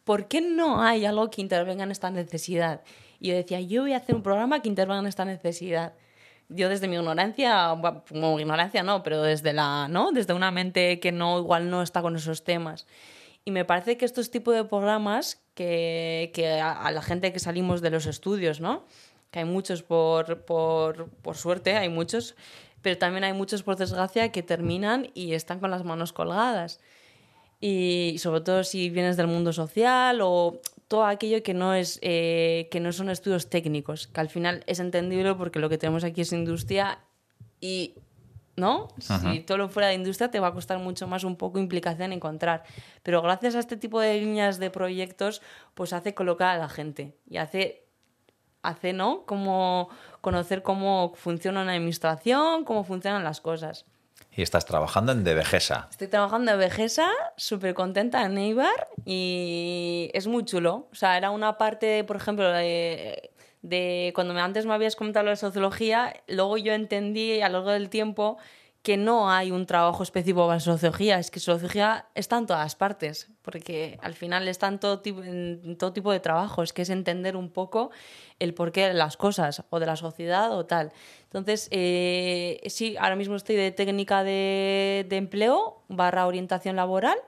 ¿por 0.05 0.29
qué 0.29 0.41
no 0.41 0.83
hay 0.83 1.05
algo 1.05 1.29
que 1.29 1.43
intervenga 1.43 1.85
en 1.85 1.91
esta 1.91 2.09
necesidad? 2.11 2.81
Y 3.21 3.29
yo 3.29 3.35
decía, 3.35 3.61
yo 3.61 3.83
voy 3.83 3.93
a 3.93 3.99
hacer 3.99 4.15
un 4.15 4.23
programa 4.23 4.62
que 4.62 4.69
intervenga 4.71 5.01
en 5.01 5.07
esta 5.09 5.27
necesidad. 5.27 5.93
Yo 6.55 6.69
desde 6.69 6.88
mi 6.88 6.97
ignorancia, 6.97 7.75
como 8.09 8.38
ignorancia 8.41 8.83
no, 8.83 9.03
pero 9.03 9.23
desde 9.23 9.53
la, 9.53 9.88
¿no? 9.88 10.12
Desde 10.12 10.35
una 10.35 10.51
mente 10.51 11.01
que 11.01 11.12
no, 11.12 11.38
igual 11.38 11.71
no 11.71 11.83
está 11.83 12.03
con 12.03 12.17
esos 12.17 12.45
temas. 12.45 12.87
Y 13.45 13.51
me 13.51 13.65
parece 13.65 13.97
que 13.97 14.05
estos 14.05 14.31
tipos 14.31 14.55
de 14.55 14.65
programas 14.65 15.41
que, 15.55 16.31
que 16.35 16.61
a, 16.61 16.73
a 16.73 16.91
la 16.93 17.03
gente 17.03 17.33
que 17.33 17.38
salimos 17.38 17.81
de 17.81 17.91
los 17.91 18.07
estudios, 18.07 18.61
¿no? 18.61 18.85
Que 19.31 19.41
hay 19.41 19.45
muchos 19.45 19.83
por, 19.83 20.45
por, 20.45 21.09
por 21.09 21.37
suerte, 21.37 21.77
hay 21.77 21.88
muchos, 21.88 22.37
pero 22.83 22.99
también 22.99 23.25
hay 23.25 23.33
muchos 23.33 23.62
por 23.62 23.77
desgracia 23.77 24.31
que 24.31 24.43
terminan 24.43 25.11
y 25.15 25.35
están 25.35 25.59
con 25.59 25.71
las 25.71 25.85
manos 25.85 26.12
colgadas. 26.12 26.81
Y 27.61 28.17
sobre 28.19 28.41
todo 28.41 28.65
si 28.65 28.91
vienes 28.91 29.17
del 29.17 29.29
mundo 29.29 29.53
social 29.53 30.21
o 30.21 30.61
todo 30.92 31.07
aquello 31.07 31.42
que 31.42 31.55
no, 31.55 31.72
es, 31.72 31.98
eh, 32.02 32.68
que 32.70 32.78
no 32.78 32.92
son 32.92 33.09
estudios 33.09 33.48
técnicos, 33.48 34.09
que 34.09 34.20
al 34.20 34.28
final 34.28 34.62
es 34.66 34.78
entendible 34.78 35.35
porque 35.35 35.59
lo 35.59 35.70
que 35.70 35.78
tenemos 35.78 36.05
aquí 36.05 36.20
es 36.20 36.35
industria 36.35 36.98
y 37.62 37.94
¿no? 38.57 38.88
Si 38.98 39.40
todo 39.40 39.57
lo 39.57 39.70
fuera 39.70 39.88
de 39.88 39.94
industria 39.94 40.31
te 40.31 40.38
va 40.38 40.48
a 40.48 40.52
costar 40.52 40.78
mucho 40.81 41.07
más 41.07 41.24
un 41.24 41.37
poco 41.37 41.59
implicación 41.59 42.12
encontrar. 42.12 42.64
Pero 43.02 43.22
gracias 43.22 43.55
a 43.55 43.61
este 43.61 43.78
tipo 43.78 44.00
de 44.00 44.20
líneas 44.20 44.59
de 44.59 44.68
proyectos, 44.68 45.40
pues 45.72 45.94
hace 45.94 46.12
colocar 46.12 46.55
a 46.55 46.59
la 46.59 46.68
gente 46.68 47.16
y 47.26 47.38
hace, 47.38 47.87
hace 48.61 48.92
¿no? 48.92 49.24
Como 49.24 49.88
conocer 50.20 50.62
cómo 50.62 51.14
funciona 51.16 51.62
una 51.62 51.72
administración, 51.72 52.66
cómo 52.66 52.85
funcionan 52.85 53.24
las 53.24 53.40
cosas. 53.40 53.87
Y 54.35 54.42
estás 54.42 54.64
trabajando 54.64 55.12
en 55.12 55.25
Devegesa. 55.25 55.88
Estoy 55.90 56.09
trabajando 56.09 56.53
en 56.53 56.59
Vegesa, 56.59 57.11
súper 57.37 57.75
contenta 57.75 58.25
en 58.25 58.38
Eibar 58.38 58.88
y 59.05 60.11
es 60.14 60.27
muy 60.27 60.45
chulo. 60.45 60.88
O 60.90 60.95
sea, 60.95 61.18
era 61.18 61.31
una 61.31 61.59
parte, 61.59 62.03
por 62.05 62.16
ejemplo, 62.16 62.51
de, 62.51 63.31
de 63.61 64.12
cuando 64.14 64.38
antes 64.38 64.64
me 64.64 64.73
habías 64.73 64.97
comentado 64.97 65.25
lo 65.25 65.31
de 65.31 65.37
sociología, 65.37 66.14
luego 66.29 66.57
yo 66.57 66.73
entendí 66.73 67.42
a 67.42 67.49
lo 67.49 67.59
largo 67.59 67.73
del 67.73 67.90
tiempo 67.90 68.38
que 68.83 68.97
no 68.97 69.31
hay 69.31 69.53
un 69.53 69.64
trabajo 69.64 70.03
específico 70.03 70.47
para 70.47 70.59
sociología, 70.59 71.18
es 71.18 71.31
que 71.31 71.38
sociología 71.38 72.07
está 72.16 72.37
en 72.38 72.47
todas 72.47 72.75
partes, 72.75 73.31
porque 73.42 73.97
al 74.03 74.14
final 74.14 74.49
está 74.49 74.66
en 74.66 74.81
todo 74.81 75.01
tipo, 75.01 75.23
en 75.23 75.77
todo 75.79 75.92
tipo 75.92 76.11
de 76.11 76.18
trabajos, 76.18 76.73
que 76.73 76.83
es 76.83 76.90
entender 76.90 77.37
un 77.37 77.49
poco 77.49 77.92
el 78.40 78.55
porqué 78.55 78.88
de 78.88 78.95
las 78.95 79.16
cosas, 79.16 79.62
o 79.71 79.79
de 79.79 79.87
la 79.87 79.95
sociedad 79.95 80.51
o 80.57 80.66
tal. 80.66 80.92
Entonces, 81.25 81.68
eh, 81.71 82.61
sí, 82.66 82.97
ahora 82.99 83.14
mismo 83.14 83.37
estoy 83.37 83.55
de 83.55 83.71
técnica 83.71 84.25
de, 84.25 85.07
de 85.09 85.16
empleo 85.16 85.83
barra 85.88 86.27
orientación 86.27 86.75
laboral. 86.75 87.18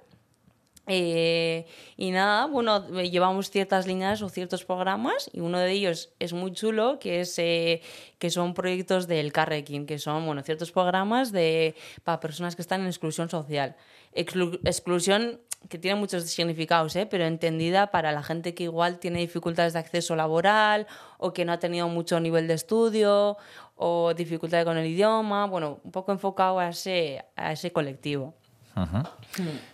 Eh, 0.86 1.64
y 1.96 2.10
nada, 2.10 2.46
bueno, 2.46 2.86
llevamos 3.02 3.50
ciertas 3.50 3.86
líneas 3.86 4.20
o 4.20 4.28
ciertos 4.28 4.66
programas 4.66 5.30
y 5.32 5.40
uno 5.40 5.58
de 5.58 5.72
ellos 5.72 6.12
es 6.18 6.34
muy 6.34 6.52
chulo, 6.52 6.98
que 6.98 7.20
es 7.20 7.38
eh, 7.38 7.80
que 8.18 8.28
son 8.28 8.52
proyectos 8.52 9.06
del 9.06 9.32
Carrequín, 9.32 9.86
que 9.86 9.98
son 9.98 10.26
bueno, 10.26 10.42
ciertos 10.42 10.72
programas 10.72 11.32
de, 11.32 11.74
para 12.02 12.20
personas 12.20 12.54
que 12.54 12.60
están 12.62 12.82
en 12.82 12.88
exclusión 12.88 13.30
social. 13.30 13.76
Exclu- 14.14 14.60
exclusión 14.64 15.40
que 15.70 15.78
tiene 15.78 15.98
muchos 15.98 16.24
significados, 16.24 16.94
¿eh? 16.96 17.06
pero 17.06 17.24
entendida 17.24 17.86
para 17.86 18.12
la 18.12 18.22
gente 18.22 18.52
que 18.54 18.64
igual 18.64 18.98
tiene 18.98 19.20
dificultades 19.20 19.72
de 19.72 19.78
acceso 19.78 20.14
laboral 20.14 20.86
o 21.16 21.32
que 21.32 21.46
no 21.46 21.52
ha 21.52 21.58
tenido 21.58 21.88
mucho 21.88 22.20
nivel 22.20 22.46
de 22.46 22.52
estudio 22.52 23.38
o 23.76 24.12
dificultades 24.12 24.66
con 24.66 24.76
el 24.76 24.86
idioma, 24.86 25.46
bueno, 25.46 25.80
un 25.82 25.90
poco 25.90 26.12
enfocado 26.12 26.58
a 26.58 26.68
ese, 26.68 27.24
a 27.36 27.52
ese 27.52 27.72
colectivo. 27.72 28.34
Ujú. 28.76 29.02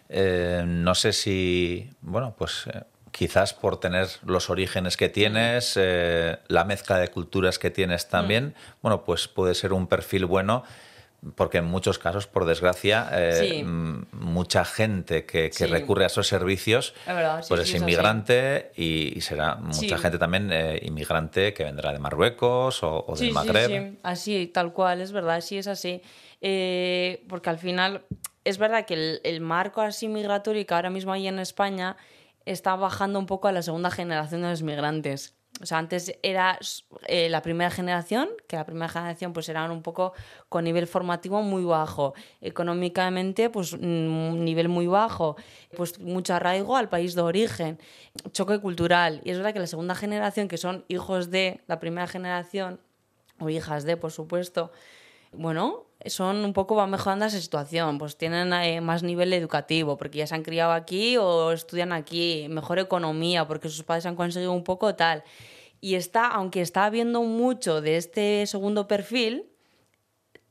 Eh, 0.09 0.63
no 0.67 0.95
sé 0.95 1.13
si, 1.13 1.91
bueno, 2.01 2.35
pues 2.37 2.65
eh, 2.73 2.83
quizás 3.11 3.55
por 3.55 3.79
tener 3.81 4.09
los 4.25 4.51
orígenes 4.51 4.97
que 4.97 5.09
tienes, 5.09 5.75
eh, 5.77 6.39
la 6.49 6.65
mezcla 6.65 6.99
de 6.99 7.09
culturas 7.09 7.59
que 7.59 7.71
tienes 7.71 8.09
también, 8.09 8.55
bueno, 8.83 9.05
pues 9.05 9.29
puede 9.29 9.55
ser 9.55 9.73
un 9.73 9.87
perfil 9.87 10.27
bueno. 10.27 10.65
Porque 11.35 11.59
en 11.59 11.67
muchos 11.67 11.99
casos, 11.99 12.27
por 12.27 12.47
desgracia, 12.47 13.11
Sí. 13.39 13.63
mucha 13.63 14.65
gente 14.65 15.27
que, 15.27 15.51
que 15.51 15.53
Sí. 15.53 15.67
recurre 15.67 16.05
a 16.05 16.07
esos 16.07 16.27
servicios 16.27 16.95
Es 17.07 17.15
verdad, 17.15 17.43
sí, 17.43 17.49
pues 17.51 17.61
es 17.61 17.75
inmigrante 17.75 18.73
y, 18.75 19.19
y 19.19 19.21
será 19.21 19.57
mucha 19.57 19.99
gente 19.99 20.17
también 20.17 20.51
inmigrante 20.81 21.53
que 21.53 21.65
vendrá 21.65 21.93
de 21.93 21.99
Marruecos 21.99 22.83
o, 22.83 23.05
o 23.07 23.17
del 23.17 23.33
Magreb. 23.33 23.67
sí, 23.71 23.91
sí, 23.91 23.99
así, 24.03 24.47
tal 24.47 24.73
cual, 24.73 25.03
es 25.03 25.13
verdad, 25.13 25.43
sí 25.43 25.59
es 25.59 25.67
así. 25.67 26.01
Porque 27.29 27.51
al 27.51 27.59
final 27.59 28.01
es 28.45 28.59
verdad 28.59 28.87
que 28.87 29.21
el, 29.23 29.41
marco 29.41 29.81
así 29.81 30.09
migratorio 30.09 30.65
que 30.67 30.75
ahora 30.75 30.91
mismo 30.91 31.13
hay 31.13 31.29
en 31.29 31.39
España 31.39 31.97
está 32.47 32.75
bajando 32.77 33.19
un 33.19 33.27
poco 33.27 33.49
a 33.49 33.53
la 33.53 33.63
segunda 33.63 33.91
generación 33.91 34.43
de 34.43 34.51
los 34.51 34.63
migrantes. 34.63 35.35
O 35.61 35.67
sea, 35.67 35.79
antes 35.79 36.15
era 36.23 36.59
eh, 37.07 37.29
la 37.29 37.43
primera 37.43 37.71
generación, 37.71 38.31
que 38.49 38.57
la 38.57 38.65
primera 38.65 38.89
generación 38.89 39.33
pues 39.35 39.49
eran 39.49 39.71
un 39.71 39.83
poco 39.83 40.15
con 40.49 40.65
nivel 40.65 40.87
formativo 40.87 41.43
muy 41.43 41.65
bajo, 41.65 42.15
económicamente 42.41 43.51
pues 43.51 43.75
un 43.75 44.45
nivel 44.45 44.69
muy 44.69 44.87
bajo, 44.87 45.37
pues 45.77 45.99
mucho 45.99 46.35
arraigo 46.35 46.77
al 46.77 46.89
país 46.89 47.15
de 47.15 47.23
origen, 47.23 47.79
choque 48.33 48.59
cultural. 48.59 49.21
Y 49.25 49.31
es 49.31 49.37
verdad 49.37 49.53
que 49.53 49.59
la 49.59 49.67
segunda 49.67 49.95
generación, 49.95 50.49
que 50.49 50.57
son 50.57 50.85
hijos 50.89 51.31
de 51.31 51.61
la 51.67 51.79
primera 51.79 52.07
generación, 52.07 52.81
o 53.39 53.49
hijas 53.49 53.85
de, 53.85 53.97
por 53.97 54.13
supuesto, 54.13 54.71
bueno, 55.33 55.90
son 56.07 56.45
un 56.45 56.53
poco, 56.53 56.75
van 56.75 56.91
mejorando 56.91 57.27
esa 57.27 57.41
situación, 57.41 57.99
pues 57.99 58.17
tienen 58.17 58.53
eh, 58.53 58.81
más 58.81 59.03
nivel 59.03 59.33
educativo, 59.33 59.97
porque 59.97 60.19
ya 60.19 60.27
se 60.27 60.35
han 60.35 60.43
criado 60.43 60.73
aquí 60.73 61.17
o 61.17 61.53
estudian 61.53 61.93
aquí, 61.93 62.47
mejor 62.49 62.79
economía, 62.79 63.47
porque 63.47 63.69
sus 63.69 63.83
padres 63.83 64.07
han 64.07 64.17
conseguido 64.17 64.53
un 64.53 64.65
poco 64.65 64.95
tal. 64.95 65.23
Y 65.81 65.95
está, 65.95 66.27
aunque 66.29 66.63
está 66.63 66.87
habiendo 66.87 67.23
mucho 67.23 67.81
de 67.81 67.97
este 67.97 68.47
segundo 68.47 68.87
perfil, 68.87 69.47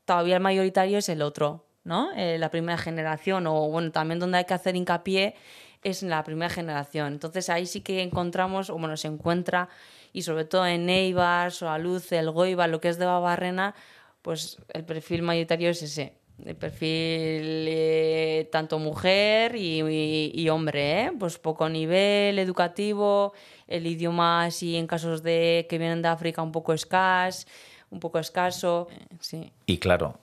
todavía 0.05 0.35
el 0.35 0.41
mayoritario 0.41 0.97
es 0.99 1.09
el 1.09 1.21
otro, 1.21 1.65
¿no? 1.83 2.11
Eh, 2.15 2.37
la 2.37 2.49
primera 2.49 2.77
generación, 2.77 3.47
o 3.47 3.69
bueno, 3.69 3.91
también 3.91 4.19
donde 4.19 4.39
hay 4.39 4.45
que 4.45 4.53
hacer 4.53 4.75
hincapié 4.75 5.35
es 5.83 6.03
en 6.03 6.09
la 6.09 6.23
primera 6.23 6.49
generación. 6.49 7.13
Entonces 7.13 7.49
ahí 7.49 7.65
sí 7.65 7.81
que 7.81 8.01
encontramos, 8.01 8.69
o 8.69 8.77
bueno, 8.77 8.97
se 8.97 9.07
encuentra, 9.07 9.69
y 10.11 10.23
sobre 10.23 10.45
todo 10.45 10.65
en 10.65 10.89
Eibar, 10.89 11.51
Solaluz, 11.51 12.11
El 12.11 12.31
Goiba, 12.31 12.67
lo 12.67 12.81
que 12.81 12.89
es 12.89 12.97
de 12.97 13.05
Babarrena, 13.05 13.75
pues 14.21 14.57
el 14.73 14.83
perfil 14.85 15.21
mayoritario 15.21 15.69
es 15.69 15.81
ese. 15.81 16.13
El 16.45 16.55
perfil 16.55 17.65
eh, 17.67 18.47
tanto 18.51 18.79
mujer 18.79 19.55
y, 19.55 20.49
hombre, 20.49 21.03
¿eh? 21.03 21.11
pues 21.17 21.37
poco 21.37 21.67
nivel 21.67 22.39
educativo, 22.39 23.33
el 23.67 23.85
idioma 23.85 24.45
así 24.45 24.77
en 24.77 24.87
casos 24.87 25.21
de 25.21 25.67
que 25.69 25.77
vienen 25.77 26.01
de 26.01 26.07
África 26.07 26.41
un 26.41 26.53
poco 26.53 26.73
escaso, 26.73 27.45
un 27.89 27.99
poco 27.99 28.19
escaso, 28.19 28.87
sí. 29.19 29.51
Y 29.65 29.79
claro, 29.79 30.17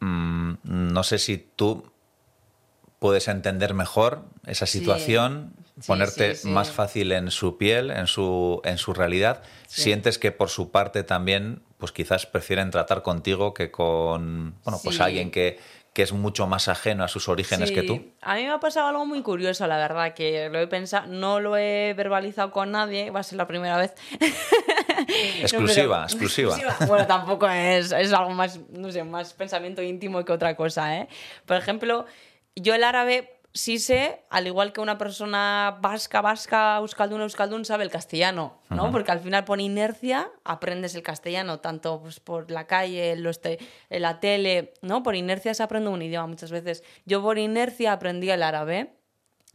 mm, 0.00 0.54
no 0.64 1.02
sé 1.02 1.18
si 1.18 1.38
tú 1.38 1.90
puedes 2.98 3.28
entender 3.28 3.72
mejor 3.72 4.24
esa 4.46 4.66
situación, 4.66 5.54
ponerte 5.86 6.36
más 6.44 6.70
fácil 6.70 7.12
en 7.12 7.30
su 7.30 7.58
piel, 7.58 7.90
en 7.90 8.06
su, 8.06 8.60
en 8.64 8.78
su 8.78 8.94
realidad. 8.94 9.42
Sientes 9.66 10.18
que 10.18 10.32
por 10.32 10.48
su 10.48 10.70
parte 10.70 11.02
también 11.02 11.62
pues 11.78 11.92
quizás 11.92 12.26
prefieren 12.26 12.70
tratar 12.70 13.02
contigo 13.02 13.52
que 13.52 13.70
con 13.70 14.54
bueno, 14.64 14.80
pues 14.82 15.00
alguien 15.00 15.30
que, 15.30 15.58
que 15.92 16.02
es 16.02 16.12
mucho 16.12 16.46
más 16.46 16.68
ajeno 16.68 17.04
a 17.04 17.08
sus 17.08 17.28
orígenes 17.28 17.70
que 17.70 17.82
tú. 17.82 18.12
A 18.22 18.36
mí 18.36 18.42
me 18.42 18.50
ha 18.50 18.60
pasado 18.60 18.88
algo 18.88 19.04
muy 19.04 19.22
curioso, 19.22 19.66
la 19.66 19.76
verdad, 19.76 20.14
que 20.14 20.48
lo 20.48 20.58
he 20.58 20.66
pensado, 20.66 21.06
no 21.08 21.40
lo 21.40 21.56
he 21.56 21.94
verbalizado 21.94 22.50
con 22.50 22.70
nadie, 22.70 23.10
va 23.10 23.20
a 23.20 23.22
ser 23.22 23.36
la 23.36 23.46
primera 23.46 23.76
vez. 23.76 23.94
exclusiva, 25.40 26.04
exclusiva, 26.04 26.56
Bueno, 26.86 27.06
tampoco 27.06 27.48
es, 27.48 27.92
es 27.92 28.12
algo 28.12 28.30
más, 28.30 28.60
no 28.70 28.90
sé, 28.90 29.04
más 29.04 29.34
pensamiento 29.34 29.82
íntimo 29.82 30.24
que 30.24 30.32
otra 30.32 30.56
cosa, 30.56 30.96
¿eh? 30.96 31.08
Por 31.44 31.56
ejemplo, 31.56 32.06
yo 32.54 32.74
el 32.74 32.84
árabe 32.84 33.35
sí 33.56 33.78
sé, 33.78 34.22
al 34.28 34.46
igual 34.46 34.72
que 34.72 34.80
una 34.80 34.98
persona 34.98 35.78
vasca, 35.80 36.20
vasca, 36.20 36.76
euskaldun, 36.76 37.22
euskaldun, 37.22 37.64
sabe 37.64 37.84
el 37.84 37.90
castellano, 37.90 38.60
¿no? 38.68 38.92
Porque 38.92 39.10
al 39.10 39.20
final 39.20 39.44
por 39.44 39.60
inercia 39.60 40.30
aprendes 40.44 40.94
el 40.94 41.02
castellano, 41.02 41.60
tanto 41.60 42.00
pues, 42.02 42.20
por 42.20 42.50
la 42.50 42.66
calle, 42.66 43.12
en, 43.12 43.24
en 43.24 44.02
la 44.02 44.20
tele, 44.20 44.74
¿no? 44.82 45.02
Por 45.02 45.16
inercia 45.16 45.54
se 45.54 45.62
aprende 45.62 45.88
un 45.88 46.02
idioma 46.02 46.26
muchas 46.26 46.50
veces. 46.50 46.84
Yo 47.06 47.22
por 47.22 47.38
inercia 47.38 47.92
aprendí 47.92 48.30
el 48.30 48.42
árabe. 48.42 48.92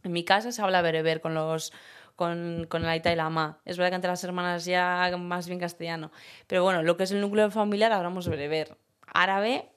En 0.02 0.10
mi 0.10 0.24
casa 0.24 0.50
se 0.50 0.60
habla 0.60 0.82
bereber 0.82 1.20
con 1.20 1.34
los 1.34 1.72
con, 2.16 2.66
con 2.68 2.82
el 2.82 2.88
Aita 2.88 3.12
y 3.12 3.16
la 3.16 3.26
ama. 3.26 3.60
Es 3.64 3.78
verdad 3.78 3.90
que 3.90 3.96
entre 3.96 4.10
las 4.10 4.24
hermanas 4.24 4.64
ya 4.64 5.10
más 5.16 5.46
bien 5.46 5.60
castellano. 5.60 6.10
Pero 6.48 6.64
bueno, 6.64 6.82
lo 6.82 6.96
que 6.96 7.04
es 7.04 7.12
el 7.12 7.20
núcleo 7.20 7.50
familiar 7.52 7.92
hablamos 7.92 8.28
bereber. 8.28 8.76
Árabe, 9.06 9.70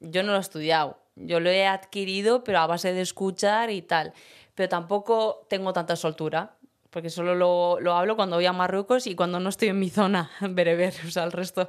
yo 0.00 0.24
no 0.24 0.32
lo 0.32 0.38
he 0.38 0.40
estudiado 0.40 1.03
yo 1.16 1.40
lo 1.40 1.50
he 1.50 1.66
adquirido, 1.66 2.44
pero 2.44 2.58
a 2.60 2.66
base 2.66 2.92
de 2.92 3.00
escuchar 3.00 3.70
y 3.70 3.82
tal. 3.82 4.12
Pero 4.54 4.68
tampoco 4.68 5.46
tengo 5.48 5.72
tanta 5.72 5.96
soltura, 5.96 6.56
porque 6.90 7.10
solo 7.10 7.34
lo, 7.34 7.80
lo 7.80 7.94
hablo 7.94 8.16
cuando 8.16 8.36
voy 8.36 8.46
a 8.46 8.52
Marruecos 8.52 9.06
y 9.06 9.14
cuando 9.14 9.40
no 9.40 9.48
estoy 9.48 9.68
en 9.68 9.78
mi 9.78 9.90
zona 9.90 10.30
bereber, 10.40 10.94
o 11.06 11.10
sea, 11.10 11.24
el 11.24 11.32
resto. 11.32 11.68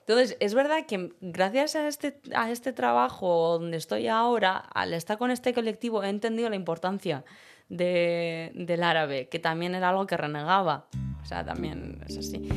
Entonces, 0.00 0.36
es 0.40 0.54
verdad 0.54 0.86
que 0.86 1.12
gracias 1.20 1.76
a 1.76 1.86
este, 1.86 2.20
a 2.34 2.50
este 2.50 2.72
trabajo 2.72 3.58
donde 3.58 3.76
estoy 3.76 4.08
ahora, 4.08 4.56
al 4.56 4.94
estar 4.94 5.18
con 5.18 5.30
este 5.30 5.52
colectivo, 5.52 6.02
he 6.02 6.08
entendido 6.08 6.48
la 6.48 6.56
importancia 6.56 7.24
de, 7.68 8.52
del 8.54 8.82
árabe, 8.82 9.28
que 9.28 9.38
también 9.38 9.74
era 9.74 9.90
algo 9.90 10.06
que 10.06 10.16
renegaba. 10.16 10.86
O 11.22 11.26
sea, 11.28 11.44
también 11.44 12.00
es 12.08 12.16
así. 12.16 12.48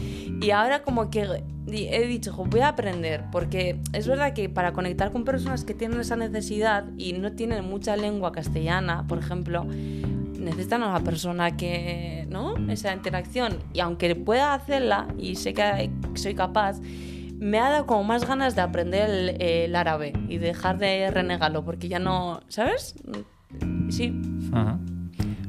Y 0.41 0.51
ahora 0.51 0.81
como 0.81 1.09
que 1.09 1.43
he 1.67 2.07
dicho, 2.07 2.33
voy 2.33 2.61
a 2.61 2.69
aprender, 2.69 3.25
porque 3.31 3.79
es 3.91 4.07
verdad 4.07 4.33
que 4.33 4.49
para 4.49 4.71
conectar 4.71 5.11
con 5.11 5.25
personas 5.25 5.65
que 5.65 5.73
tienen 5.73 5.99
esa 5.99 6.15
necesidad 6.15 6.85
y 6.97 7.13
no 7.13 7.33
tienen 7.33 7.65
mucha 7.65 7.97
lengua 7.97 8.31
castellana, 8.31 9.05
por 9.07 9.19
ejemplo, 9.19 9.65
necesitan 9.65 10.83
a 10.83 10.89
una 10.89 11.01
persona 11.01 11.57
que, 11.57 12.25
¿no? 12.29 12.55
Esa 12.71 12.93
interacción. 12.93 13.57
Y 13.73 13.81
aunque 13.81 14.15
pueda 14.15 14.53
hacerla, 14.53 15.07
y 15.17 15.35
sé 15.35 15.53
que 15.53 15.91
soy 16.13 16.33
capaz, 16.33 16.79
me 17.37 17.59
ha 17.59 17.69
dado 17.69 17.85
como 17.87 18.03
más 18.03 18.25
ganas 18.25 18.55
de 18.55 18.61
aprender 18.61 19.35
el, 19.39 19.75
árabe 19.75 20.13
y 20.29 20.37
dejar 20.37 20.77
de 20.77 21.11
renegarlo, 21.11 21.65
porque 21.65 21.89
ya 21.89 21.99
no, 21.99 22.39
¿sabes? 22.47 22.95
Sí. 23.89 24.13
Ajá 24.53 24.79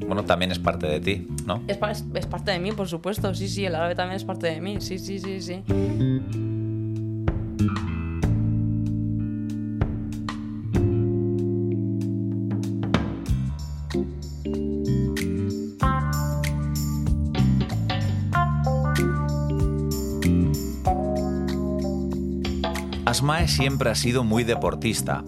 bueno, 0.06 0.24
también 0.24 0.50
es 0.50 0.58
parte 0.58 0.86
de 0.86 1.00
ti, 1.00 1.26
¿no? 1.46 1.62
Es, 1.68 1.78
es, 2.14 2.26
parte 2.26 2.50
de 2.50 2.58
mí, 2.58 2.72
por 2.72 2.88
supuesto, 2.88 3.34
sí, 3.34 3.48
sí, 3.48 3.64
el 3.64 3.74
árabe 3.74 3.94
también 3.94 4.16
es 4.16 4.24
parte 4.24 4.48
de 4.48 4.60
mí, 4.60 4.80
sí, 4.80 4.98
sí, 4.98 5.18
sí, 5.18 5.40
sí. 5.40 5.62
Asmae 23.04 23.46
siempre 23.46 23.90
ha 23.90 23.94
sido 23.94 24.24
muy 24.24 24.42
deportista 24.42 25.22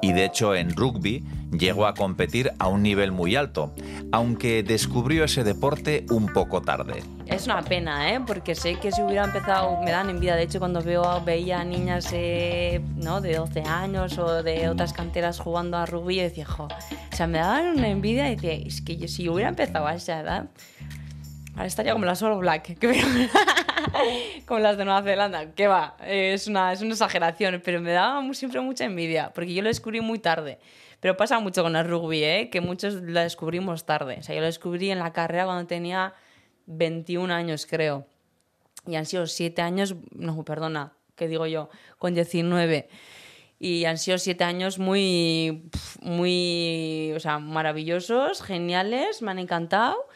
y 0.00 0.12
de 0.12 0.24
hecho 0.24 0.54
en 0.54 0.74
rugby 0.74 1.24
llegó 1.50 1.86
a 1.86 1.94
competir 1.94 2.52
a 2.58 2.68
un 2.68 2.82
nivel 2.82 3.12
muy 3.12 3.36
alto, 3.36 3.74
aunque 4.12 4.62
descubrió 4.62 5.24
ese 5.24 5.44
deporte 5.44 6.04
un 6.10 6.32
poco 6.32 6.60
tarde. 6.62 7.02
Es 7.26 7.46
una 7.46 7.62
pena, 7.62 8.12
¿eh? 8.12 8.20
porque 8.26 8.54
sé 8.54 8.76
que 8.76 8.92
si 8.92 9.02
hubiera 9.02 9.24
empezado, 9.24 9.80
me 9.82 9.90
dan 9.90 10.10
envidia, 10.10 10.36
de 10.36 10.42
hecho 10.42 10.58
cuando 10.58 10.82
veo, 10.82 11.22
veía 11.24 11.62
niñas 11.64 12.08
eh, 12.12 12.80
¿no? 12.96 13.20
de 13.20 13.36
12 13.36 13.62
años 13.62 14.18
o 14.18 14.42
de 14.42 14.68
otras 14.68 14.92
canteras 14.92 15.38
jugando 15.38 15.76
a 15.76 15.86
rugby, 15.86 16.18
decía, 16.18 16.46
jo, 16.46 16.64
o 16.64 17.16
sea, 17.16 17.26
me 17.26 17.38
daban 17.38 17.76
una 17.76 17.88
envidia 17.88 18.30
y 18.30 18.36
decía, 18.36 18.52
es 18.54 18.80
que 18.80 18.96
yo, 18.96 19.08
si 19.08 19.28
hubiera 19.28 19.48
empezado 19.50 19.86
a 19.86 19.94
esa 19.94 20.20
edad, 20.20 20.48
ahora 21.54 21.66
estaría 21.66 21.92
como 21.92 22.04
las 22.04 22.22
All 22.22 22.38
Black, 22.38 22.78
como 24.46 24.60
las 24.60 24.76
de 24.76 24.84
Nueva 24.84 25.02
Zelanda, 25.02 25.52
que 25.54 25.66
va, 25.66 25.96
es 26.06 26.46
una, 26.46 26.72
es 26.72 26.80
una 26.80 26.92
exageración, 26.92 27.60
pero 27.64 27.80
me 27.80 27.92
daba 27.92 28.22
siempre 28.34 28.60
mucha 28.60 28.84
envidia, 28.84 29.32
porque 29.34 29.54
yo 29.54 29.62
lo 29.62 29.68
descubrí 29.68 30.00
muy 30.00 30.18
tarde. 30.18 30.58
Pero 31.00 31.16
pasa 31.16 31.38
mucho 31.38 31.62
con 31.62 31.76
el 31.76 31.88
rugby, 31.88 32.24
¿eh? 32.24 32.50
que 32.50 32.60
muchos 32.60 32.94
lo 32.94 33.20
descubrimos 33.20 33.86
tarde. 33.86 34.16
O 34.18 34.22
sea, 34.22 34.34
yo 34.34 34.40
lo 34.40 34.46
descubrí 34.46 34.90
en 34.90 34.98
la 34.98 35.12
carrera 35.12 35.44
cuando 35.44 35.66
tenía 35.66 36.14
21 36.66 37.32
años, 37.32 37.66
creo. 37.66 38.06
Y 38.86 38.96
han 38.96 39.06
sido 39.06 39.26
7 39.26 39.62
años, 39.62 39.94
no, 40.12 40.42
perdona, 40.44 40.94
¿qué 41.14 41.28
digo 41.28 41.46
yo? 41.46 41.70
Con 41.98 42.14
19. 42.14 42.88
Y 43.60 43.84
han 43.84 43.98
sido 43.98 44.18
7 44.18 44.42
años 44.42 44.78
muy, 44.78 45.70
muy, 46.00 47.12
o 47.14 47.20
sea, 47.20 47.38
maravillosos, 47.38 48.42
geniales, 48.42 49.22
me 49.22 49.30
han 49.30 49.38
encantado. 49.38 50.07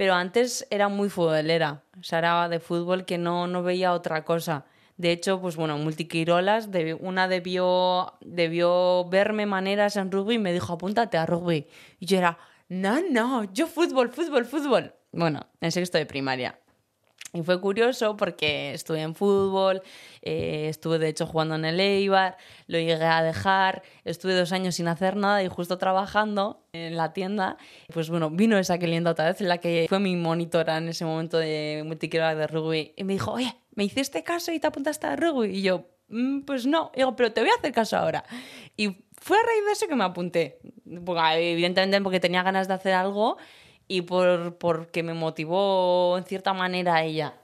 Pero 0.00 0.14
antes 0.14 0.66
era 0.70 0.88
muy 0.88 1.10
futbolera. 1.10 1.82
O 2.00 2.02
sea, 2.02 2.20
era 2.20 2.48
de 2.48 2.58
fútbol 2.58 3.04
que 3.04 3.18
no, 3.18 3.46
no 3.46 3.62
veía 3.62 3.92
otra 3.92 4.24
cosa. 4.24 4.64
De 4.96 5.12
hecho, 5.12 5.42
pues 5.42 5.56
bueno, 5.56 5.76
multiquirolas, 5.76 6.70
una 7.00 7.28
debió, 7.28 8.14
debió 8.22 9.06
verme 9.10 9.44
maneras 9.44 9.96
en 9.96 10.10
rugby 10.10 10.36
y 10.36 10.38
me 10.38 10.54
dijo, 10.54 10.72
apúntate 10.72 11.18
a 11.18 11.26
rugby. 11.26 11.66
Y 11.98 12.06
yo 12.06 12.16
era, 12.16 12.38
no, 12.70 13.02
no, 13.10 13.44
yo 13.52 13.66
fútbol, 13.66 14.08
fútbol, 14.08 14.46
fútbol. 14.46 14.94
Bueno, 15.12 15.46
en 15.60 15.70
sexto 15.70 15.98
de 15.98 16.06
primaria. 16.06 16.58
Y 17.32 17.42
fue 17.42 17.60
curioso 17.60 18.16
porque 18.16 18.72
estuve 18.72 19.02
en 19.02 19.14
fútbol, 19.14 19.82
eh, 20.22 20.66
estuve 20.68 20.98
de 20.98 21.08
hecho 21.08 21.26
jugando 21.26 21.54
en 21.54 21.64
el 21.64 21.78
Eibar, 21.78 22.36
lo 22.66 22.78
llegué 22.78 23.04
a 23.04 23.22
dejar, 23.22 23.82
estuve 24.04 24.34
dos 24.34 24.50
años 24.52 24.74
sin 24.74 24.88
hacer 24.88 25.14
nada 25.16 25.42
y 25.42 25.48
justo 25.48 25.78
trabajando 25.78 26.64
en 26.72 26.96
la 26.96 27.12
tienda, 27.12 27.56
pues 27.92 28.10
bueno, 28.10 28.30
vino 28.30 28.58
esa 28.58 28.78
clienta 28.78 29.10
otra 29.10 29.26
vez, 29.26 29.40
la 29.40 29.58
que 29.58 29.86
fue 29.88 30.00
mi 30.00 30.16
monitora 30.16 30.78
en 30.78 30.88
ese 30.88 31.04
momento 31.04 31.38
de 31.38 31.84
multiquirola 31.86 32.34
de 32.34 32.46
rugby, 32.48 32.94
y 32.96 33.04
me 33.04 33.12
dijo, 33.12 33.32
oye, 33.32 33.54
¿me 33.74 33.84
hiciste 33.84 34.24
caso 34.24 34.52
y 34.52 34.58
te 34.58 34.66
apuntaste 34.66 35.06
a 35.06 35.14
rugby? 35.14 35.56
Y 35.56 35.62
yo, 35.62 35.86
mm, 36.08 36.40
pues 36.40 36.66
no, 36.66 36.90
digo, 36.96 37.14
pero 37.14 37.32
te 37.32 37.40
voy 37.42 37.50
a 37.50 37.54
hacer 37.54 37.72
caso 37.72 37.96
ahora. 37.96 38.24
Y 38.76 39.04
fue 39.20 39.36
a 39.36 39.42
raíz 39.42 39.66
de 39.66 39.72
eso 39.72 39.86
que 39.86 39.94
me 39.94 40.04
apunté. 40.04 40.58
Porque, 41.04 41.52
evidentemente 41.52 42.00
porque 42.00 42.20
tenía 42.20 42.42
ganas 42.42 42.66
de 42.66 42.74
hacer 42.74 42.94
algo 42.94 43.36
y 43.90 44.02
por, 44.02 44.54
porque 44.54 45.02
me 45.02 45.14
motivó 45.14 46.16
en 46.16 46.22
cierta 46.22 46.52
manera 46.52 47.02
ella. 47.02 47.34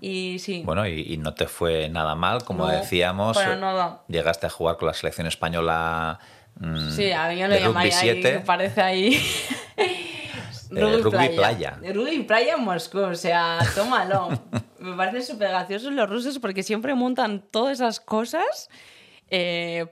Y 0.00 0.38
sí. 0.38 0.62
Bueno, 0.64 0.86
y, 0.86 1.14
y 1.14 1.16
no 1.16 1.34
te 1.34 1.48
fue 1.48 1.88
nada 1.88 2.14
mal, 2.14 2.44
como 2.44 2.66
No, 2.66 2.72
decíamos. 2.72 3.36
para 3.36 3.56
nada. 3.56 4.02
Llegaste 4.06 4.46
a 4.46 4.50
jugar 4.50 4.76
con 4.76 4.86
la 4.86 4.94
selección 4.94 5.26
española 5.26 6.20
mm, 6.60 6.90
Sí, 6.90 7.10
a 7.10 7.26
mí 7.28 7.38
yo 7.38 7.48
lo 7.48 7.54
rugby 7.54 7.64
llamaría 7.66 7.98
ahí, 7.98 8.10
7. 8.12 8.32
que 8.32 8.38
parece 8.40 8.80
ahí. 8.80 9.20
rugby 10.70 11.30
playa. 11.34 11.80
Rugby 11.82 12.22
playa 12.22 12.54
en 12.54 12.62
Moscú, 12.62 13.00
o 13.00 13.14
sea, 13.16 13.58
tómalo. 13.74 14.28
Me 14.78 14.96
parece 14.96 15.32
súper 15.32 15.48
gracioso 15.48 15.90
los 15.90 16.08
rusos 16.08 16.38
porque 16.38 16.62
siempre 16.62 16.94
montan 16.94 17.42
todas 17.50 17.72
esas 17.72 17.98
cosas 17.98 18.70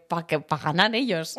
para 0.08 0.26
para 0.26 0.62
ganar 0.62 0.94
ellos. 0.94 1.36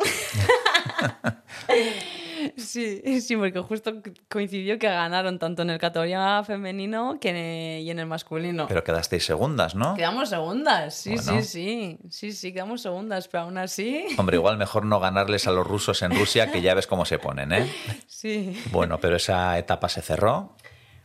Sí, 2.56 3.20
sí, 3.20 3.36
porque 3.36 3.60
justo 3.60 3.94
coincidió 4.28 4.78
que 4.78 4.88
ganaron 4.88 5.38
tanto 5.38 5.62
en 5.62 5.70
el 5.70 5.78
categoría 5.78 6.42
femenino 6.44 7.18
que 7.20 7.80
y 7.82 7.90
en 7.90 7.98
el 7.98 8.06
masculino. 8.06 8.66
Pero 8.68 8.84
quedasteis 8.84 9.24
segundas, 9.24 9.74
¿no? 9.74 9.94
Quedamos 9.94 10.28
segundas, 10.28 10.94
sí, 10.94 11.14
Bueno. 11.16 11.42
sí, 11.42 11.42
sí. 11.42 11.98
Sí, 12.10 12.32
sí, 12.32 12.52
quedamos 12.52 12.82
segundas, 12.82 13.28
pero 13.28 13.44
aún 13.44 13.58
así. 13.58 14.06
Hombre, 14.18 14.36
igual 14.36 14.56
mejor 14.58 14.84
no 14.84 15.00
ganarles 15.00 15.46
a 15.46 15.52
los 15.52 15.66
rusos 15.66 16.02
en 16.02 16.12
Rusia, 16.12 16.50
que 16.50 16.62
ya 16.62 16.74
ves 16.74 16.86
cómo 16.86 17.04
se 17.04 17.18
ponen, 17.18 17.52
¿eh? 17.52 17.72
Sí. 18.06 18.60
Bueno, 18.70 18.98
pero 18.98 19.16
esa 19.16 19.58
etapa 19.58 19.88
se 19.88 20.02
cerró. 20.02 20.56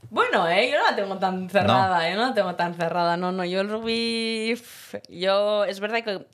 Bueno, 0.09 0.47
¿eh? 0.47 0.69
yo 0.71 0.77
no 0.77 0.89
la 0.89 0.95
tengo 0.95 1.17
tan 1.17 1.49
cerrada, 1.49 2.09
yo 2.09 2.15
no 2.15 2.27
la 2.27 2.33
tengo 2.33 2.55
tan 2.55 2.75
cerrada, 2.75 3.17
no, 3.17 3.31
no, 3.31 3.43
yo 3.43 3.61
el 3.61 3.69
rugby, 3.69 4.55
yo, 5.09 5.65
es 5.65 5.79
verdad 5.79 6.03
que 6.03 6.25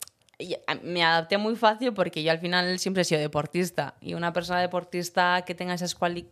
me 0.84 1.04
adapté 1.04 1.38
muy 1.38 1.56
fácil 1.56 1.94
porque 1.94 2.24
yo 2.24 2.32
al 2.32 2.40
final 2.40 2.80
siempre 2.80 3.02
he 3.02 3.06
sido 3.06 3.22
deportista 3.22 3.96
y 4.02 4.14
una 4.14 4.34
persona 4.34 4.60
deportista 4.62 5.44
que 5.46 5.56
tenga 5.56 5.74
esas 5.74 5.98
cuali- 5.98 6.28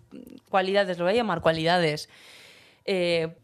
cualidades, 0.50 0.98
lo 0.98 1.06
voy 1.06 1.14
a 1.14 1.18
llamar 1.18 1.42
cualidades, 1.42 2.10
eh, 2.86 3.36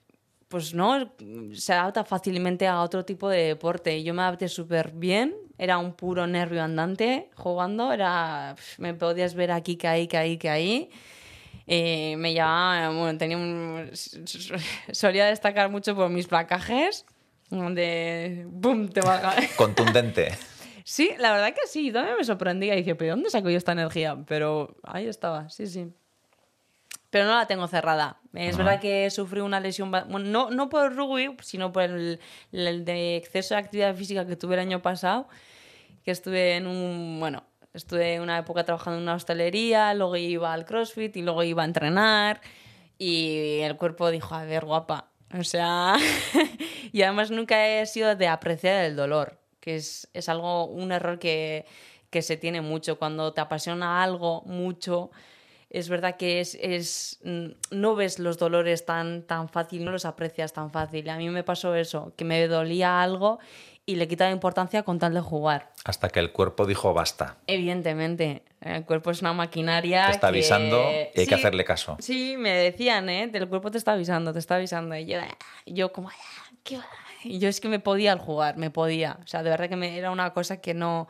pues 0.48 0.74
no, 0.74 1.14
se 1.54 1.74
adapta 1.74 2.04
fácilmente 2.06 2.68
a 2.68 2.82
otro 2.82 3.04
tipo 3.04 3.28
de 3.30 3.44
deporte. 3.44 4.02
Yo 4.04 4.14
me 4.14 4.22
adapté 4.22 4.48
súper 4.48 4.92
bien, 4.92 5.36
era 5.58 5.78
un 5.78 5.94
puro 5.94 6.26
nervio 6.26 6.64
andante 6.64 7.30
jugando, 7.36 7.92
era, 7.92 8.56
me 8.78 8.94
podías 8.94 9.34
ver 9.36 9.52
aquí, 9.52 9.76
que 9.76 9.88
ahí, 9.88 10.08
que 10.08 10.18
ahí, 10.18 10.38
que 10.38 10.50
ahí. 10.50 10.90
Eh, 11.70 12.16
me 12.18 12.34
llamaba, 12.34 12.90
bueno, 12.98 13.18
tenía 13.18 13.36
un, 13.36 13.92
solía 14.92 15.26
destacar 15.26 15.70
mucho 15.70 15.96
por 15.96 16.10
mis 16.10 16.28
placajes, 16.28 17.06
donde, 17.50 18.48
¡pum!, 18.62 18.88
te 18.88 19.02
baja. 19.02 19.36
Contundente. 19.58 20.32
Sí, 20.90 21.12
la 21.20 21.34
verdad 21.34 21.54
que 21.54 21.68
sí, 21.68 21.92
también 21.92 22.16
me 22.16 22.24
sorprendía 22.24 22.74
y 22.74 22.78
dije, 22.78 22.96
¿pero 22.96 23.12
dónde 23.12 23.30
saco 23.30 23.50
yo 23.50 23.58
esta 23.58 23.74
energía? 23.74 24.24
Pero 24.26 24.78
ahí 24.84 25.06
estaba, 25.06 25.50
sí, 25.50 25.68
sí. 25.68 25.92
Pero 27.10 27.26
no 27.26 27.36
la 27.36 27.46
tengo 27.46 27.68
cerrada. 27.68 28.22
Es 28.34 28.56
verdad 28.56 28.80
que 28.80 29.10
sufrí 29.10 29.42
una 29.42 29.60
lesión, 29.60 29.92
no, 29.92 30.50
no 30.50 30.70
por 30.70 30.96
rugby, 30.96 31.36
sino 31.42 31.74
por 31.74 31.84
el, 31.84 32.22
el 32.54 32.86
de 32.86 33.18
exceso 33.18 33.54
de 33.56 33.60
actividad 33.60 33.96
física 33.96 34.26
que 34.26 34.38
tuve 34.38 34.54
el 34.54 34.62
año 34.62 34.82
pasado, 34.82 35.28
que 36.06 36.12
estuve 36.12 36.56
en 36.56 36.68
un, 36.68 37.20
bueno, 37.20 37.44
estuve 37.74 38.22
una 38.22 38.38
época 38.38 38.64
trabajando 38.64 38.96
en 38.96 39.04
una 39.04 39.16
hostelería, 39.16 39.94
luego 39.94 40.16
iba 40.16 40.54
al 40.54 40.64
CrossFit 40.64 41.18
y 41.18 41.22
luego 41.22 41.44
iba 41.44 41.64
a 41.64 41.66
entrenar 41.66 42.40
y 42.98 43.60
el 43.60 43.76
cuerpo 43.76 44.10
dijo, 44.10 44.36
a 44.36 44.46
ver, 44.46 44.64
guapa, 44.64 45.10
o 45.38 45.44
sea, 45.44 45.98
y 46.94 47.02
además 47.02 47.30
nunca 47.30 47.68
he 47.68 47.86
sido 47.88 48.16
de 48.16 48.30
apreciar 48.30 48.86
el 48.86 48.96
dolor, 48.96 49.38
que 49.68 49.76
es, 49.76 50.08
es 50.14 50.30
algo, 50.30 50.64
un 50.64 50.94
error 50.94 51.20
que, 51.20 51.66
que 52.10 52.22
se 52.22 52.38
tiene 52.38 52.62
mucho. 52.62 52.98
Cuando 52.98 53.34
te 53.34 53.42
apasiona 53.42 54.02
algo 54.02 54.44
mucho, 54.46 55.12
es 55.70 55.90
verdad 55.90 56.16
que 56.16 56.40
es, 56.40 56.56
es 56.62 57.20
mm, 57.26 57.48
no 57.72 57.96
ves 57.96 58.18
los 58.20 58.38
dolores 58.38 58.86
tan, 58.86 59.24
tan 59.24 59.50
fácil, 59.50 59.84
no 59.84 59.92
los 59.92 60.06
aprecias 60.06 60.54
tan 60.54 60.72
fácil. 60.72 61.10
A 61.10 61.18
mí 61.18 61.30
me 61.30 61.44
pasó 61.44 61.76
eso, 61.76 62.14
que 62.16 62.24
me 62.24 62.48
dolía 62.48 63.02
algo 63.02 63.40
y 63.86 63.96
le 63.98 64.08
quitaba 64.08 64.32
importancia 64.32 64.84
con 64.84 65.00
tal 65.00 65.14
de 65.14 65.20
jugar. 65.20 65.74
Hasta 65.84 66.08
que 66.08 66.22
el 66.22 66.32
cuerpo 66.32 66.66
dijo 66.66 66.94
basta. 66.94 67.36
Evidentemente, 67.48 68.44
el 68.62 68.86
cuerpo 68.86 69.12
es 69.12 69.20
una 69.22 69.34
maquinaria. 69.34 70.06
Te 70.06 70.12
está 70.12 70.28
que- 70.28 70.38
avisando 70.38 70.92
y 71.14 71.20
hay 71.20 71.28
que 71.28 71.36
hacerle 71.36 71.66
caso. 71.66 71.98
Sí, 72.00 72.36
me 72.38 72.52
decían, 72.52 73.10
¿eh? 73.10 73.30
El 73.34 73.50
cuerpo 73.50 73.70
te 73.70 73.78
está 73.78 73.92
avisando, 73.94 74.32
te 74.32 74.40
está 74.40 74.56
avisando. 74.56 74.96
Y 74.96 75.06
yo, 75.06 75.20
"Ah", 75.20 75.38
yo 75.66 75.92
como, 75.92 76.08
"Ah, 76.10 76.14
¿qué 76.64 76.78
va?". 76.78 76.86
Y 77.24 77.40
yo 77.40 77.50
es 77.50 77.60
que 77.60 77.70
me 77.70 77.80
podía 77.80 78.12
al 78.12 78.20
jugar, 78.20 78.58
me 78.58 78.70
podía. 78.70 79.20
O 79.24 79.28
sea, 79.28 79.44
de 79.44 79.50
verdad 79.50 79.70
que 79.70 79.76
me, 79.76 79.98
era 79.98 80.12
una 80.12 80.34
cosa 80.34 80.62
que 80.62 80.74
no, 80.74 81.08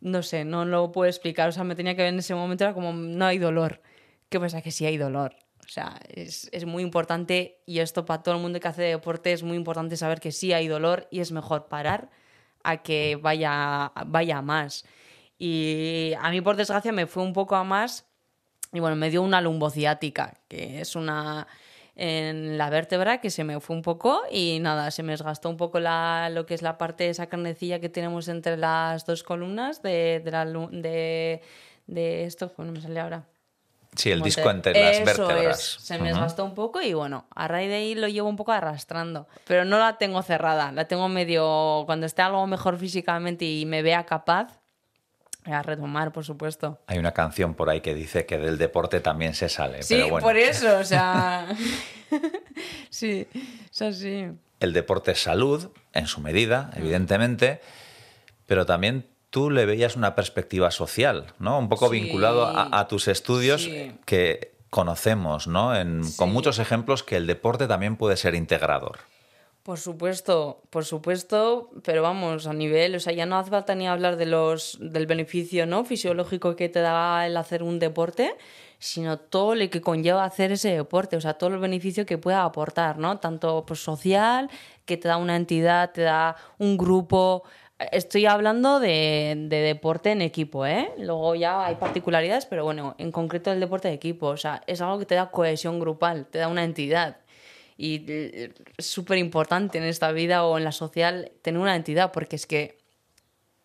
no 0.00 0.22
sé, 0.22 0.44
no 0.44 0.64
lo 0.64 0.92
puedo 0.92 1.08
explicar. 1.08 1.48
O 1.48 1.52
sea, 1.52 1.64
me 1.64 1.74
tenía 1.74 1.94
que 1.94 2.02
ver 2.02 2.12
en 2.12 2.18
ese 2.18 2.34
momento, 2.34 2.64
era 2.64 2.74
como, 2.74 2.92
no 2.92 3.24
hay 3.26 3.38
dolor. 3.38 3.82
¿Qué 4.28 4.40
pasa? 4.40 4.62
Que 4.62 4.70
sí 4.70 4.86
hay 4.86 4.96
dolor. 4.96 5.36
O 5.64 5.68
sea, 5.68 5.98
es, 6.08 6.48
es 6.52 6.64
muy 6.64 6.82
importante, 6.82 7.60
y 7.66 7.80
esto 7.80 8.04
para 8.04 8.22
todo 8.22 8.36
el 8.36 8.40
mundo 8.40 8.60
que 8.60 8.68
hace 8.68 8.82
deporte, 8.82 9.32
es 9.32 9.42
muy 9.42 9.56
importante 9.56 9.96
saber 9.96 10.20
que 10.20 10.30
sí 10.32 10.52
hay 10.52 10.68
dolor 10.68 11.08
y 11.10 11.20
es 11.20 11.32
mejor 11.32 11.66
parar 11.68 12.10
a 12.62 12.82
que 12.82 13.16
vaya, 13.20 13.92
vaya 14.06 14.42
más. 14.42 14.84
Y 15.38 16.12
a 16.20 16.30
mí, 16.30 16.40
por 16.40 16.56
desgracia, 16.56 16.92
me 16.92 17.06
fue 17.06 17.22
un 17.22 17.32
poco 17.32 17.56
a 17.56 17.64
más 17.64 18.06
y 18.72 18.80
bueno, 18.80 18.96
me 18.96 19.10
dio 19.10 19.22
una 19.22 19.40
lumbociática, 19.40 20.34
que 20.48 20.80
es 20.80 20.96
una 20.96 21.46
en 21.96 22.58
la 22.58 22.68
vértebra 22.70 23.20
que 23.20 23.30
se 23.30 23.42
me 23.42 23.58
fue 23.60 23.74
un 23.74 23.82
poco 23.82 24.22
y 24.30 24.58
nada, 24.60 24.90
se 24.90 25.02
me 25.02 25.12
desgastó 25.12 25.48
un 25.48 25.56
poco 25.56 25.80
la, 25.80 26.28
lo 26.30 26.44
que 26.44 26.54
es 26.54 26.60
la 26.62 26.76
parte 26.76 27.04
de 27.04 27.10
esa 27.10 27.26
carnecilla 27.26 27.80
que 27.80 27.88
tenemos 27.88 28.28
entre 28.28 28.56
las 28.58 29.06
dos 29.06 29.22
columnas 29.22 29.82
de, 29.82 30.20
de, 30.22 30.30
la, 30.30 30.44
de, 30.44 31.40
de 31.86 32.24
esto, 32.24 32.52
bueno, 32.56 32.72
me 32.72 32.80
sale 32.82 33.00
ahora. 33.00 33.24
Sí, 33.94 34.10
el 34.10 34.20
disco 34.20 34.50
entre 34.50 34.74
las 34.78 34.98
Eso 34.98 35.26
vértebras. 35.26 35.58
es, 35.58 35.84
se 35.86 35.98
me 35.98 36.08
desgastó 36.08 36.44
un 36.44 36.54
poco 36.54 36.82
y 36.82 36.92
bueno, 36.92 37.24
a 37.34 37.48
raíz 37.48 37.70
de 37.70 37.76
ahí 37.76 37.94
lo 37.94 38.08
llevo 38.08 38.28
un 38.28 38.36
poco 38.36 38.52
arrastrando. 38.52 39.26
Pero 39.46 39.64
no 39.64 39.78
la 39.78 39.96
tengo 39.96 40.20
cerrada, 40.20 40.70
la 40.70 40.86
tengo 40.86 41.08
medio. 41.08 41.84
Cuando 41.86 42.04
esté 42.04 42.20
algo 42.20 42.46
mejor 42.46 42.76
físicamente 42.76 43.46
y 43.46 43.64
me 43.64 43.80
vea 43.80 44.04
capaz, 44.04 44.60
a 45.52 45.62
retomar, 45.62 46.12
por 46.12 46.24
supuesto. 46.24 46.78
Hay 46.86 46.98
una 46.98 47.12
canción 47.12 47.54
por 47.54 47.70
ahí 47.70 47.80
que 47.80 47.94
dice 47.94 48.26
que 48.26 48.38
del 48.38 48.58
deporte 48.58 49.00
también 49.00 49.34
se 49.34 49.48
sale. 49.48 49.82
Sí, 49.82 49.94
pero 49.94 50.08
bueno, 50.10 50.26
por 50.26 50.36
eso, 50.36 50.78
o 50.78 50.84
sea. 50.84 51.46
sí, 52.90 53.26
es 53.70 53.82
así. 53.82 54.26
el 54.60 54.72
deporte 54.72 55.12
es 55.12 55.22
salud, 55.22 55.68
en 55.92 56.06
su 56.06 56.20
medida, 56.20 56.70
Mm. 56.74 56.78
evidentemente, 56.78 57.60
pero 58.46 58.64
también 58.66 59.06
tú 59.30 59.50
le 59.50 59.66
veías 59.66 59.96
una 59.96 60.14
perspectiva 60.14 60.70
social, 60.70 61.26
¿no? 61.38 61.58
Un 61.58 61.68
poco 61.68 61.90
Sí. 61.90 62.00
vinculado 62.00 62.46
a, 62.46 62.78
a 62.78 62.88
tus 62.88 63.06
estudios 63.08 63.64
Sí. 63.64 63.92
que 64.06 64.52
conocemos, 64.70 65.46
¿no? 65.46 65.76
En- 65.76 66.02
Con 66.16 66.32
muchos 66.32 66.58
ejemplos 66.58 67.02
que 67.02 67.16
el 67.16 67.26
deporte 67.26 67.66
también 67.66 67.96
puede 67.96 68.16
ser 68.16 68.34
integrador. 68.34 68.98
Por 69.66 69.78
supuesto, 69.78 70.62
por 70.70 70.84
supuesto, 70.84 71.70
pero 71.82 72.00
vamos, 72.00 72.46
a 72.46 72.52
nivel, 72.52 72.94
o 72.94 73.00
sea, 73.00 73.12
ya 73.12 73.26
no 73.26 73.36
hace 73.36 73.50
falta 73.50 73.74
ni 73.74 73.88
hablar 73.88 74.16
de 74.16 74.24
los, 74.24 74.78
del 74.80 75.06
beneficio 75.08 75.66
¿no? 75.66 75.84
fisiológico 75.84 76.54
que 76.54 76.68
te 76.68 76.78
da 76.78 77.26
el 77.26 77.36
hacer 77.36 77.64
un 77.64 77.80
deporte, 77.80 78.36
sino 78.78 79.18
todo 79.18 79.56
lo 79.56 79.68
que 79.68 79.80
conlleva 79.80 80.24
hacer 80.24 80.52
ese 80.52 80.68
deporte, 80.70 81.16
o 81.16 81.20
sea, 81.20 81.34
todo 81.34 81.50
el 81.50 81.58
beneficio 81.58 82.06
que 82.06 82.16
pueda 82.16 82.44
aportar, 82.44 82.98
¿no? 82.98 83.18
Tanto 83.18 83.66
pues, 83.66 83.80
social, 83.80 84.50
que 84.84 84.96
te 84.98 85.08
da 85.08 85.16
una 85.16 85.34
entidad, 85.34 85.90
te 85.90 86.02
da 86.02 86.36
un 86.58 86.78
grupo. 86.78 87.42
Estoy 87.90 88.26
hablando 88.26 88.78
de, 88.78 89.34
de 89.48 89.56
deporte 89.62 90.12
en 90.12 90.22
equipo, 90.22 90.64
¿eh? 90.64 90.92
Luego 90.96 91.34
ya 91.34 91.66
hay 91.66 91.74
particularidades, 91.74 92.46
pero 92.46 92.62
bueno, 92.62 92.94
en 92.98 93.10
concreto 93.10 93.50
el 93.50 93.58
deporte 93.58 93.88
de 93.88 93.94
equipo, 93.94 94.28
o 94.28 94.36
sea, 94.36 94.62
es 94.68 94.80
algo 94.80 95.00
que 95.00 95.06
te 95.06 95.16
da 95.16 95.32
cohesión 95.32 95.80
grupal, 95.80 96.26
te 96.26 96.38
da 96.38 96.46
una 96.46 96.62
entidad. 96.62 97.16
Y 97.76 98.04
eh, 98.08 98.54
es 98.76 98.86
súper 98.86 99.18
importante 99.18 99.78
en 99.78 99.84
esta 99.84 100.10
vida 100.12 100.44
o 100.44 100.56
en 100.58 100.64
la 100.64 100.72
social 100.72 101.32
tener 101.42 101.60
una 101.60 101.76
entidad, 101.76 102.12
porque 102.12 102.36
es 102.36 102.46
que 102.46 102.78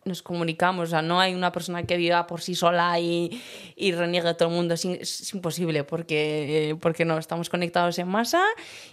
nos 0.04 0.24
comunicamos, 0.24 0.88
o 0.88 0.90
sea, 0.90 1.04
no 1.04 1.20
hay 1.20 1.36
una 1.36 1.52
persona 1.52 1.84
que 1.84 1.96
viva 1.96 2.26
por 2.26 2.42
sí 2.42 2.56
sola 2.56 3.00
y, 3.00 3.40
y 3.76 3.92
reniegue 3.92 4.30
a 4.30 4.34
todo 4.36 4.50
el 4.50 4.56
mundo, 4.56 4.74
es, 4.74 4.84
es 4.84 5.34
imposible, 5.36 5.84
porque, 5.84 6.72
eh, 6.72 6.76
porque 6.76 7.06
no, 7.06 7.20
estamos 7.20 7.50
conectados 7.50 8.00
en 8.00 8.08
masa 8.08 8.44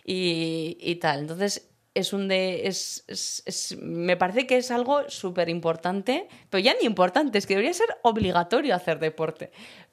y, 0.05 0.77
y 0.81 0.97
tal. 0.97 1.21
Entonces, 1.21 1.71
es 1.95 2.13
un 2.13 2.29
de, 2.29 2.67
es, 2.69 3.05
es- 3.09 3.43
es- 3.47 3.77
me 3.81 4.19
parece 4.19 4.47
que 4.47 4.59
es 4.59 4.71
algo 4.71 5.09
súper 5.09 5.49
importante, 5.49 6.29
pero 6.51 6.63
ya 6.63 6.75
ni 6.79 6.87
importante, 6.87 7.39
es 7.39 7.47
que 7.47 7.55
debería 7.55 7.73
ser 7.73 7.89
obligatorio 8.03 8.75
hacer 8.75 8.99
deporte. 8.99 9.51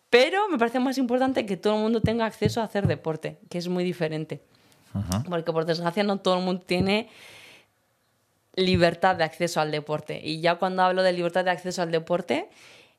Pero 0.09 0.49
me 0.49 0.57
parece 0.57 0.79
más 0.79 0.97
importante 0.97 1.45
que 1.45 1.55
todo 1.57 1.75
el 1.77 1.81
mundo 1.81 2.01
tenga 2.01 2.25
acceso 2.25 2.59
a 2.61 2.65
hacer 2.65 2.87
deporte, 2.87 3.39
que 3.49 3.57
es 3.57 3.67
muy 3.69 3.83
diferente. 3.85 4.41
Porque 5.29 5.51
por 5.51 5.65
desgracia 5.65 6.03
no 6.03 6.17
todo 6.17 6.37
el 6.37 6.43
mundo 6.43 6.63
tiene 6.65 7.09
libertad 8.55 9.15
de 9.15 9.23
acceso 9.23 9.59
al 9.59 9.71
deporte. 9.71 10.21
Y 10.23 10.39
ya 10.39 10.55
cuando 10.55 10.83
hablo 10.83 11.03
de 11.03 11.13
libertad 11.13 11.43
de 11.43 11.51
acceso 11.51 11.81
al 11.81 11.91
deporte, 11.91 12.49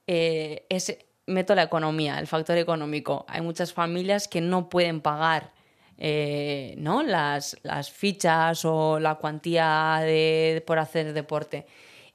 eh, 0.07 0.67
es, 0.69 0.97
meto 1.27 1.55
la 1.55 1.63
economía, 1.63 2.19
el 2.19 2.27
factor 2.27 2.59
económico. 2.59 3.25
Hay 3.29 3.41
muchas 3.41 3.73
familias 3.73 4.29
que 4.29 4.41
no 4.41 4.69
pueden 4.69 5.01
pagar 5.01 5.53
eh, 5.99 6.75
¿no? 6.79 7.03
Las, 7.03 7.57
fichas 7.91 8.65
o 8.65 8.99
la 9.01 9.15
cuantía 9.17 9.99
de, 10.03 10.63
por 10.67 10.79
hacer 10.79 11.13
deporte. 11.13 11.67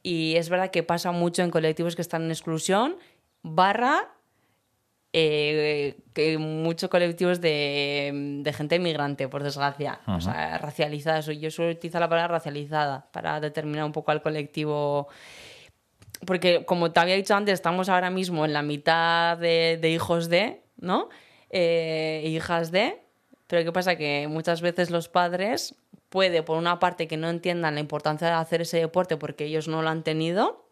Y 0.04 0.36
es 0.36 0.50
verdad 0.50 0.72
que 0.72 0.84
pasa 0.84 1.12
mucho 1.12 1.44
en 1.44 1.52
colectivos 1.52 1.96
que 1.96 2.02
están 2.02 2.24
en 2.24 2.32
exclusión, 2.32 2.98
barra 3.44 4.14
eh, 5.14 5.98
que 6.14 6.38
muchos 6.38 6.90
colectivos 6.90 7.42
de, 7.42 8.40
de, 8.44 8.54
gente 8.54 8.78
inmigrante, 8.78 9.28
por 9.28 9.44
desgracia, 9.44 10.00
o 10.08 10.22
sea, 10.22 10.58
racializada. 10.58 11.20
Yo 11.20 11.52
suelo 11.52 11.72
utilizar 11.72 12.00
la 12.00 12.10
palabra 12.10 12.36
racializada 12.36 13.08
para 13.12 13.40
determinar 13.40 13.84
un 13.86 13.92
poco 13.92 14.12
al 14.12 14.22
colectivo. 14.22 15.10
Porque, 16.26 16.66
como 16.66 16.92
te 16.92 17.00
había 17.00 17.16
dicho 17.16 17.36
antes, 17.36 17.56
estamos 17.56 17.90
ahora 17.90 18.10
mismo 18.10 18.46
en 18.46 18.54
la 18.54 18.62
mitad 18.62 19.38
de, 19.38 19.78
de 19.82 19.90
hijos 19.90 20.30
de, 20.30 20.62
¿no? 20.78 21.10
Eh, 21.50 22.24
hijas 22.26 22.72
de. 22.72 23.02
Pero 23.48 23.66
¿qué 23.66 23.72
pasa? 23.74 23.98
Que 23.98 24.28
muchas 24.30 24.62
veces 24.62 24.92
los 24.92 25.10
padres 25.10 25.76
puede, 26.10 26.42
por 26.44 26.58
una 26.58 26.80
parte, 26.80 27.08
que 27.08 27.18
no 27.18 27.30
entiendan 27.30 27.76
la 27.76 27.82
importancia 27.82 28.28
de 28.28 28.34
hacer 28.34 28.62
ese 28.62 28.78
deporte 28.78 29.18
porque 29.18 29.46
ellos 29.46 29.68
no 29.68 29.82
lo 29.82 29.90
han 29.90 30.04
tenido, 30.04 30.70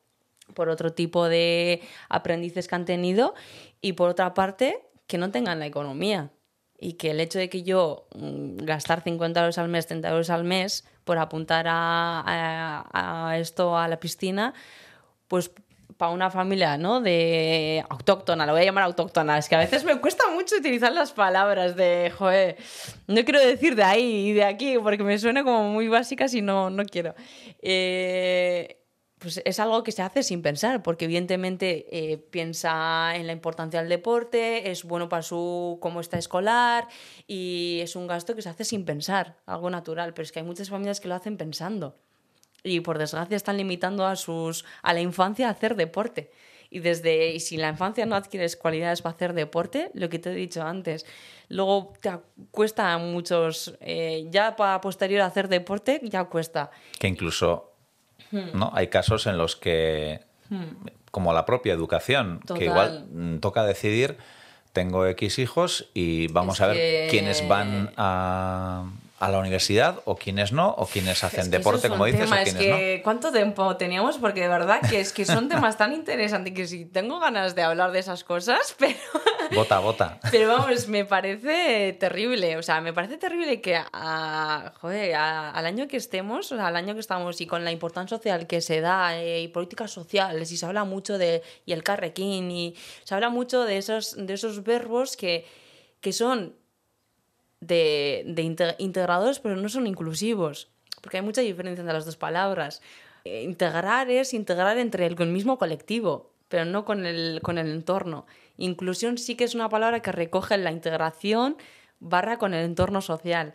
por 0.53 0.69
otro 0.69 0.93
tipo 0.93 1.27
de 1.27 1.81
aprendices 2.09 2.67
que 2.67 2.75
han 2.75 2.85
tenido, 2.85 3.33
y 3.81 3.93
por 3.93 4.09
otra 4.09 4.33
parte, 4.33 4.89
que 5.07 5.17
no 5.17 5.31
tengan 5.31 5.59
la 5.59 5.65
economía. 5.65 6.31
Y 6.81 6.93
que 6.93 7.11
el 7.11 7.19
hecho 7.19 7.39
de 7.39 7.49
que 7.49 7.63
yo 7.63 8.07
mm, 8.15 8.57
gastar 8.57 9.03
50 9.03 9.39
euros 9.41 9.57
al 9.57 9.67
mes, 9.67 9.87
30 9.87 10.09
euros 10.09 10.29
al 10.29 10.45
mes, 10.45 10.85
por 11.03 11.17
apuntar 11.17 11.65
a, 11.67 13.35
esto 13.37 13.77
a 13.77 13.87
la 13.87 13.99
piscina, 13.99 14.53
pues 15.27 15.51
para 15.97 16.11
una 16.11 16.29
familia, 16.29 16.77
¿no? 16.77 17.01
De 17.01 17.83
autóctona, 17.89 18.45
lo 18.45 18.53
voy 18.53 18.61
a 18.61 18.65
llamar 18.65 18.85
autóctona. 18.85 19.37
Es 19.37 19.49
que 19.49 19.55
a 19.55 19.59
veces 19.59 19.83
me 19.83 19.99
cuesta 19.99 20.29
mucho 20.31 20.55
utilizar 20.55 20.93
las 20.93 21.11
palabras 21.11 21.75
de, 21.75 22.13
joder, 22.17 22.55
no 23.07 23.21
quiero 23.25 23.39
decir 23.41 23.75
de 23.75 23.83
ahí 23.83 24.29
y 24.29 24.33
de 24.33 24.45
aquí 24.45 24.77
porque 24.77 25.03
me 25.03 25.19
suena 25.19 25.43
como 25.43 25.69
muy 25.69 25.89
básicas 25.89 26.33
y 26.33 26.41
no, 26.41 26.69
no 26.69 26.85
quiero. 26.85 27.15
Eh, 27.61 28.78
pues 29.19 29.41
es 29.43 29.59
algo 29.59 29.83
que 29.83 29.91
se 29.91 30.01
hace 30.01 30.23
sin 30.23 30.41
pensar, 30.41 30.81
porque 30.81 31.05
evidentemente 31.05 31.85
eh, 31.91 32.17
piensa 32.17 33.15
en 33.15 33.27
la 33.27 33.33
importancia 33.33 33.81
del 33.81 33.89
deporte, 33.89 34.71
es 34.71 34.83
bueno 34.83 35.09
para 35.09 35.21
su 35.21 35.77
cómo 35.81 35.99
está 35.99 36.17
escolar 36.17 36.87
y 37.27 37.79
es 37.81 37.95
un 37.95 38.07
gasto 38.07 38.35
que 38.35 38.41
se 38.41 38.49
hace 38.49 38.65
sin 38.65 38.85
pensar, 38.85 39.35
algo 39.45 39.69
natural, 39.69 40.13
pero 40.13 40.23
es 40.23 40.31
que 40.31 40.39
hay 40.39 40.45
muchas 40.45 40.69
familias 40.69 40.99
que 40.99 41.09
lo 41.09 41.15
hacen 41.15 41.37
pensando 41.37 41.95
y 42.63 42.79
por 42.81 42.97
desgracia 42.97 43.37
están 43.37 43.57
limitando 43.57 44.05
a 44.05 44.15
sus 44.15 44.65
a 44.81 44.93
la 44.93 45.01
infancia 45.01 45.47
a 45.47 45.51
hacer 45.51 45.75
deporte. 45.75 46.31
Y 46.71 46.79
desde 46.79 47.33
y 47.33 47.39
si 47.39 47.57
la 47.57 47.69
infancia 47.69 48.05
no 48.05 48.15
adquieres 48.15 48.55
cualidades 48.55 49.01
para 49.01 49.15
hacer 49.15 49.33
deporte, 49.33 49.89
lo 49.95 50.07
que 50.07 50.19
te 50.19 50.31
he 50.31 50.35
dicho 50.35 50.61
antes, 50.61 51.05
luego 51.47 51.93
te 51.99 52.11
cuesta 52.51 52.93
a 52.93 52.99
muchos 52.99 53.75
eh, 53.81 54.27
ya 54.29 54.55
para 54.55 54.79
posterior 54.79 55.21
hacer 55.21 55.47
deporte 55.47 55.99
ya 56.03 56.25
cuesta. 56.25 56.69
Que 56.99 57.07
incluso 57.07 57.68
¿no? 58.31 58.71
Hay 58.73 58.87
casos 58.87 59.27
en 59.27 59.37
los 59.37 59.55
que, 59.55 60.21
como 61.11 61.33
la 61.33 61.45
propia 61.45 61.73
educación, 61.73 62.41
que 62.57 62.65
igual 62.65 63.07
mm, 63.11 63.37
toca 63.39 63.63
decidir, 63.63 64.17
tengo 64.73 65.05
X 65.07 65.39
hijos 65.39 65.89
y 65.93 66.27
vamos 66.27 66.61
a 66.61 66.67
ver 66.67 67.09
quiénes 67.09 67.47
van 67.47 67.91
a 67.97 68.85
a 69.19 69.29
la 69.29 69.39
universidad 69.39 70.01
o 70.05 70.15
quienes 70.15 70.53
no, 70.53 70.69
o 70.69 70.85
quienes 70.85 71.23
hacen 71.25 71.51
deporte, 71.51 71.89
como 71.89 72.05
dices, 72.05 72.31
o 72.31 72.33
quienes 72.33 72.47
es 72.47 72.55
que, 72.55 73.01
¿Cuánto 73.03 73.31
tiempo 73.31 73.75
teníamos? 73.75 74.17
Porque 74.17 74.41
de 74.41 74.47
verdad 74.47 74.79
que 74.89 75.01
es 75.01 75.11
que 75.11 75.25
son 75.25 75.49
temas 75.49 75.77
tan 75.77 75.93
interesantes 75.93 76.53
que 76.53 76.65
sí 76.67 76.85
tengo 76.85 77.19
ganas 77.19 77.53
de 77.53 77.61
hablar 77.61 77.91
de 77.91 77.99
esas 77.99 78.23
cosas, 78.23 78.75
pero... 78.79 78.95
Bota, 79.53 79.79
bota. 79.79 80.19
Pero 80.31 80.47
vamos, 80.47 80.87
me 80.87 81.03
parece 81.03 81.97
terrible, 81.99 82.55
o 82.55 82.63
sea, 82.63 82.79
me 82.79 82.93
parece 82.93 83.17
terrible 83.17 83.59
que 83.59 83.75
a, 83.91 84.73
joder, 84.79 85.15
al 85.15 85.65
año 85.65 85.87
que 85.87 85.97
estemos, 85.97 86.51
o 86.53 86.55
sea, 86.55 86.67
al 86.67 86.77
año 86.77 86.93
que 86.93 87.01
estamos 87.01 87.41
y 87.41 87.45
con 87.45 87.65
la 87.65 87.71
importancia 87.71 88.17
social 88.17 88.47
que 88.47 88.61
se 88.61 88.79
da 88.79 89.17
eh, 89.17 89.41
y 89.41 89.47
políticas 89.49 89.91
sociales 89.91 90.51
y 90.51 90.57
se 90.57 90.65
habla 90.65 90.85
mucho 90.85 91.17
de... 91.17 91.43
y 91.65 91.73
el 91.73 91.83
carrequín 91.83 92.51
y 92.51 92.75
se 93.03 93.15
habla 93.15 93.29
mucho 93.29 93.65
de 93.65 93.77
esos, 93.77 94.15
de 94.17 94.33
esos 94.33 94.63
verbos 94.63 95.17
que, 95.17 95.45
que 95.99 96.13
son 96.13 96.58
de, 97.61 98.23
de 98.25 98.75
integradores, 98.77 99.39
pero 99.39 99.55
no 99.55 99.69
son 99.69 99.87
inclusivos, 99.87 100.69
porque 101.01 101.17
hay 101.17 101.23
mucha 101.23 101.41
diferencia 101.41 101.81
entre 101.81 101.93
las 101.93 102.05
dos 102.05 102.17
palabras. 102.17 102.81
Eh, 103.25 103.43
integrar 103.43 104.09
es 104.09 104.33
integrar 104.33 104.77
entre 104.77 105.05
el, 105.05 105.15
mismo 105.27 105.57
colectivo, 105.57 106.31
pero 106.47 106.65
no 106.65 106.85
con 106.85 107.05
el, 107.05 107.39
con 107.43 107.57
el 107.57 107.67
entorno. 107.67 108.25
Inclusión 108.57 109.17
sí 109.17 109.35
que 109.35 109.43
es 109.43 109.55
una 109.55 109.69
palabra 109.69 110.01
que 110.01 110.11
recoge 110.11 110.57
la 110.57 110.71
integración 110.71 111.57
barra 111.99 112.37
con 112.37 112.53
el 112.53 112.65
entorno 112.65 113.01
social. 113.01 113.53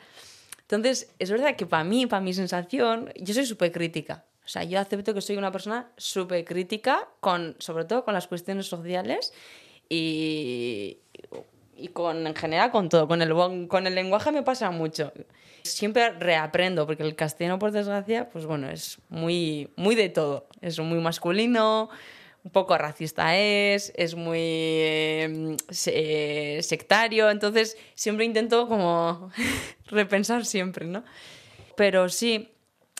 Entonces, 0.62 1.14
es 1.18 1.30
verdad 1.30 1.56
que 1.56 1.66
para 1.66 1.84
mí, 1.84 2.06
para 2.06 2.22
mi 2.22 2.32
sensación, 2.32 3.12
yo 3.16 3.34
soy 3.34 3.46
súper 3.46 3.72
crítica. 3.72 4.24
O 4.44 4.48
sea, 4.48 4.64
yo 4.64 4.78
acepto 4.78 5.14
que 5.14 5.22
soy 5.22 5.36
una 5.36 5.52
persona 5.52 5.90
súper 5.96 6.44
crítica, 6.44 7.08
con, 7.20 7.56
sobre 7.58 7.84
todo 7.84 8.04
con 8.04 8.12
las 8.12 8.26
cuestiones 8.26 8.66
sociales 8.66 9.32
y 9.88 10.98
y 11.84 11.88
con, 11.88 12.26
en 12.26 12.34
general 12.34 12.70
con 12.70 12.88
todo. 12.88 13.06
Con 13.06 13.20
el, 13.20 13.34
con 13.68 13.86
el 13.86 13.94
lenguaje 13.94 14.32
me 14.32 14.42
pasa 14.42 14.70
mucho. 14.70 15.12
Siempre 15.62 16.10
reaprendo, 16.12 16.86
porque 16.86 17.02
el 17.02 17.14
castellano, 17.14 17.58
por 17.58 17.72
desgracia, 17.72 18.30
pues 18.30 18.46
bueno, 18.46 18.70
es 18.70 18.98
muy, 19.10 19.70
muy 19.76 19.94
de 19.94 20.08
todo. 20.08 20.46
Es 20.62 20.78
muy 20.80 20.98
masculino, 21.00 21.90
un 22.42 22.50
poco 22.50 22.76
racista 22.78 23.36
es, 23.36 23.92
es 23.96 24.14
muy 24.14 24.40
em, 24.40 25.56
sectario, 25.68 27.30
entonces 27.30 27.76
siempre 27.94 28.24
intento 28.24 28.66
como 28.66 29.30
repensar 29.86 30.46
siempre, 30.46 30.86
¿no? 30.86 31.04
Pero 31.76 32.08
sí, 32.08 32.48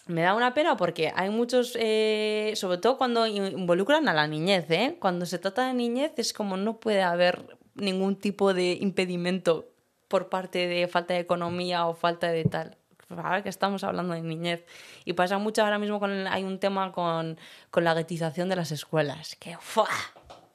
me 0.06 0.20
da 0.22 0.34
una 0.34 0.52
pena 0.52 0.76
porque 0.76 1.10
hay 1.14 1.30
muchos, 1.30 1.74
eh, 1.80 2.52
sobre 2.56 2.78
todo 2.78 2.98
cuando 2.98 3.26
involucran 3.26 4.08
a 4.08 4.14
la 4.14 4.26
niñez, 4.26 4.70
¿eh? 4.70 4.96
Cuando 5.00 5.24
se 5.24 5.38
trata 5.38 5.68
de 5.68 5.72
niñez 5.72 6.12
es 6.16 6.34
como 6.34 6.58
no 6.58 6.80
puede 6.80 7.02
haber 7.02 7.56
ningún 7.74 8.16
tipo 8.16 8.54
de 8.54 8.78
impedimento 8.80 9.68
por 10.08 10.28
parte 10.28 10.66
de 10.66 10.86
falta 10.88 11.14
de 11.14 11.20
economía 11.20 11.86
o 11.86 11.94
falta 11.94 12.28
de 12.28 12.44
tal. 12.44 12.76
Ahora 13.10 13.42
que 13.42 13.48
estamos 13.48 13.84
hablando 13.84 14.14
de 14.14 14.22
niñez. 14.22 14.64
Y 15.04 15.12
pasa 15.12 15.38
mucho 15.38 15.62
ahora 15.62 15.78
mismo 15.78 16.00
con. 16.00 16.26
Hay 16.26 16.42
un 16.44 16.58
tema 16.58 16.92
con, 16.92 17.38
con 17.70 17.84
la 17.84 17.94
guetización 17.94 18.48
de 18.48 18.56
las 18.56 18.72
escuelas. 18.72 19.36
Que 19.36 19.56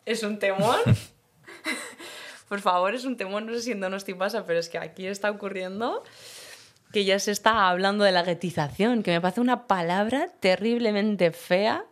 es 0.05 0.24
un 0.24 0.39
temor. 0.39 0.78
por 2.49 2.61
favor, 2.61 2.95
es 2.95 3.05
un 3.05 3.17
temor. 3.17 3.43
No 3.43 3.53
sé 3.53 3.61
si 3.61 3.72
en 3.72 3.80
Donosti 3.80 4.13
pasa, 4.13 4.45
pero 4.45 4.59
es 4.59 4.70
que 4.70 4.78
aquí 4.78 5.05
está 5.05 5.30
ocurriendo 5.30 6.03
que 6.91 7.05
ya 7.05 7.20
se 7.20 7.32
está 7.32 7.70
hablando 7.70 8.03
de 8.03 8.11
la 8.11 8.24
guetización, 8.24 9.03
que 9.03 9.11
me 9.11 9.22
parece 9.22 9.41
una 9.41 9.67
palabra 9.67 10.30
terriblemente 10.39 11.32
fea 11.32 11.86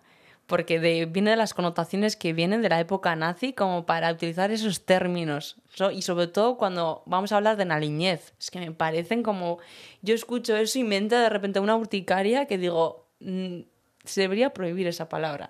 porque 0.48 1.06
viene 1.06 1.32
de 1.32 1.36
las 1.36 1.54
connotaciones 1.54 2.16
que 2.16 2.32
vienen 2.32 2.62
de 2.62 2.70
la 2.70 2.80
época 2.80 3.16
nazi 3.18 3.52
como 3.52 3.86
para 3.86 4.12
utilizar 4.12 4.50
esos 4.50 4.86
términos. 4.86 5.58
y 5.94 6.02
sobre 6.02 6.28
todo 6.28 6.58
cuando 6.58 7.04
vamos 7.06 7.32
a 7.32 7.38
hablar 7.38 7.58
de 7.58 7.66
la 7.66 7.80
niñez. 7.80 8.34
Es 8.40 8.50
que 8.50 8.60
me 8.60 8.72
parecen 8.72 9.24
como... 9.24 9.60
Yo 10.02 10.16
escucho 10.16 10.56
eso 10.56 10.80
y 10.80 10.86
me 10.86 10.96
entra 10.96 11.22
de 11.22 11.30
repente 11.30 11.60
una 11.60 11.76
urticaria 11.76 12.46
que 12.46 12.58
digo, 12.58 13.06
mm, 13.20 13.60
se 14.06 14.22
debería 14.22 14.54
prohibir 14.54 14.88
esa 14.88 15.10
palabra. 15.10 15.50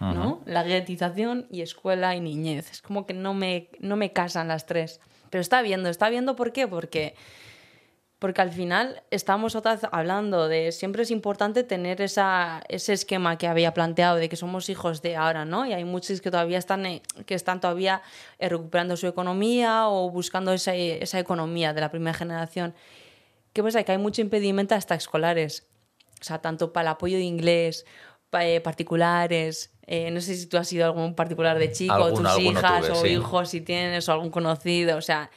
¿no? 0.00 0.40
La 0.46 0.64
guetización 0.64 1.46
y 1.48 1.62
escuela 1.62 2.16
y 2.16 2.20
niñez. 2.20 2.72
Es 2.72 2.82
como 2.82 3.06
que 3.06 3.14
no 3.14 3.34
me, 3.34 3.68
no 3.78 3.94
me 3.94 4.12
casan 4.12 4.48
las 4.48 4.66
tres. 4.66 5.00
Pero 5.30 5.40
está 5.40 5.62
viendo, 5.62 5.88
está 5.88 6.08
viendo 6.08 6.34
por 6.34 6.52
qué, 6.52 6.66
porque 6.66 7.14
porque 8.22 8.40
al 8.40 8.52
final 8.52 9.02
estamos 9.10 9.56
otra 9.56 9.74
vez 9.74 9.82
hablando 9.90 10.46
de 10.46 10.70
siempre 10.70 11.02
es 11.02 11.10
importante 11.10 11.64
tener 11.64 12.00
esa, 12.00 12.62
ese 12.68 12.92
esquema 12.92 13.36
que 13.36 13.48
había 13.48 13.74
planteado 13.74 14.14
de 14.14 14.28
que 14.28 14.36
somos 14.36 14.68
hijos 14.68 15.02
de 15.02 15.16
ahora, 15.16 15.44
¿no? 15.44 15.66
Y 15.66 15.72
hay 15.72 15.84
muchos 15.84 16.20
que 16.20 16.30
todavía 16.30 16.58
están, 16.58 16.86
eh, 16.86 17.02
que 17.26 17.34
están 17.34 17.60
todavía 17.60 18.00
eh, 18.38 18.48
recuperando 18.48 18.96
su 18.96 19.08
economía 19.08 19.88
o 19.88 20.08
buscando 20.08 20.52
esa, 20.52 20.72
esa 20.72 21.18
economía 21.18 21.72
de 21.72 21.80
la 21.80 21.90
primera 21.90 22.14
generación. 22.16 22.76
¿Qué 23.52 23.60
pasa? 23.60 23.82
Que 23.82 23.90
hay 23.90 23.98
mucho 23.98 24.20
impedimento 24.20 24.76
hasta 24.76 24.94
escolares, 24.94 25.66
o 26.20 26.22
sea, 26.22 26.38
tanto 26.38 26.72
para 26.72 26.90
el 26.90 26.92
apoyo 26.92 27.16
de 27.16 27.24
inglés, 27.24 27.84
eh, 28.38 28.60
particulares, 28.60 29.72
no 30.12 30.20
sé 30.20 30.36
si 30.36 30.46
tú 30.46 30.58
has 30.58 30.68
sido 30.68 30.84
algún 30.84 31.16
particular 31.16 31.58
de 31.58 31.72
chico, 31.72 32.14
tus 32.14 32.38
hijas 32.38 32.88
o 32.88 33.04
hijos, 33.04 33.48
si 33.48 33.62
tienes, 33.62 34.08
o 34.08 34.12
algún 34.12 34.30
conocido, 34.30 34.96
o 34.96 35.02
sea 35.02 35.28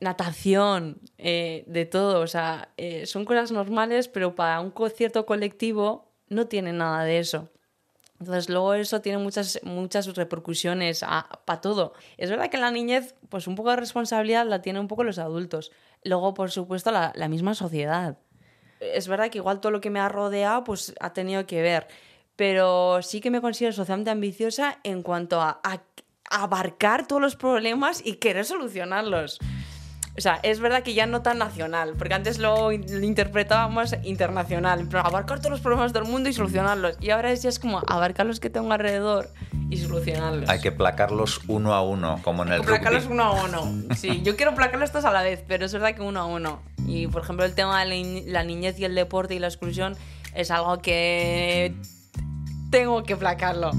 natación, 0.00 1.00
eh, 1.18 1.64
de 1.66 1.86
todo. 1.86 2.20
O 2.20 2.26
sea, 2.26 2.68
eh, 2.76 3.06
son 3.06 3.24
cosas 3.24 3.52
normales, 3.52 4.08
pero 4.08 4.34
para 4.34 4.60
un 4.60 4.72
cierto 4.94 5.26
colectivo 5.26 6.12
no 6.28 6.46
tiene 6.46 6.72
nada 6.72 7.04
de 7.04 7.18
eso. 7.18 7.50
Entonces, 8.20 8.48
luego 8.48 8.74
eso 8.74 9.00
tiene 9.00 9.18
muchas, 9.18 9.60
muchas 9.64 10.06
repercusiones 10.14 11.04
para 11.44 11.60
todo. 11.60 11.94
Es 12.16 12.30
verdad 12.30 12.48
que 12.48 12.58
la 12.58 12.70
niñez, 12.70 13.14
pues 13.28 13.46
un 13.46 13.54
poco 13.54 13.70
de 13.70 13.76
responsabilidad 13.76 14.46
la 14.46 14.62
tienen 14.62 14.80
un 14.80 14.88
poco 14.88 15.04
los 15.04 15.18
adultos. 15.18 15.72
Luego, 16.04 16.32
por 16.32 16.50
supuesto, 16.50 16.90
la, 16.90 17.12
la 17.16 17.28
misma 17.28 17.54
sociedad. 17.54 18.18
Es 18.80 19.08
verdad 19.08 19.30
que 19.30 19.38
igual 19.38 19.60
todo 19.60 19.72
lo 19.72 19.80
que 19.80 19.90
me 19.90 20.00
ha 20.00 20.08
rodeado, 20.08 20.64
pues 20.64 20.94
ha 21.00 21.12
tenido 21.12 21.46
que 21.46 21.60
ver. 21.60 21.88
Pero 22.36 23.02
sí 23.02 23.20
que 23.20 23.30
me 23.30 23.40
considero 23.40 23.72
socialmente 23.72 24.10
ambiciosa 24.10 24.78
en 24.84 25.02
cuanto 25.02 25.40
a, 25.40 25.60
a 25.62 25.82
abarcar 26.30 27.06
todos 27.06 27.20
los 27.20 27.36
problemas 27.36 28.00
y 28.04 28.14
querer 28.14 28.44
solucionarlos. 28.44 29.38
O 30.16 30.20
sea, 30.20 30.38
es 30.44 30.60
verdad 30.60 30.84
que 30.84 30.94
ya 30.94 31.06
no 31.06 31.22
tan 31.22 31.38
nacional, 31.38 31.94
porque 31.98 32.14
antes 32.14 32.38
lo, 32.38 32.70
in- 32.70 32.84
lo 32.88 33.04
interpretábamos 33.04 33.96
internacional, 34.04 34.78
en 34.80 34.88
plan, 34.88 35.04
abarcar 35.04 35.38
todos 35.40 35.50
los 35.50 35.60
problemas 35.60 35.92
del 35.92 36.04
mundo 36.04 36.28
y 36.28 36.32
solucionarlos. 36.32 36.96
Y 37.00 37.10
ahora 37.10 37.32
es 37.32 37.42
ya 37.42 37.48
es 37.48 37.58
como 37.58 37.82
abarcar 37.88 38.24
los 38.24 38.38
que 38.38 38.48
tengo 38.48 38.72
alrededor 38.72 39.28
y 39.70 39.76
solucionarlos. 39.78 40.48
Hay 40.48 40.60
que 40.60 40.70
placarlos 40.70 41.40
uno 41.48 41.74
a 41.74 41.82
uno, 41.82 42.20
como 42.22 42.44
en 42.44 42.52
el 42.52 42.60
placarlos 42.62 43.04
rugby. 43.06 43.14
uno 43.14 43.22
a 43.24 43.44
uno. 43.44 43.94
Sí, 43.96 44.22
yo 44.22 44.36
quiero 44.36 44.54
placarlos 44.54 44.92
todos 44.92 45.04
a 45.04 45.10
la 45.10 45.22
vez, 45.22 45.42
pero 45.48 45.66
es 45.66 45.72
verdad 45.72 45.94
que 45.96 46.02
uno 46.02 46.20
a 46.20 46.26
uno. 46.26 46.60
Y 46.86 47.08
por 47.08 47.22
ejemplo, 47.22 47.44
el 47.44 47.54
tema 47.56 47.84
de 47.84 48.22
la 48.28 48.44
niñez 48.44 48.78
y 48.78 48.84
el 48.84 48.94
deporte 48.94 49.34
y 49.34 49.40
la 49.40 49.48
exclusión 49.48 49.96
es 50.32 50.52
algo 50.52 50.78
que 50.80 51.74
tengo 52.70 53.02
que 53.02 53.16
placarlo. 53.16 53.72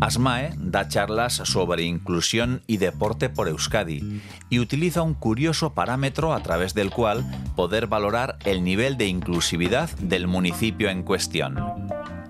Asmae 0.00 0.52
da 0.56 0.88
charlas 0.88 1.34
sobre 1.34 1.82
inclusión 1.82 2.62
y 2.66 2.76
deporte 2.78 3.28
por 3.28 3.48
Euskadi 3.48 4.22
y 4.48 4.58
utiliza 4.58 5.02
un 5.02 5.14
curioso 5.14 5.74
parámetro 5.74 6.32
a 6.32 6.42
través 6.42 6.74
del 6.74 6.90
cual 6.90 7.24
poder 7.56 7.86
valorar 7.86 8.38
el 8.44 8.64
nivel 8.64 8.96
de 8.96 9.06
inclusividad 9.06 9.90
del 9.98 10.26
municipio 10.26 10.88
en 10.88 11.02
cuestión. 11.02 11.56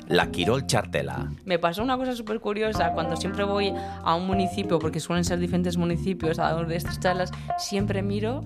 La 0.09 0.33
Quirol 0.33 0.67
Chartela. 0.67 1.31
Me 1.45 1.61
pasó 1.61 1.85
una 1.85 1.97
cosa 1.97 2.17
súper 2.17 2.41
curiosa 2.41 2.93
cuando 2.95 3.17
siempre 3.17 3.45
voy 3.45 3.73
a 4.03 4.15
un 4.17 4.27
municipio, 4.27 4.81
porque 4.81 4.99
suelen 4.99 5.25
ser 5.25 5.39
diferentes 5.39 5.77
municipios 5.77 6.41
a 6.41 6.53
dar 6.53 6.71
estas 6.73 6.99
charlas, 6.99 7.31
siempre 7.59 8.03
miro 8.03 8.43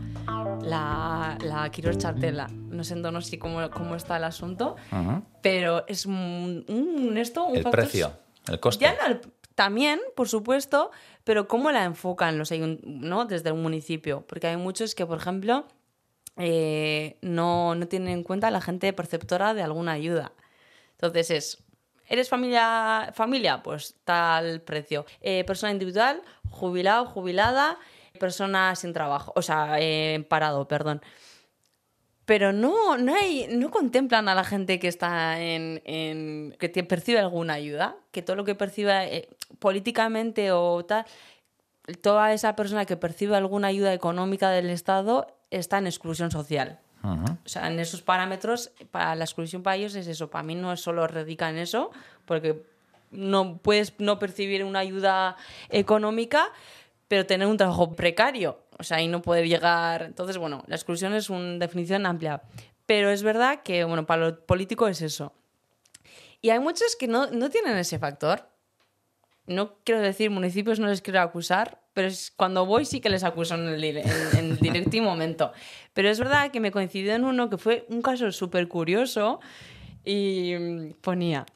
la, 0.60 1.38
la 1.40 1.70
Quirós 1.70 1.96
Chartela. 1.96 2.48
No 2.68 2.84
sé 2.84 2.96
no 2.96 3.20
sé 3.22 3.38
cómo, 3.38 3.70
cómo 3.70 3.94
está 3.94 4.18
el 4.18 4.24
asunto, 4.24 4.76
pero 5.40 5.86
es 5.86 6.04
un, 6.04 6.66
un 6.68 7.16
esto, 7.16 7.46
un 7.46 7.56
El 7.56 7.62
factor 7.62 7.80
precio, 7.80 8.12
el 8.48 8.60
coste. 8.60 8.84
Ya 8.84 8.92
no, 8.92 9.20
también, 9.54 10.00
por 10.16 10.28
supuesto, 10.28 10.90
pero 11.22 11.46
cómo 11.46 11.70
la 11.70 11.84
enfocan 11.84 12.38
los 12.38 12.50
¿no? 12.82 13.24
desde 13.24 13.52
un 13.52 13.62
municipio. 13.62 14.24
Porque 14.26 14.48
hay 14.48 14.56
muchos 14.56 14.94
que, 14.94 15.06
por 15.06 15.18
ejemplo, 15.18 15.66
eh, 16.36 17.16
no, 17.22 17.74
no 17.74 17.86
tienen 17.86 18.08
en 18.08 18.22
cuenta 18.24 18.48
a 18.48 18.50
la 18.50 18.60
gente 18.60 18.92
perceptora 18.92 19.54
de 19.54 19.62
alguna 19.62 19.92
ayuda. 19.92 20.32
Entonces 20.92 21.30
es, 21.30 21.64
¿eres 22.08 22.28
familia? 22.28 23.12
Familia, 23.14 23.62
pues 23.62 23.96
tal 24.04 24.60
precio. 24.62 25.06
Eh, 25.20 25.44
persona 25.44 25.72
individual, 25.72 26.22
jubilado, 26.50 27.06
jubilada, 27.06 27.78
persona 28.18 28.74
sin 28.76 28.92
trabajo, 28.92 29.32
o 29.36 29.42
sea, 29.42 29.76
eh, 29.78 30.24
parado, 30.28 30.66
perdón. 30.66 31.00
Pero 32.26 32.52
no, 32.52 32.96
no, 32.96 33.14
hay, 33.14 33.46
no 33.50 33.70
contemplan 33.70 34.28
a 34.28 34.34
la 34.34 34.44
gente 34.44 34.78
que 34.78 34.88
está 34.88 35.40
en, 35.40 35.82
en- 35.84 36.56
que 36.58 36.68
te- 36.70 36.82
percibe 36.84 37.18
alguna 37.18 37.54
ayuda, 37.54 37.96
que 38.12 38.22
todo 38.22 38.36
lo 38.36 38.44
que 38.44 38.54
perciba 38.54 39.04
eh, 39.04 39.28
políticamente 39.58 40.50
o 40.52 40.84
tal, 40.84 41.04
toda 42.00 42.32
esa 42.32 42.56
persona 42.56 42.86
que 42.86 42.96
percibe 42.96 43.36
alguna 43.36 43.68
ayuda 43.68 43.92
económica 43.92 44.50
del 44.50 44.70
Estado 44.70 45.26
está 45.50 45.78
en 45.78 45.86
exclusión 45.86 46.30
social. 46.30 46.78
O 47.44 47.48
sea, 47.48 47.66
en 47.70 47.78
esos 47.78 48.00
parámetros, 48.00 48.72
para 48.90 49.14
la 49.14 49.24
exclusión 49.24 49.62
para 49.62 49.76
ellos 49.76 49.94
es 49.94 50.06
eso. 50.06 50.30
Para 50.30 50.42
mí 50.42 50.54
no 50.54 50.72
es 50.72 50.80
solo 50.80 51.06
radica 51.06 51.50
en 51.50 51.58
eso, 51.58 51.90
porque 52.24 52.62
no 53.10 53.58
puedes 53.58 53.92
no 53.98 54.18
percibir 54.18 54.64
una 54.64 54.78
ayuda 54.78 55.36
económica, 55.68 56.46
pero 57.06 57.26
tener 57.26 57.46
un 57.46 57.58
trabajo 57.58 57.92
precario. 57.92 58.58
O 58.78 58.82
sea, 58.82 59.00
y 59.00 59.08
no 59.08 59.22
poder 59.22 59.46
llegar. 59.46 60.02
Entonces, 60.02 60.38
bueno, 60.38 60.64
la 60.66 60.76
exclusión 60.76 61.14
es 61.14 61.30
una 61.30 61.58
definición 61.58 62.06
amplia. 62.06 62.42
Pero 62.86 63.10
es 63.10 63.22
verdad 63.22 63.62
que, 63.62 63.84
bueno, 63.84 64.06
para 64.06 64.26
lo 64.26 64.46
político 64.46 64.88
es 64.88 65.02
eso. 65.02 65.32
Y 66.42 66.50
hay 66.50 66.58
muchos 66.58 66.96
que 66.96 67.08
no, 67.08 67.30
no 67.30 67.48
tienen 67.50 67.76
ese 67.76 67.98
factor. 67.98 68.48
No 69.46 69.76
quiero 69.84 70.00
decir 70.00 70.30
municipios, 70.30 70.78
no 70.78 70.86
les 70.86 71.02
quiero 71.02 71.20
acusar, 71.20 71.80
pero 71.92 72.08
es, 72.08 72.32
cuando 72.36 72.66
voy 72.66 72.84
sí 72.84 73.00
que 73.00 73.10
les 73.10 73.24
acuso 73.24 73.54
en 73.54 73.68
el, 73.68 73.84
en, 73.84 74.06
en 74.36 74.56
directo 74.56 74.96
y 74.96 75.00
momento. 75.00 75.52
Pero 75.92 76.08
es 76.08 76.18
verdad 76.18 76.50
que 76.50 76.60
me 76.60 76.70
coincidió 76.70 77.14
en 77.14 77.24
uno 77.24 77.50
que 77.50 77.58
fue 77.58 77.86
un 77.88 78.02
caso 78.02 78.30
súper 78.32 78.68
curioso 78.68 79.40
y 80.04 80.54
mm, 80.58 80.92
ponía, 81.00 81.46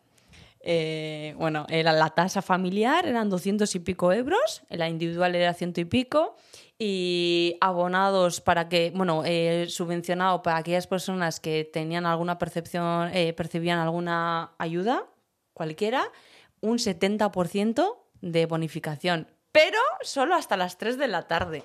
eh, 0.61 1.35
bueno, 1.39 1.67
era 1.69 1.93
la 1.93 2.11
tasa 2.11 2.43
familiar, 2.43 3.07
eran 3.07 3.31
200 3.31 3.75
y 3.75 3.79
pico 3.81 4.13
euros, 4.13 4.63
la 4.69 4.89
individual 4.89 5.35
era 5.35 5.55
ciento 5.55 5.81
y 5.81 5.85
pico, 5.85 6.37
y 6.79 7.57
abonados 7.61 8.41
para 8.41 8.69
que, 8.69 8.93
bueno, 8.95 9.23
eh, 9.25 9.67
subvencionado 9.69 10.43
para 10.43 10.59
aquellas 10.59 10.87
personas 10.87 11.41
que 11.41 11.65
tenían 11.65 12.07
alguna 12.07 12.39
percepción, 12.39 13.11
eh, 13.13 13.33
percibían 13.33 13.81
alguna 13.81 14.53
ayuda, 14.59 15.05
cualquiera, 15.53 16.13
un 16.61 16.79
70% 16.79 18.07
de 18.21 18.47
bonificación, 18.47 19.29
pero 19.51 19.79
solo 20.03 20.35
hasta 20.35 20.57
las 20.57 20.79
3 20.79 20.99
de 20.99 21.09
la 21.09 21.27
tarde. 21.27 21.65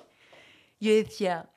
Yo 0.80 0.92
decía, 0.92 1.48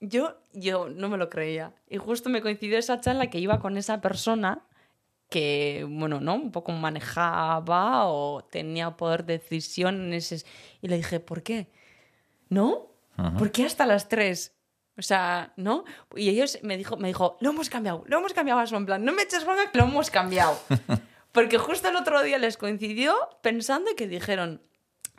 yo, 0.00 0.36
yo 0.52 0.88
no 0.90 1.08
me 1.08 1.16
lo 1.16 1.30
creía. 1.30 1.74
Y 1.88 1.96
justo 1.96 2.28
me 2.28 2.42
coincidió 2.42 2.78
esa 2.78 3.00
charla 3.00 3.30
que 3.30 3.38
iba 3.38 3.60
con 3.60 3.78
esa 3.78 4.00
persona 4.00 4.66
que, 5.30 5.86
bueno, 5.88 6.20
¿no? 6.20 6.34
Un 6.34 6.52
poco 6.52 6.72
manejaba 6.72 8.06
o 8.08 8.44
tenía 8.44 8.96
poder 8.96 9.24
de 9.24 9.38
decisión 9.38 9.94
en 10.02 10.12
ese... 10.12 10.44
Y 10.82 10.88
le 10.88 10.98
dije, 10.98 11.20
¿por 11.20 11.42
qué? 11.42 11.68
¿No? 12.52 12.88
¿Por 13.38 13.50
qué 13.52 13.64
hasta 13.64 13.86
las 13.86 14.08
3? 14.08 14.54
O 14.98 15.02
sea, 15.02 15.52
¿no? 15.56 15.84
Y 16.16 16.28
ellos 16.28 16.58
me 16.62 16.76
dijo, 16.76 16.96
me 16.96 17.08
dijo, 17.08 17.36
lo 17.40 17.50
hemos 17.50 17.70
cambiado, 17.70 18.04
lo 18.06 18.18
hemos 18.18 18.32
cambiado 18.34 18.60
a 18.60 18.66
su 18.66 18.76
en 18.76 18.84
plan, 18.86 19.04
no 19.04 19.12
me 19.12 19.22
eches 19.22 19.44
bronca, 19.44 19.70
lo 19.72 19.84
hemos 19.84 20.10
cambiado. 20.10 20.58
Porque 21.32 21.56
justo 21.56 21.88
el 21.88 21.96
otro 21.96 22.22
día 22.22 22.36
les 22.38 22.56
coincidió 22.58 23.14
pensando 23.42 23.90
que 23.96 24.06
dijeron, 24.06 24.60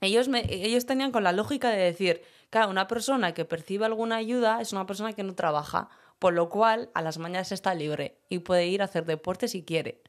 ellos, 0.02 0.28
me- 0.28 0.46
ellos 0.48 0.86
tenían 0.86 1.12
con 1.12 1.24
la 1.24 1.32
lógica 1.32 1.70
de 1.72 1.78
decir, 1.78 2.22
claro, 2.52 2.70
una 2.70 2.88
persona 2.88 3.34
que 3.34 3.46
percibe 3.46 3.86
alguna 3.86 4.18
ayuda 4.18 4.62
es 4.62 4.74
una 4.74 4.86
persona 4.86 5.14
que 5.14 5.24
no 5.24 5.34
trabaja, 5.34 5.90
por 6.20 6.34
lo 6.34 6.50
cual 6.50 6.92
a 6.94 7.02
las 7.02 7.18
mañanas 7.18 7.52
está 7.52 7.74
libre 7.74 8.20
y 8.30 8.40
puede 8.40 8.68
ir 8.68 8.82
a 8.84 8.86
hacer 8.86 9.06
deporte 9.06 9.48
si 9.48 9.64
quiere, 9.64 10.04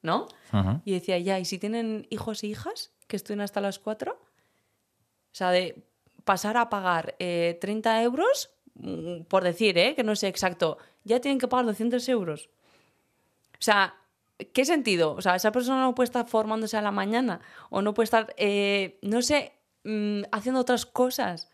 ¿no? 0.00 0.28
Y 0.84 0.92
decía, 0.92 1.18
ya, 1.18 1.40
¿y 1.40 1.44
si 1.44 1.58
tienen 1.58 2.06
hijos 2.10 2.44
e 2.44 2.48
hijas 2.48 2.92
que 3.08 3.16
estén 3.16 3.40
hasta 3.40 3.60
las 3.60 3.80
4? 3.80 4.12
O 4.12 4.18
sea, 5.32 5.50
de 5.50 5.87
pasar 6.28 6.58
a 6.58 6.68
pagar 6.68 7.16
eh, 7.18 7.56
30 7.58 8.02
euros, 8.02 8.50
mm, 8.74 9.22
por 9.30 9.44
decir, 9.44 9.78
¿eh? 9.78 9.94
que 9.94 10.04
no 10.04 10.14
sé 10.14 10.28
exacto, 10.28 10.76
ya 11.02 11.22
tienen 11.22 11.38
que 11.38 11.48
pagar 11.48 11.64
200 11.64 12.06
euros. 12.10 12.50
O 13.54 13.62
sea, 13.62 13.94
¿qué 14.52 14.66
sentido? 14.66 15.14
O 15.14 15.22
sea, 15.22 15.36
esa 15.36 15.52
persona 15.52 15.80
no 15.80 15.94
puede 15.94 16.04
estar 16.04 16.28
formándose 16.28 16.76
a 16.76 16.82
la 16.82 16.90
mañana 16.90 17.40
o 17.70 17.80
no 17.80 17.94
puede 17.94 18.04
estar, 18.04 18.34
eh, 18.36 18.98
no 19.00 19.22
sé, 19.22 19.54
mm, 19.84 20.24
haciendo 20.30 20.60
otras 20.60 20.84
cosas, 20.84 21.48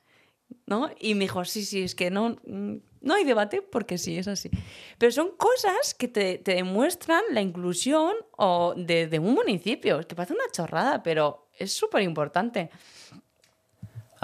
¿no? 0.66 0.90
Y 0.98 1.14
me 1.14 1.26
dijo, 1.26 1.44
sí, 1.44 1.64
sí, 1.64 1.84
es 1.84 1.94
que 1.94 2.10
no, 2.10 2.36
mm, 2.44 2.74
no 3.00 3.14
hay 3.14 3.22
debate 3.22 3.62
porque 3.62 3.96
sí, 3.96 4.18
es 4.18 4.26
así. 4.26 4.50
Pero 4.98 5.12
son 5.12 5.36
cosas 5.36 5.94
que 5.94 6.08
te, 6.08 6.38
te 6.38 6.56
demuestran 6.56 7.22
la 7.30 7.42
inclusión 7.42 8.12
o 8.36 8.74
de, 8.76 9.06
de 9.06 9.20
un 9.20 9.34
municipio, 9.34 10.00
que 10.00 10.16
parece 10.16 10.34
una 10.34 10.50
chorrada, 10.50 11.04
pero 11.04 11.46
es 11.56 11.72
súper 11.72 12.02
importante. 12.02 12.70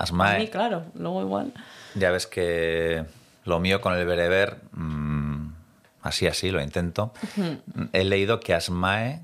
A 0.00 0.04
Asmae, 0.04 0.38
mí, 0.38 0.48
claro, 0.48 0.84
luego 0.94 1.22
igual. 1.22 1.52
ya 1.94 2.10
ves 2.10 2.26
que 2.26 3.04
lo 3.44 3.60
mío 3.60 3.80
con 3.80 3.94
el 3.94 4.06
bereber, 4.06 4.56
mm, 4.72 5.52
así 6.02 6.26
así, 6.26 6.50
lo 6.50 6.62
intento. 6.62 7.12
He 7.92 8.04
leído 8.04 8.40
que 8.40 8.54
Asmae 8.54 9.20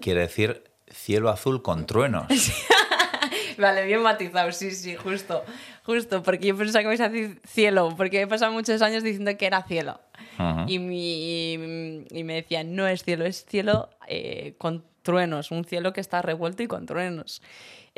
quiere 0.00 0.20
decir 0.22 0.64
cielo 0.88 1.28
azul 1.30 1.62
con 1.62 1.86
truenos. 1.86 2.26
Vale, 3.58 3.86
bien 3.86 4.02
matizado, 4.02 4.52
sí, 4.52 4.70
sí, 4.70 4.96
justo. 4.96 5.42
Justo, 5.84 6.22
porque 6.22 6.48
yo 6.48 6.56
pensaba 6.56 6.80
que 6.82 6.88
ibas 6.94 7.00
a 7.00 7.08
decir 7.08 7.40
cielo, 7.46 7.94
porque 7.96 8.20
he 8.20 8.26
pasado 8.26 8.52
muchos 8.52 8.82
años 8.82 9.02
diciendo 9.02 9.34
que 9.38 9.46
era 9.46 9.62
cielo. 9.62 10.00
Ujú. 10.38 10.64
y, 10.68 10.78
mi- 10.78 12.04
y 12.10 12.24
me 12.24 12.34
decían, 12.34 12.74
no 12.76 12.86
es 12.86 13.02
cielo, 13.04 13.24
es 13.24 13.46
cielo 13.46 13.88
eh, 14.06 14.54
con 14.58 14.84
truenos, 15.02 15.50
un 15.50 15.64
cielo 15.64 15.94
que 15.94 16.02
está 16.02 16.20
revuelto 16.20 16.62
y 16.62 16.66
con 16.66 16.84
truenos. 16.84 17.40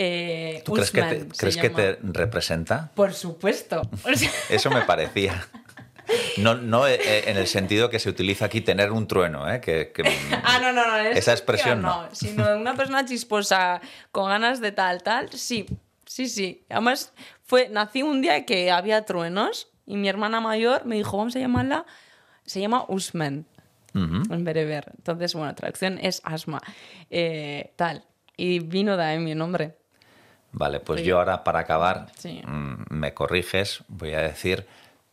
Eh, 0.00 0.62
¿Tú 0.64 0.74
crees 0.74 0.92
que 0.92 1.02
te, 1.02 1.16
Usman 1.16 1.28
crees 1.36 1.56
que 1.56 1.70
te 1.70 1.98
representa? 2.02 2.92
Por 2.94 3.12
supuesto. 3.12 3.82
O 4.04 4.14
sea, 4.14 4.30
Eso 4.48 4.70
me 4.70 4.82
parecía. 4.82 5.44
No, 6.36 6.54
no 6.54 6.86
eh, 6.86 7.28
en 7.28 7.36
el 7.36 7.48
sentido 7.48 7.90
que 7.90 7.98
se 7.98 8.08
utiliza 8.08 8.44
aquí 8.44 8.60
tener 8.60 8.92
un 8.92 9.08
trueno, 9.08 9.52
¿eh? 9.52 9.60
Que, 9.60 9.90
que- 9.92 10.04
Ah, 10.44 10.60
no, 10.62 10.72
no, 10.72 10.86
no. 10.86 10.96
Esa 10.98 11.32
expresión 11.32 11.82
no. 11.82 12.08
Sino 12.12 12.56
una 12.56 12.74
persona 12.76 13.04
chisposa 13.04 13.80
con 14.12 14.28
ganas 14.28 14.60
de 14.60 14.70
tal, 14.72 15.02
tal, 15.02 15.32
sí. 15.32 15.66
Sí, 16.06 16.28
sí. 16.28 16.64
Además, 16.70 17.12
fue, 17.42 17.68
nací 17.68 18.02
un 18.02 18.22
día 18.22 18.46
que 18.46 18.70
había 18.70 19.04
truenos 19.04 19.68
y 19.84 19.96
mi 19.96 20.08
hermana 20.08 20.40
mayor 20.40 20.86
me 20.86 20.94
dijo, 20.94 21.16
vamos 21.18 21.34
a 21.34 21.40
llamarla, 21.40 21.84
se 22.46 22.60
llama 22.60 22.84
Usman 22.88 23.46
Ujú. 23.94 24.32
en 24.32 24.44
bereber. 24.44 24.92
Entonces, 24.96 25.34
bueno, 25.34 25.54
traducción 25.56 25.98
es 26.00 26.20
asma. 26.24 26.62
Eh, 27.10 27.72
tal. 27.76 28.04
Y 28.36 28.60
vino 28.60 28.96
de 28.96 29.04
ahí 29.04 29.18
mi 29.18 29.34
nombre. 29.34 29.76
Vale, 30.52 30.80
pues 30.80 31.02
yo 31.02 31.18
ahora 31.18 31.44
para 31.44 31.60
acabar, 31.60 32.06
Sí. 32.16 32.40
mm, 32.46 32.84
me 32.94 33.12
corriges, 33.14 33.84
voy 33.88 34.14
a 34.14 34.20
decir 34.20 34.66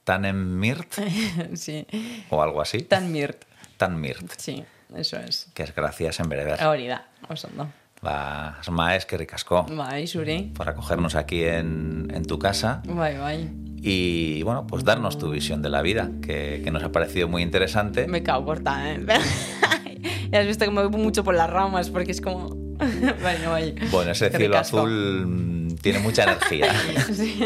Tanemmirt 0.03 0.93
sí. 1.55 1.85
o 2.29 2.41
algo 2.41 2.61
así. 2.61 2.79
Tan 2.83 3.11
mirt. 3.11 3.43
Tanmirt, 3.77 4.31
Sí, 4.37 4.63
eso 4.95 5.17
es. 5.17 5.49
que 5.53 5.63
es 5.63 5.75
gracias 5.75 6.19
en 6.21 6.29
bereber. 6.29 6.61
Ahorita, 6.61 7.07
os 7.27 7.43
ando. 7.45 7.67
Va, 8.05 8.59
Asma, 8.59 8.95
es 8.95 9.05
que 9.05 9.17
ricasco 9.17 9.65
Bai, 9.69 10.05
zuri. 10.07 10.51
por 10.55 10.69
acogernos 10.69 11.15
aquí 11.15 11.43
en, 11.43 12.11
en 12.13 12.23
tu 12.25 12.37
casa 12.37 12.83
Bai, 12.85 13.17
bai. 13.17 13.49
y, 13.81 14.43
bueno, 14.43 14.67
pues 14.67 14.83
darnos 14.83 15.17
tu 15.17 15.29
visión 15.31 15.61
de 15.63 15.69
la 15.69 15.81
vida, 15.81 16.11
que, 16.21 16.61
que 16.63 16.71
nos 16.71 16.83
ha 16.83 16.91
parecido 16.91 17.27
muy 17.27 17.41
interesante. 17.41 18.07
Me 18.07 18.21
cago 18.23 18.45
corta, 18.45 18.91
¿eh? 18.93 19.03
ya 20.31 20.39
has 20.39 20.45
visto 20.47 20.65
que 20.65 20.71
me 20.71 20.85
voy 20.85 21.01
mucho 21.01 21.23
por 21.23 21.35
las 21.35 21.49
ramas 21.49 21.89
porque 21.89 22.11
es 22.11 22.21
como... 22.21 22.64
Vale, 23.23 23.47
vale. 23.47 23.75
Bueno, 23.91 24.11
ese 24.11 24.29
Qué 24.29 24.37
cielo 24.37 24.53
ricasco. 24.55 24.79
azul 24.79 25.25
mm, 25.27 25.75
tiene 25.81 25.99
mucha 25.99 26.23
energía. 26.23 26.73
Sí. 27.13 27.39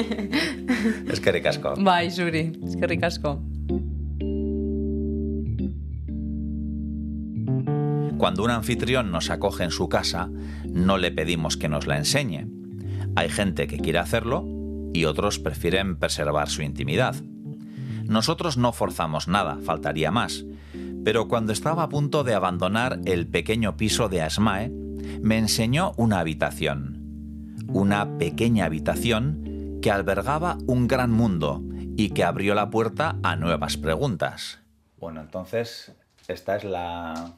Es 1.12 1.20
que 1.20 1.32
ricasco. 1.32 1.74
Bai, 1.78 2.10
zuri. 2.10 2.54
Es 2.66 2.76
que 2.76 2.88
ricasco. 2.88 3.42
Cuando 8.18 8.44
un 8.44 8.52
anfitrión 8.52 9.12
nos 9.12 9.30
acoge 9.30 9.64
en 9.64 9.72
su 9.72 9.88
casa, 9.88 10.30
no 10.70 10.98
le 10.98 11.12
pedimos 11.12 11.56
que 11.58 11.70
nos 11.70 11.88
la 11.88 11.98
enseñe. 11.98 12.48
Hay 13.16 13.30
gente 13.30 13.68
que 13.68 13.78
quiere 13.78 14.00
hacerlo 14.00 14.46
y 14.94 15.06
otros 15.06 15.40
prefieren 15.40 15.98
preservar 15.98 16.50
su 16.50 16.62
intimidad. 16.62 17.16
Nosotros 18.06 18.58
no 18.58 18.74
forzamos 18.74 19.28
nada, 19.28 19.60
faltaría 19.64 20.12
más. 20.12 20.46
Pero 21.06 21.28
cuando 21.28 21.54
estaba 21.54 21.84
a 21.84 21.90
punto 21.90 22.24
de 22.24 22.34
abandonar 22.34 23.00
el 23.06 23.26
pequeño 23.28 23.78
piso 23.78 24.10
de 24.10 24.22
Asmae, 24.22 24.72
me 25.22 25.38
enseñó 25.38 25.94
una 25.98 26.20
habitación. 26.20 27.56
Una 27.68 28.18
pequeña 28.18 28.66
habitación 28.66 29.80
que 29.82 29.92
albergaba 29.92 30.58
un 30.68 30.88
gran 30.88 31.12
mundo 31.12 31.62
y 31.96 32.10
que 32.12 32.24
abrió 32.24 32.56
la 32.56 32.70
puerta 32.70 33.18
a 33.24 33.36
nuevas 33.36 33.78
preguntas. 33.78 34.60
Bueno, 34.98 35.22
entonces, 35.22 35.92
esta 36.28 36.56
es 36.56 36.64
la, 36.64 37.34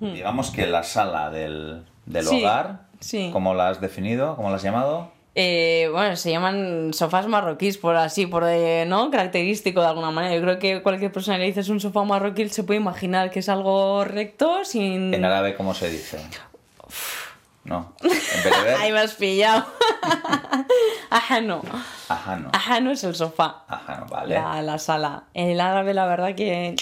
digamos 0.00 0.50
que 0.50 0.66
la 0.66 0.82
sala 0.82 1.30
del, 1.30 1.84
del 2.06 2.24
Hmm. 2.24 2.28
Sí, 2.28 2.40
hogar. 2.40 2.86
sí. 3.00 3.30
¿Cómo 3.32 3.54
la 3.54 3.68
has 3.70 3.80
definido? 3.80 4.36
¿Cómo 4.36 4.50
la 4.50 4.56
has 4.56 4.62
llamado? 4.62 5.10
Eh, 5.34 5.88
bueno, 5.92 6.16
se 6.16 6.32
llaman 6.32 6.92
sofás 6.92 7.28
marroquíes, 7.28 7.78
por 7.78 7.94
así, 7.94 8.26
por 8.26 8.44
¿no? 8.88 9.10
Característico 9.10 9.80
de 9.80 9.86
alguna 9.86 10.10
manera. 10.10 10.34
Yo 10.34 10.42
creo 10.42 10.58
que 10.58 10.82
cualquier 10.82 11.12
persona 11.12 11.36
que 11.36 11.42
le 11.42 11.46
dices 11.46 11.68
un 11.68 11.78
sofá 11.78 12.02
marroquí 12.02 12.48
se 12.48 12.64
puede 12.64 12.80
imaginar 12.80 13.30
que 13.30 13.38
es 13.38 13.48
algo 13.48 14.04
recto, 14.04 14.64
sin... 14.64 15.14
En 15.14 15.24
árabe, 15.24 15.54
¿cómo 15.54 15.74
se 15.74 15.90
dice? 15.90 16.18
No. 17.68 17.92
Ahí 18.80 18.90
me 18.92 19.00
has 19.00 19.14
pillado. 19.14 19.64
Ajano. 21.10 21.62
ajano. 22.08 22.50
Ajano 22.52 22.90
es 22.90 23.04
el 23.04 23.14
sofá. 23.14 23.62
Ajano, 23.68 24.06
vale. 24.10 24.34
La, 24.34 24.60
la 24.62 24.78
sala. 24.78 25.24
En 25.34 25.48
el 25.50 25.60
árabe, 25.60 25.94
la 25.94 26.06
verdad 26.06 26.34
que. 26.34 26.76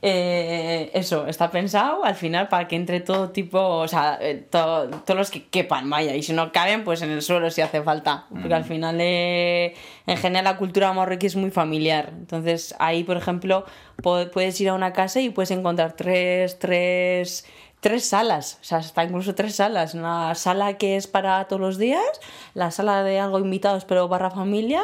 eh, 0.00 0.90
eso, 0.94 1.26
está 1.26 1.50
pensado 1.50 2.04
al 2.04 2.14
final 2.14 2.48
para 2.48 2.68
que 2.68 2.76
entre 2.76 3.00
todo 3.00 3.30
tipo, 3.30 3.58
o 3.60 3.88
sea, 3.88 4.18
eh, 4.20 4.46
to- 4.50 4.88
todos 5.04 5.16
los 5.18 5.30
que 5.30 5.46
quepan, 5.48 5.88
vaya, 5.90 6.14
y 6.14 6.22
si 6.22 6.32
no 6.32 6.52
caben, 6.52 6.84
pues 6.84 7.02
en 7.02 7.10
el 7.10 7.22
suelo 7.22 7.50
si 7.50 7.60
hace 7.62 7.82
falta. 7.82 8.26
Porque 8.30 8.54
al 8.54 8.64
final, 8.64 8.96
eh, 9.00 9.74
en 10.06 10.16
general, 10.16 10.44
la 10.44 10.56
cultura 10.56 10.92
marroquí 10.92 11.26
es 11.26 11.36
muy 11.36 11.50
familiar. 11.50 12.10
Entonces, 12.12 12.74
ahí, 12.78 13.02
por 13.04 13.16
ejemplo, 13.16 13.64
puedes 14.02 14.60
ir 14.60 14.68
a 14.68 14.74
una 14.74 14.92
casa 14.92 15.20
y 15.20 15.30
puedes 15.30 15.50
encontrar 15.50 15.92
tres, 15.94 16.58
tres, 16.58 17.44
tres 17.80 18.06
salas, 18.06 18.58
o 18.60 18.64
sea, 18.64 18.78
hasta 18.78 19.04
incluso 19.04 19.34
tres 19.34 19.56
salas. 19.56 19.94
Una 19.94 20.34
sala 20.34 20.78
que 20.78 20.96
es 20.96 21.06
para 21.06 21.44
todos 21.46 21.60
los 21.60 21.78
días, 21.78 22.02
la 22.54 22.70
sala 22.70 23.02
de 23.02 23.20
algo 23.20 23.38
invitados, 23.38 23.84
pero 23.84 24.08
barra 24.08 24.30
familia, 24.30 24.82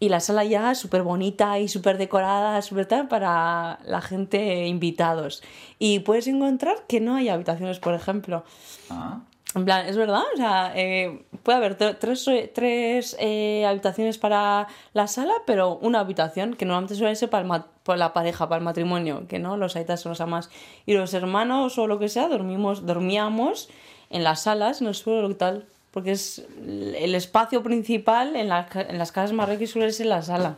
y 0.00 0.08
la 0.08 0.20
sala 0.20 0.44
ya 0.44 0.74
súper 0.74 1.02
bonita 1.02 1.58
y 1.58 1.68
súper 1.68 1.98
decorada, 1.98 2.60
súper 2.62 2.86
tal, 2.86 3.08
para 3.08 3.78
la 3.84 4.00
gente 4.00 4.66
invitados. 4.66 5.42
Y 5.78 6.00
puedes 6.00 6.26
encontrar 6.26 6.84
que 6.86 7.00
no 7.00 7.14
hay 7.14 7.28
habitaciones, 7.28 7.78
por 7.78 7.94
ejemplo. 7.94 8.44
Ah, 8.90 9.20
En 9.54 9.64
plan, 9.64 9.86
es 9.86 9.96
verdad, 9.96 10.22
o 10.34 10.36
sea, 10.36 10.72
eh, 10.74 11.22
puede 11.44 11.58
haber 11.58 11.78
tre- 11.78 11.96
tres, 11.98 12.28
tres 12.54 13.16
eh, 13.20 13.64
habitaciones 13.66 14.18
para 14.18 14.66
la 14.94 15.06
sala, 15.06 15.32
pero 15.46 15.76
una 15.76 16.00
habitación, 16.00 16.54
que 16.54 16.64
normalmente 16.64 16.96
suele 16.96 17.14
ser 17.14 17.30
para, 17.30 17.44
el 17.56 17.62
para 17.84 17.96
la 17.96 18.12
pareja, 18.12 18.48
para 18.48 18.58
el 18.58 18.64
matrimonio, 18.64 19.26
que 19.28 19.38
no, 19.38 19.56
los 19.56 19.76
aitas 19.76 20.00
son 20.00 20.10
los 20.10 20.20
amas. 20.20 20.50
Y 20.86 20.94
los 20.94 21.14
hermanos 21.14 21.78
o 21.78 21.86
lo 21.86 22.00
que 22.00 22.08
sea, 22.08 22.26
dormimos, 22.28 22.84
dormíamos 22.84 23.68
en 24.10 24.24
las 24.24 24.42
salas, 24.42 24.80
en 24.80 24.88
el 24.88 24.94
suelo 24.96 25.30
y 25.30 25.34
tal, 25.34 25.66
porque 25.92 26.10
es 26.12 26.44
el 26.66 27.14
espacio 27.14 27.62
principal 27.62 28.34
en, 28.34 28.48
la- 28.48 28.66
en 28.74 28.98
las 28.98 29.12
casas 29.12 29.32
marroquíes 29.32 29.70
suele 29.70 29.92
ser 29.92 30.06
la 30.06 30.22
sala. 30.22 30.56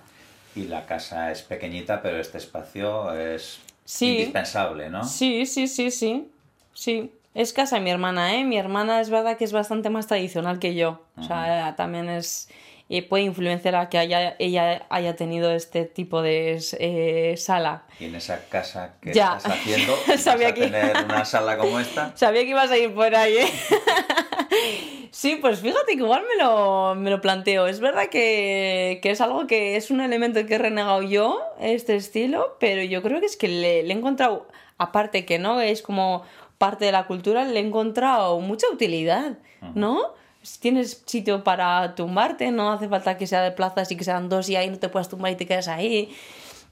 y 0.55 0.64
la 0.64 0.86
casa 0.86 1.30
es 1.30 1.42
pequeñita, 1.42 2.01
pero 2.01 2.18
este 2.18 2.38
espacio 2.38 3.12
es 3.12 3.61
Sí. 3.84 4.12
indispensable, 4.12 4.88
¿no? 4.88 5.05
Sí, 5.05 5.44
sí, 5.44 5.68
sí, 5.68 5.90
sí. 5.90 6.30
Sí. 6.72 7.12
Es 7.37 7.53
casa 7.53 7.76
de 7.76 7.82
mi 7.82 7.91
hermana, 7.91 8.34
¿eh? 8.34 8.45
Mi 8.45 8.57
hermana 8.57 9.01
es 9.01 9.11
verdad 9.11 9.37
que 9.37 9.45
es 9.45 9.53
bastante 9.53 9.91
más 9.91 10.07
tradicional 10.07 10.59
que 10.59 10.74
yo. 10.74 11.03
O 11.18 11.22
sea, 11.22 11.74
también 11.76 12.09
es. 12.09 12.49
Y 12.89 13.03
puede 13.03 13.24
influenciar 13.24 13.74
a 13.74 13.89
que 13.89 13.99
haya, 13.99 14.37
ella 14.39 14.87
haya 14.91 15.16
tenido 15.16 15.51
este 15.53 15.84
tipo 15.84 16.22
de 16.22 16.59
eh, 16.78 17.34
sala. 17.37 17.82
Y 17.99 18.05
en 18.07 18.14
esa 18.14 18.49
casa 18.49 18.95
que 19.03 19.12
Ya. 19.12 19.37
estás 19.37 19.53
haciendo, 19.53 19.95
¿vas 20.09 20.20
Sabía 20.22 20.49
a 20.49 20.55
que- 20.55 20.62
tener 20.62 20.97
una 21.05 21.24
sala 21.24 21.59
como 21.59 21.78
esta? 21.80 22.12
Sabía 22.16 22.43
que 22.45 22.51
ibas 22.51 22.70
a 22.70 22.78
ir 22.78 22.95
por 22.95 23.14
ahí, 23.14 23.37
¿eh? 23.39 23.47
Sí, 25.11 25.39
pues 25.41 25.61
fíjate 25.61 25.93
que 25.93 26.03
igual 26.03 26.22
me 26.28 26.43
lo, 26.45 26.95
me 26.95 27.11
lo 27.11 27.20
planteo. 27.22 27.66
Es 27.66 27.80
verdad 27.80 28.09
que, 28.11 29.01
que 29.03 29.11
es 29.11 29.20
algo 29.22 29.47
que 29.47 29.76
es 29.76 29.91
un 29.91 30.01
elemento 30.03 30.45
que 30.47 30.55
he 30.55 30.59
renegado 30.59 31.01
yo, 31.03 31.41
este 31.59 31.97
estilo, 31.97 32.57
pero 32.61 32.82
yo 32.82 33.03
creo 33.03 33.20
que 33.20 33.26
es 33.26 33.37
que 33.39 33.49
le, 33.49 33.82
le 33.82 33.95
he 33.95 33.97
encontrado, 33.97 34.47
aparte 34.78 35.24
que 35.24 35.39
no 35.39 35.61
es 35.62 35.80
como 35.80 36.22
parte 36.59 36.84
de 36.86 36.92
la 36.92 37.07
cultura, 37.07 37.44
le 37.44 37.61
he 37.61 37.66
encontrado 37.66 38.40
mucha 38.40 38.66
utilidad, 38.72 39.38
¿no? 39.74 40.14
Tienes 40.61 41.02
sitio 41.07 41.42
para 41.42 41.94
tumbarte, 41.96 42.50
no 42.52 42.70
hace 42.72 42.88
falta 42.88 43.16
que 43.18 43.26
sea 43.26 43.42
de 43.42 43.50
plazas 43.50 43.90
y 43.90 43.96
que 43.96 44.04
sean 44.04 44.28
dos 44.28 44.48
y 44.48 44.57
ahí 44.57 44.70
no 44.70 44.78
te 44.78 44.88
puedas 44.88 45.09
tumbar 45.09 45.32
y 45.32 45.36
te 45.36 45.46
quedas 45.46 45.66
ahí. 45.68 46.14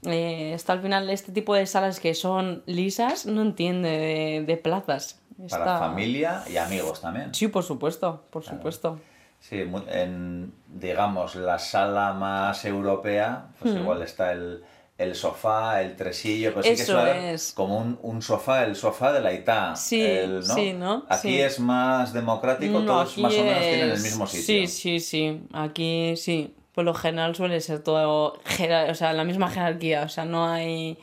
Eh, 0.05 0.53
está 0.53 0.73
al 0.73 0.81
final 0.81 1.09
este 1.09 1.31
tipo 1.31 1.53
de 1.55 1.65
salas 1.65 1.99
que 1.99 2.13
son 2.13 2.63
lisas, 2.67 3.25
no 3.25 3.41
entiende 3.41 3.89
de, 3.89 4.43
de 4.45 4.57
plazas. 4.57 5.19
Para 5.49 5.65
Está- 5.65 5.79
familia 5.79 6.43
y 6.49 6.55
amigos 6.57 7.01
también. 7.01 7.33
Sí, 7.33 7.49
por 7.49 7.63
supuesto, 7.63 8.23
por 8.29 8.43
supuesto. 8.43 8.99
Sí, 9.39 9.57
en, 9.89 10.53
digamos, 10.67 11.35
la 11.35 11.59
sala 11.59 12.13
más 12.13 12.63
europea, 12.65 13.47
pues 13.59 13.73
Hmm. 13.75 13.79
igual 13.79 14.01
está 14.03 14.31
el, 14.31 14.63
el 14.97 15.13
sofá, 15.15 15.81
el 15.81 15.95
tresillo, 15.95 16.53
pues 16.53 16.65
sí 16.65 16.75
que 16.75 16.85
suena 16.85 17.31
es. 17.31 17.51
como 17.53 17.77
un, 17.79 17.99
un 18.01 18.21
sofá, 18.21 18.63
el 18.63 18.75
sofá 18.75 19.11
de 19.11 19.19
la 19.21 19.33
ITA. 19.33 19.75
Sí, 19.75 20.01
el, 20.01 20.43
sí, 20.43 20.71
¿no? 20.73 21.05
Aquí 21.09 21.29
Sí. 21.35 21.41
es 21.41 21.59
más 21.59 22.13
democrático, 22.13 22.79
No, 22.79 22.85
todos 22.85 23.17
más 23.17 23.33
o 23.33 23.43
menos 23.43 23.59
tienen 23.59 23.79
el 23.81 23.91
es- 23.91 24.03
mismo 24.03 24.25
sitio. 24.25 24.45
Sí, 24.45 24.67
sí, 24.67 24.99
sí. 24.99 25.41
Aquí 25.53 26.15
sí. 26.15 26.55
Por 26.73 26.83
lo 26.85 26.93
general 26.93 27.35
suele 27.35 27.61
ser 27.61 27.79
todo, 27.83 28.33
o 28.33 28.93
sea, 28.95 29.13
la 29.13 29.23
misma 29.23 29.49
jerarquía, 29.49 30.03
o 30.03 30.09
sea, 30.09 30.25
no 30.25 30.45
hay 30.47 30.97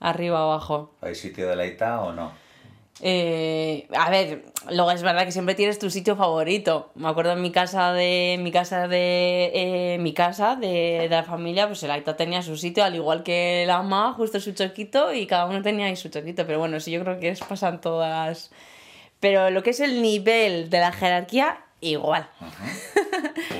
arriba 0.00 0.40
abajo. 0.42 0.92
¿Hay 1.00 1.14
sitio 1.14 1.48
de 1.48 1.56
la 1.56 1.64
ITA 1.66 2.00
o 2.02 2.12
no? 2.12 2.32
Eh, 3.02 3.88
a 3.96 4.08
ver, 4.08 4.44
luego 4.70 4.90
es 4.92 5.02
verdad 5.02 5.24
que 5.24 5.32
siempre 5.32 5.54
tienes 5.54 5.78
tu 5.78 5.90
sitio 5.90 6.14
favorito. 6.16 6.90
Me 6.94 7.08
acuerdo 7.08 7.32
en 7.32 7.42
mi 7.42 7.50
casa 7.50 7.92
de 7.92 8.36
mi 8.40 8.52
casa 8.52 8.86
de 8.88 9.50
eh, 9.52 9.98
mi 9.98 10.14
casa 10.14 10.54
de, 10.56 11.00
de 11.02 11.08
la 11.08 11.24
familia, 11.24 11.66
pues 11.66 11.82
el 11.82 11.90
Aita 11.90 12.16
tenía 12.16 12.42
su 12.42 12.56
sitio, 12.56 12.84
al 12.84 12.94
igual 12.94 13.22
que 13.24 13.64
la 13.66 13.76
ama, 13.78 14.12
justo 14.16 14.38
su 14.40 14.52
choquito, 14.52 15.12
y 15.12 15.26
cada 15.26 15.46
uno 15.46 15.60
tenía 15.62 15.86
ahí 15.86 15.96
su 15.96 16.08
choquito. 16.08 16.46
Pero 16.46 16.58
bueno, 16.60 16.78
sí, 16.80 16.92
yo 16.92 17.00
creo 17.02 17.18
que 17.18 17.30
es 17.30 17.40
pasan 17.40 17.80
todas. 17.80 18.50
Pero 19.20 19.50
lo 19.50 19.62
que 19.62 19.70
es 19.70 19.80
el 19.80 20.00
nivel 20.02 20.70
de 20.70 20.78
la 20.80 20.92
jerarquía, 20.92 21.58
igual. 21.80 22.28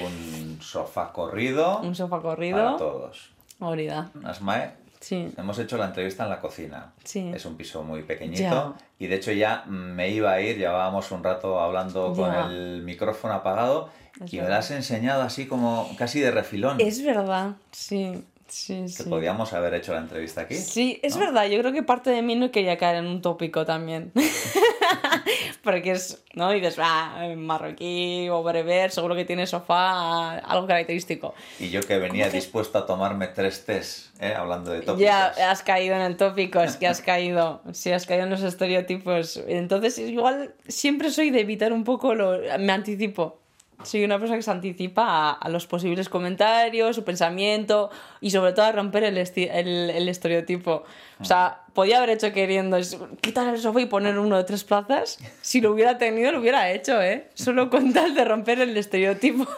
Un 0.04 0.58
sofá 0.62 1.12
corrido 1.12 1.80
Un 1.82 1.94
sofá 1.94 2.20
para 2.20 2.22
corrido. 2.22 2.76
todos. 2.76 3.30
Movilidad. 3.58 4.08
Asmae, 4.24 4.72
Sí. 5.04 5.30
hemos 5.36 5.58
hecho 5.58 5.76
la 5.76 5.84
entrevista 5.86 6.24
en 6.24 6.30
la 6.30 6.40
cocina. 6.40 6.92
Sí. 7.04 7.30
Es 7.34 7.44
un 7.44 7.56
piso 7.56 7.82
muy 7.82 8.02
pequeñito 8.04 8.40
Ya. 8.40 8.72
y 8.98 9.06
de 9.06 9.16
hecho 9.16 9.32
ya 9.32 9.64
me 9.66 10.08
iba 10.08 10.32
a 10.32 10.40
ir, 10.40 10.56
llevábamos 10.56 11.10
un 11.10 11.22
rato 11.22 11.60
hablando 11.60 12.14
con 12.14 12.32
el 12.34 12.82
micrófono 12.82 13.34
apagado 13.34 13.90
Es 14.24 14.32
y 14.32 14.40
me 14.40 14.48
lo 14.48 14.54
has 14.54 14.70
enseñado 14.70 15.20
así 15.22 15.46
como 15.46 15.90
casi 15.98 16.20
de 16.20 16.30
refilón. 16.30 16.80
Es 16.80 17.04
verdad, 17.04 17.56
sí. 17.70 18.24
Sí, 18.46 18.82
que 18.82 18.88
sí. 18.88 19.02
podíamos 19.08 19.52
haber 19.52 19.74
hecho 19.74 19.92
la 19.94 20.00
entrevista 20.00 20.42
aquí. 20.42 20.54
Sí, 20.54 21.00
es 21.02 21.14
¿no? 21.16 21.20
verdad, 21.26 21.46
yo 21.46 21.58
creo 21.60 21.72
que 21.72 21.82
parte 21.82 22.10
de 22.10 22.22
mí 22.22 22.34
no 22.36 22.50
quería 22.50 22.76
caer 22.78 22.96
en 22.96 23.06
un 23.06 23.22
tópico 23.22 23.64
también. 23.64 24.12
Porque 25.62 25.92
es, 25.92 26.22
¿no? 26.34 26.52
Y 26.54 26.60
dices, 26.60 26.76
ah, 26.78 27.26
marroquí 27.36 28.28
o 28.28 28.42
bereber, 28.42 28.90
seguro 28.90 29.14
que 29.14 29.24
tiene 29.24 29.46
sofá, 29.46 30.34
algo 30.38 30.66
característico. 30.66 31.34
Y 31.58 31.70
yo 31.70 31.80
que 31.80 31.98
venía 31.98 32.24
¿Cómo 32.24 32.32
que- 32.32 32.36
dispuesto 32.38 32.78
a 32.78 32.86
tomarme 32.86 33.28
tres 33.28 33.64
test, 33.64 34.08
¿eh? 34.22 34.34
hablando 34.36 34.70
de 34.72 34.80
tópicos. 34.80 35.00
Ya 35.00 35.28
has 35.50 35.62
caído 35.62 35.94
en 35.96 36.02
el 36.02 36.16
tópico, 36.16 36.60
es 36.60 36.76
que 36.76 36.86
has 36.86 37.00
caído, 37.00 37.62
sí, 37.72 37.90
has 37.92 38.04
caído 38.06 38.24
en 38.24 38.30
los 38.30 38.42
estereotipos. 38.42 39.38
Entonces, 39.48 39.98
igual 39.98 40.54
siempre 40.68 41.10
soy 41.10 41.30
de 41.30 41.40
evitar 41.40 41.72
un 41.72 41.84
poco 41.84 42.14
lo... 42.14 42.38
Me 42.58 42.72
anticipo. 42.72 43.40
Soy 43.84 44.04
una 44.04 44.18
persona 44.18 44.36
que 44.38 44.42
se 44.42 44.50
anticipa 44.50 45.04
a, 45.06 45.32
a 45.32 45.48
los 45.48 45.66
posibles 45.66 46.08
comentarios, 46.08 46.96
su 46.96 47.04
pensamiento 47.04 47.90
y 48.20 48.30
sobre 48.30 48.52
todo 48.52 48.66
a 48.66 48.72
romper 48.72 49.04
el, 49.04 49.16
el, 49.18 49.90
el 49.90 50.08
estereotipo. 50.08 50.84
O 51.20 51.24
sea, 51.24 51.60
podía 51.72 51.98
haber 51.98 52.10
hecho 52.10 52.32
queriendo 52.32 52.76
quitar 53.20 53.46
el 53.54 53.60
sofá 53.60 53.80
y 53.80 53.86
poner 53.86 54.18
uno 54.18 54.36
de 54.36 54.44
tres 54.44 54.64
plazas. 54.64 55.18
Si 55.42 55.60
lo 55.60 55.70
hubiera 55.72 55.96
tenido, 55.98 56.32
lo 56.32 56.40
hubiera 56.40 56.70
hecho, 56.70 57.00
¿eh? 57.00 57.28
Solo 57.34 57.70
con 57.70 57.92
tal 57.92 58.14
de 58.14 58.24
romper 58.24 58.60
el 58.60 58.76
estereotipo. 58.76 59.46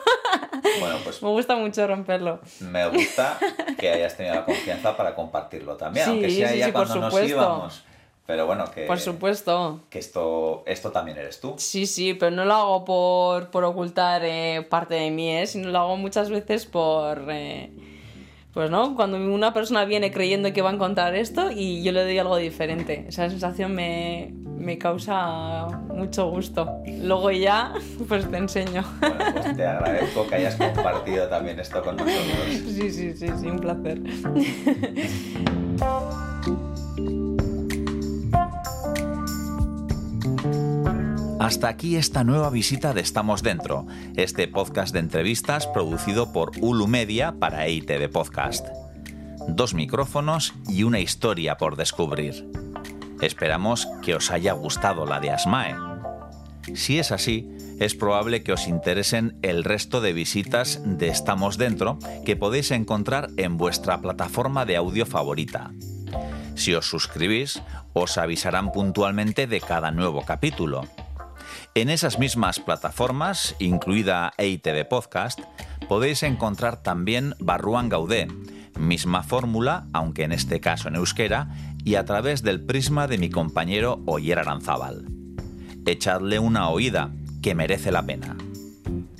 Bueno, 0.81 0.97
pues 1.05 1.23
Me 1.23 1.29
gusta 1.29 1.55
mucho 1.57 1.87
romperlo. 1.87 2.41
me 2.61 2.89
gusta 2.89 3.39
que 3.79 3.89
hayas 3.91 4.17
tenido 4.17 4.35
la 4.35 4.45
confianza 4.45 4.97
para 4.97 5.15
compartirlo 5.15 5.77
también, 5.77 6.05
Sí, 6.07 6.11
aunque 6.11 6.31
sea 6.31 6.49
sí, 6.49 6.59
ya 6.59 6.67
sí, 6.67 6.73
por 6.73 6.87
cuando 6.87 7.05
nos 7.05 7.13
supuesto. 7.13 7.29
íbamos. 7.37 7.85
Pero 8.27 8.47
bueno, 8.47 8.65
que, 8.75 8.83
Por 8.87 8.99
supuesto. 8.99 9.81
que 9.89 10.01
esto, 10.01 10.65
esto 10.67 10.91
también 10.91 11.17
eres 11.17 11.41
tú. 11.41 11.55
Sí, 11.59 11.87
sí, 11.87 12.15
pero 12.15 12.33
no 12.35 12.45
lo 12.45 12.55
hago 12.55 12.85
por, 12.85 13.51
por 13.51 13.63
ocultar 13.65 14.23
eh, 14.25 14.67
parte 14.69 14.97
de 14.97 15.11
mí, 15.13 15.31
¿eh? 15.31 15.47
sino 15.47 15.69
lo 15.71 15.79
hago 15.79 15.97
muchas 15.97 16.29
veces 16.31 16.67
por... 16.67 17.25
eh, 17.31 17.71
pues 18.53 18.71
no, 18.71 18.97
cuando 18.97 19.19
una 19.19 19.53
persona 19.53 19.85
viene 19.85 20.11
creyendo 20.11 20.51
que 20.55 20.63
va 20.63 20.71
a 20.71 20.73
encontrar 20.73 21.15
esto 21.15 21.51
y 21.51 21.83
yo 21.83 21.93
le 21.93 22.03
doy 22.03 22.19
algo 22.19 22.39
diferente. 22.39 23.05
Esa 23.07 23.29
sensación 23.29 23.75
me, 23.75 24.33
me 24.57 24.79
causa 24.79 25.67
mucho 25.95 26.31
gusto. 26.31 26.79
Luego 26.87 27.31
ya, 27.31 27.75
pues 28.09 28.29
te 28.31 28.39
enseño. 28.39 28.83
Bueno, 28.99 29.17
pues 29.35 29.57
te 29.57 29.67
agradezco 29.67 30.27
que 30.27 30.37
hayas 30.37 30.57
compartido 30.57 31.29
también 31.29 31.61
esto 31.61 31.83
con 31.83 31.97
nosotros. 31.97 32.25
Sí, 32.49 32.91
sí, 32.91 33.15
sí, 33.15 33.27
sí, 33.39 33.47
un 33.47 33.59
placer. 33.59 34.01
Hasta 41.47 41.69
aquí 41.69 41.95
esta 41.95 42.25
nueva 42.25 42.51
visita 42.51 42.93
de 42.93 43.01
Estamos 43.01 43.41
Dentro, 43.41 43.87
este 44.17 44.49
podcast 44.49 44.93
de 44.93 44.99
entrevistas 44.99 45.69
producido 45.69 46.33
por 46.33 46.51
Ulu 46.61 46.89
Media 46.89 47.37
para 47.39 47.67
EIT 47.67 47.87
de 47.87 48.09
Podcast. 48.09 48.67
Dos 49.47 49.73
micrófonos 49.73 50.55
y 50.69 50.83
una 50.83 50.99
historia 50.99 51.57
por 51.57 51.77
descubrir. 51.77 52.51
Esperamos 53.21 53.87
que 54.03 54.17
os 54.17 54.33
haya 54.33 54.55
gustado 54.55 55.07
la 55.07 55.21
de 55.21 55.31
Asmae. 55.31 55.77
Si 56.75 56.99
es 56.99 57.13
así, 57.13 57.49
es 57.79 57.95
probable 57.95 58.43
que 58.43 58.53
os 58.53 58.67
interesen 58.67 59.39
el 59.43 59.63
resto 59.63 60.01
de 60.01 60.15
visitas 60.15 60.81
de 60.85 61.07
Estamos 61.07 61.59
Dentro 61.59 62.01
que 62.25 62.35
podéis 62.35 62.73
encontrar 62.73 63.31
en 63.37 63.57
vuestra 63.57 64.01
plataforma 64.01 64.67
de 64.67 64.79
audio 64.79 65.07
favorita. 65.07 65.71
Si 66.57 66.75
os 66.75 66.91
suscribís, 66.91 67.63
os 67.93 68.19
avisarán 68.19 68.73
puntualmente 68.73 69.47
de 69.47 69.61
cada 69.61 69.93
nuevo 69.93 70.25
capítulo. 70.25 70.89
En 71.77 71.91
esas 71.91 72.19
mismas 72.19 72.59
plataformas, 72.59 73.55
incluida 73.59 74.33
EIT 74.39 74.65
de 74.65 74.87
Podcast, 74.87 75.41
podéis 75.91 76.23
encontrar 76.23 76.83
también 76.83 77.35
Barruan 77.39 77.91
Gaudé, 77.91 78.29
misma 78.79 79.23
fórmula, 79.23 79.87
aunque 79.93 80.23
en 80.23 80.33
este 80.33 80.59
caso 80.59 80.89
en 80.89 80.95
euskera, 80.95 81.51
y 81.85 81.97
a 81.97 82.07
través 82.07 82.43
del 82.43 82.65
prisma 82.65 83.09
de 83.09 83.19
mi 83.19 83.29
compañero 83.29 84.01
Oyer 84.07 84.39
Aranzábal. 84.39 85.05
Echadle 85.85 86.39
una 86.39 86.71
oída, 86.71 87.11
que 87.43 87.55
merece 87.55 87.93
la 87.93 88.07
pena. 88.07 88.39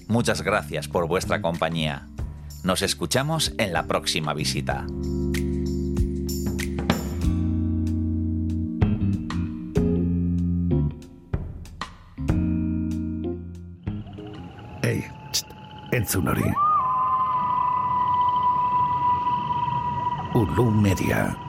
Muchas 0.09 0.41
gracias 0.41 0.89
por 0.89 1.07
vuestra 1.07 1.43
compañía. 1.43 2.09
Nos 2.65 2.81
escuchamos 2.81 3.53
en 3.59 3.75
la 3.75 3.87
próxima 3.87 4.33
visita. 4.33 4.87
Entzun 15.93 16.29
hori. 16.29 16.53
Ulu 20.35 20.71
Media. 20.71 21.46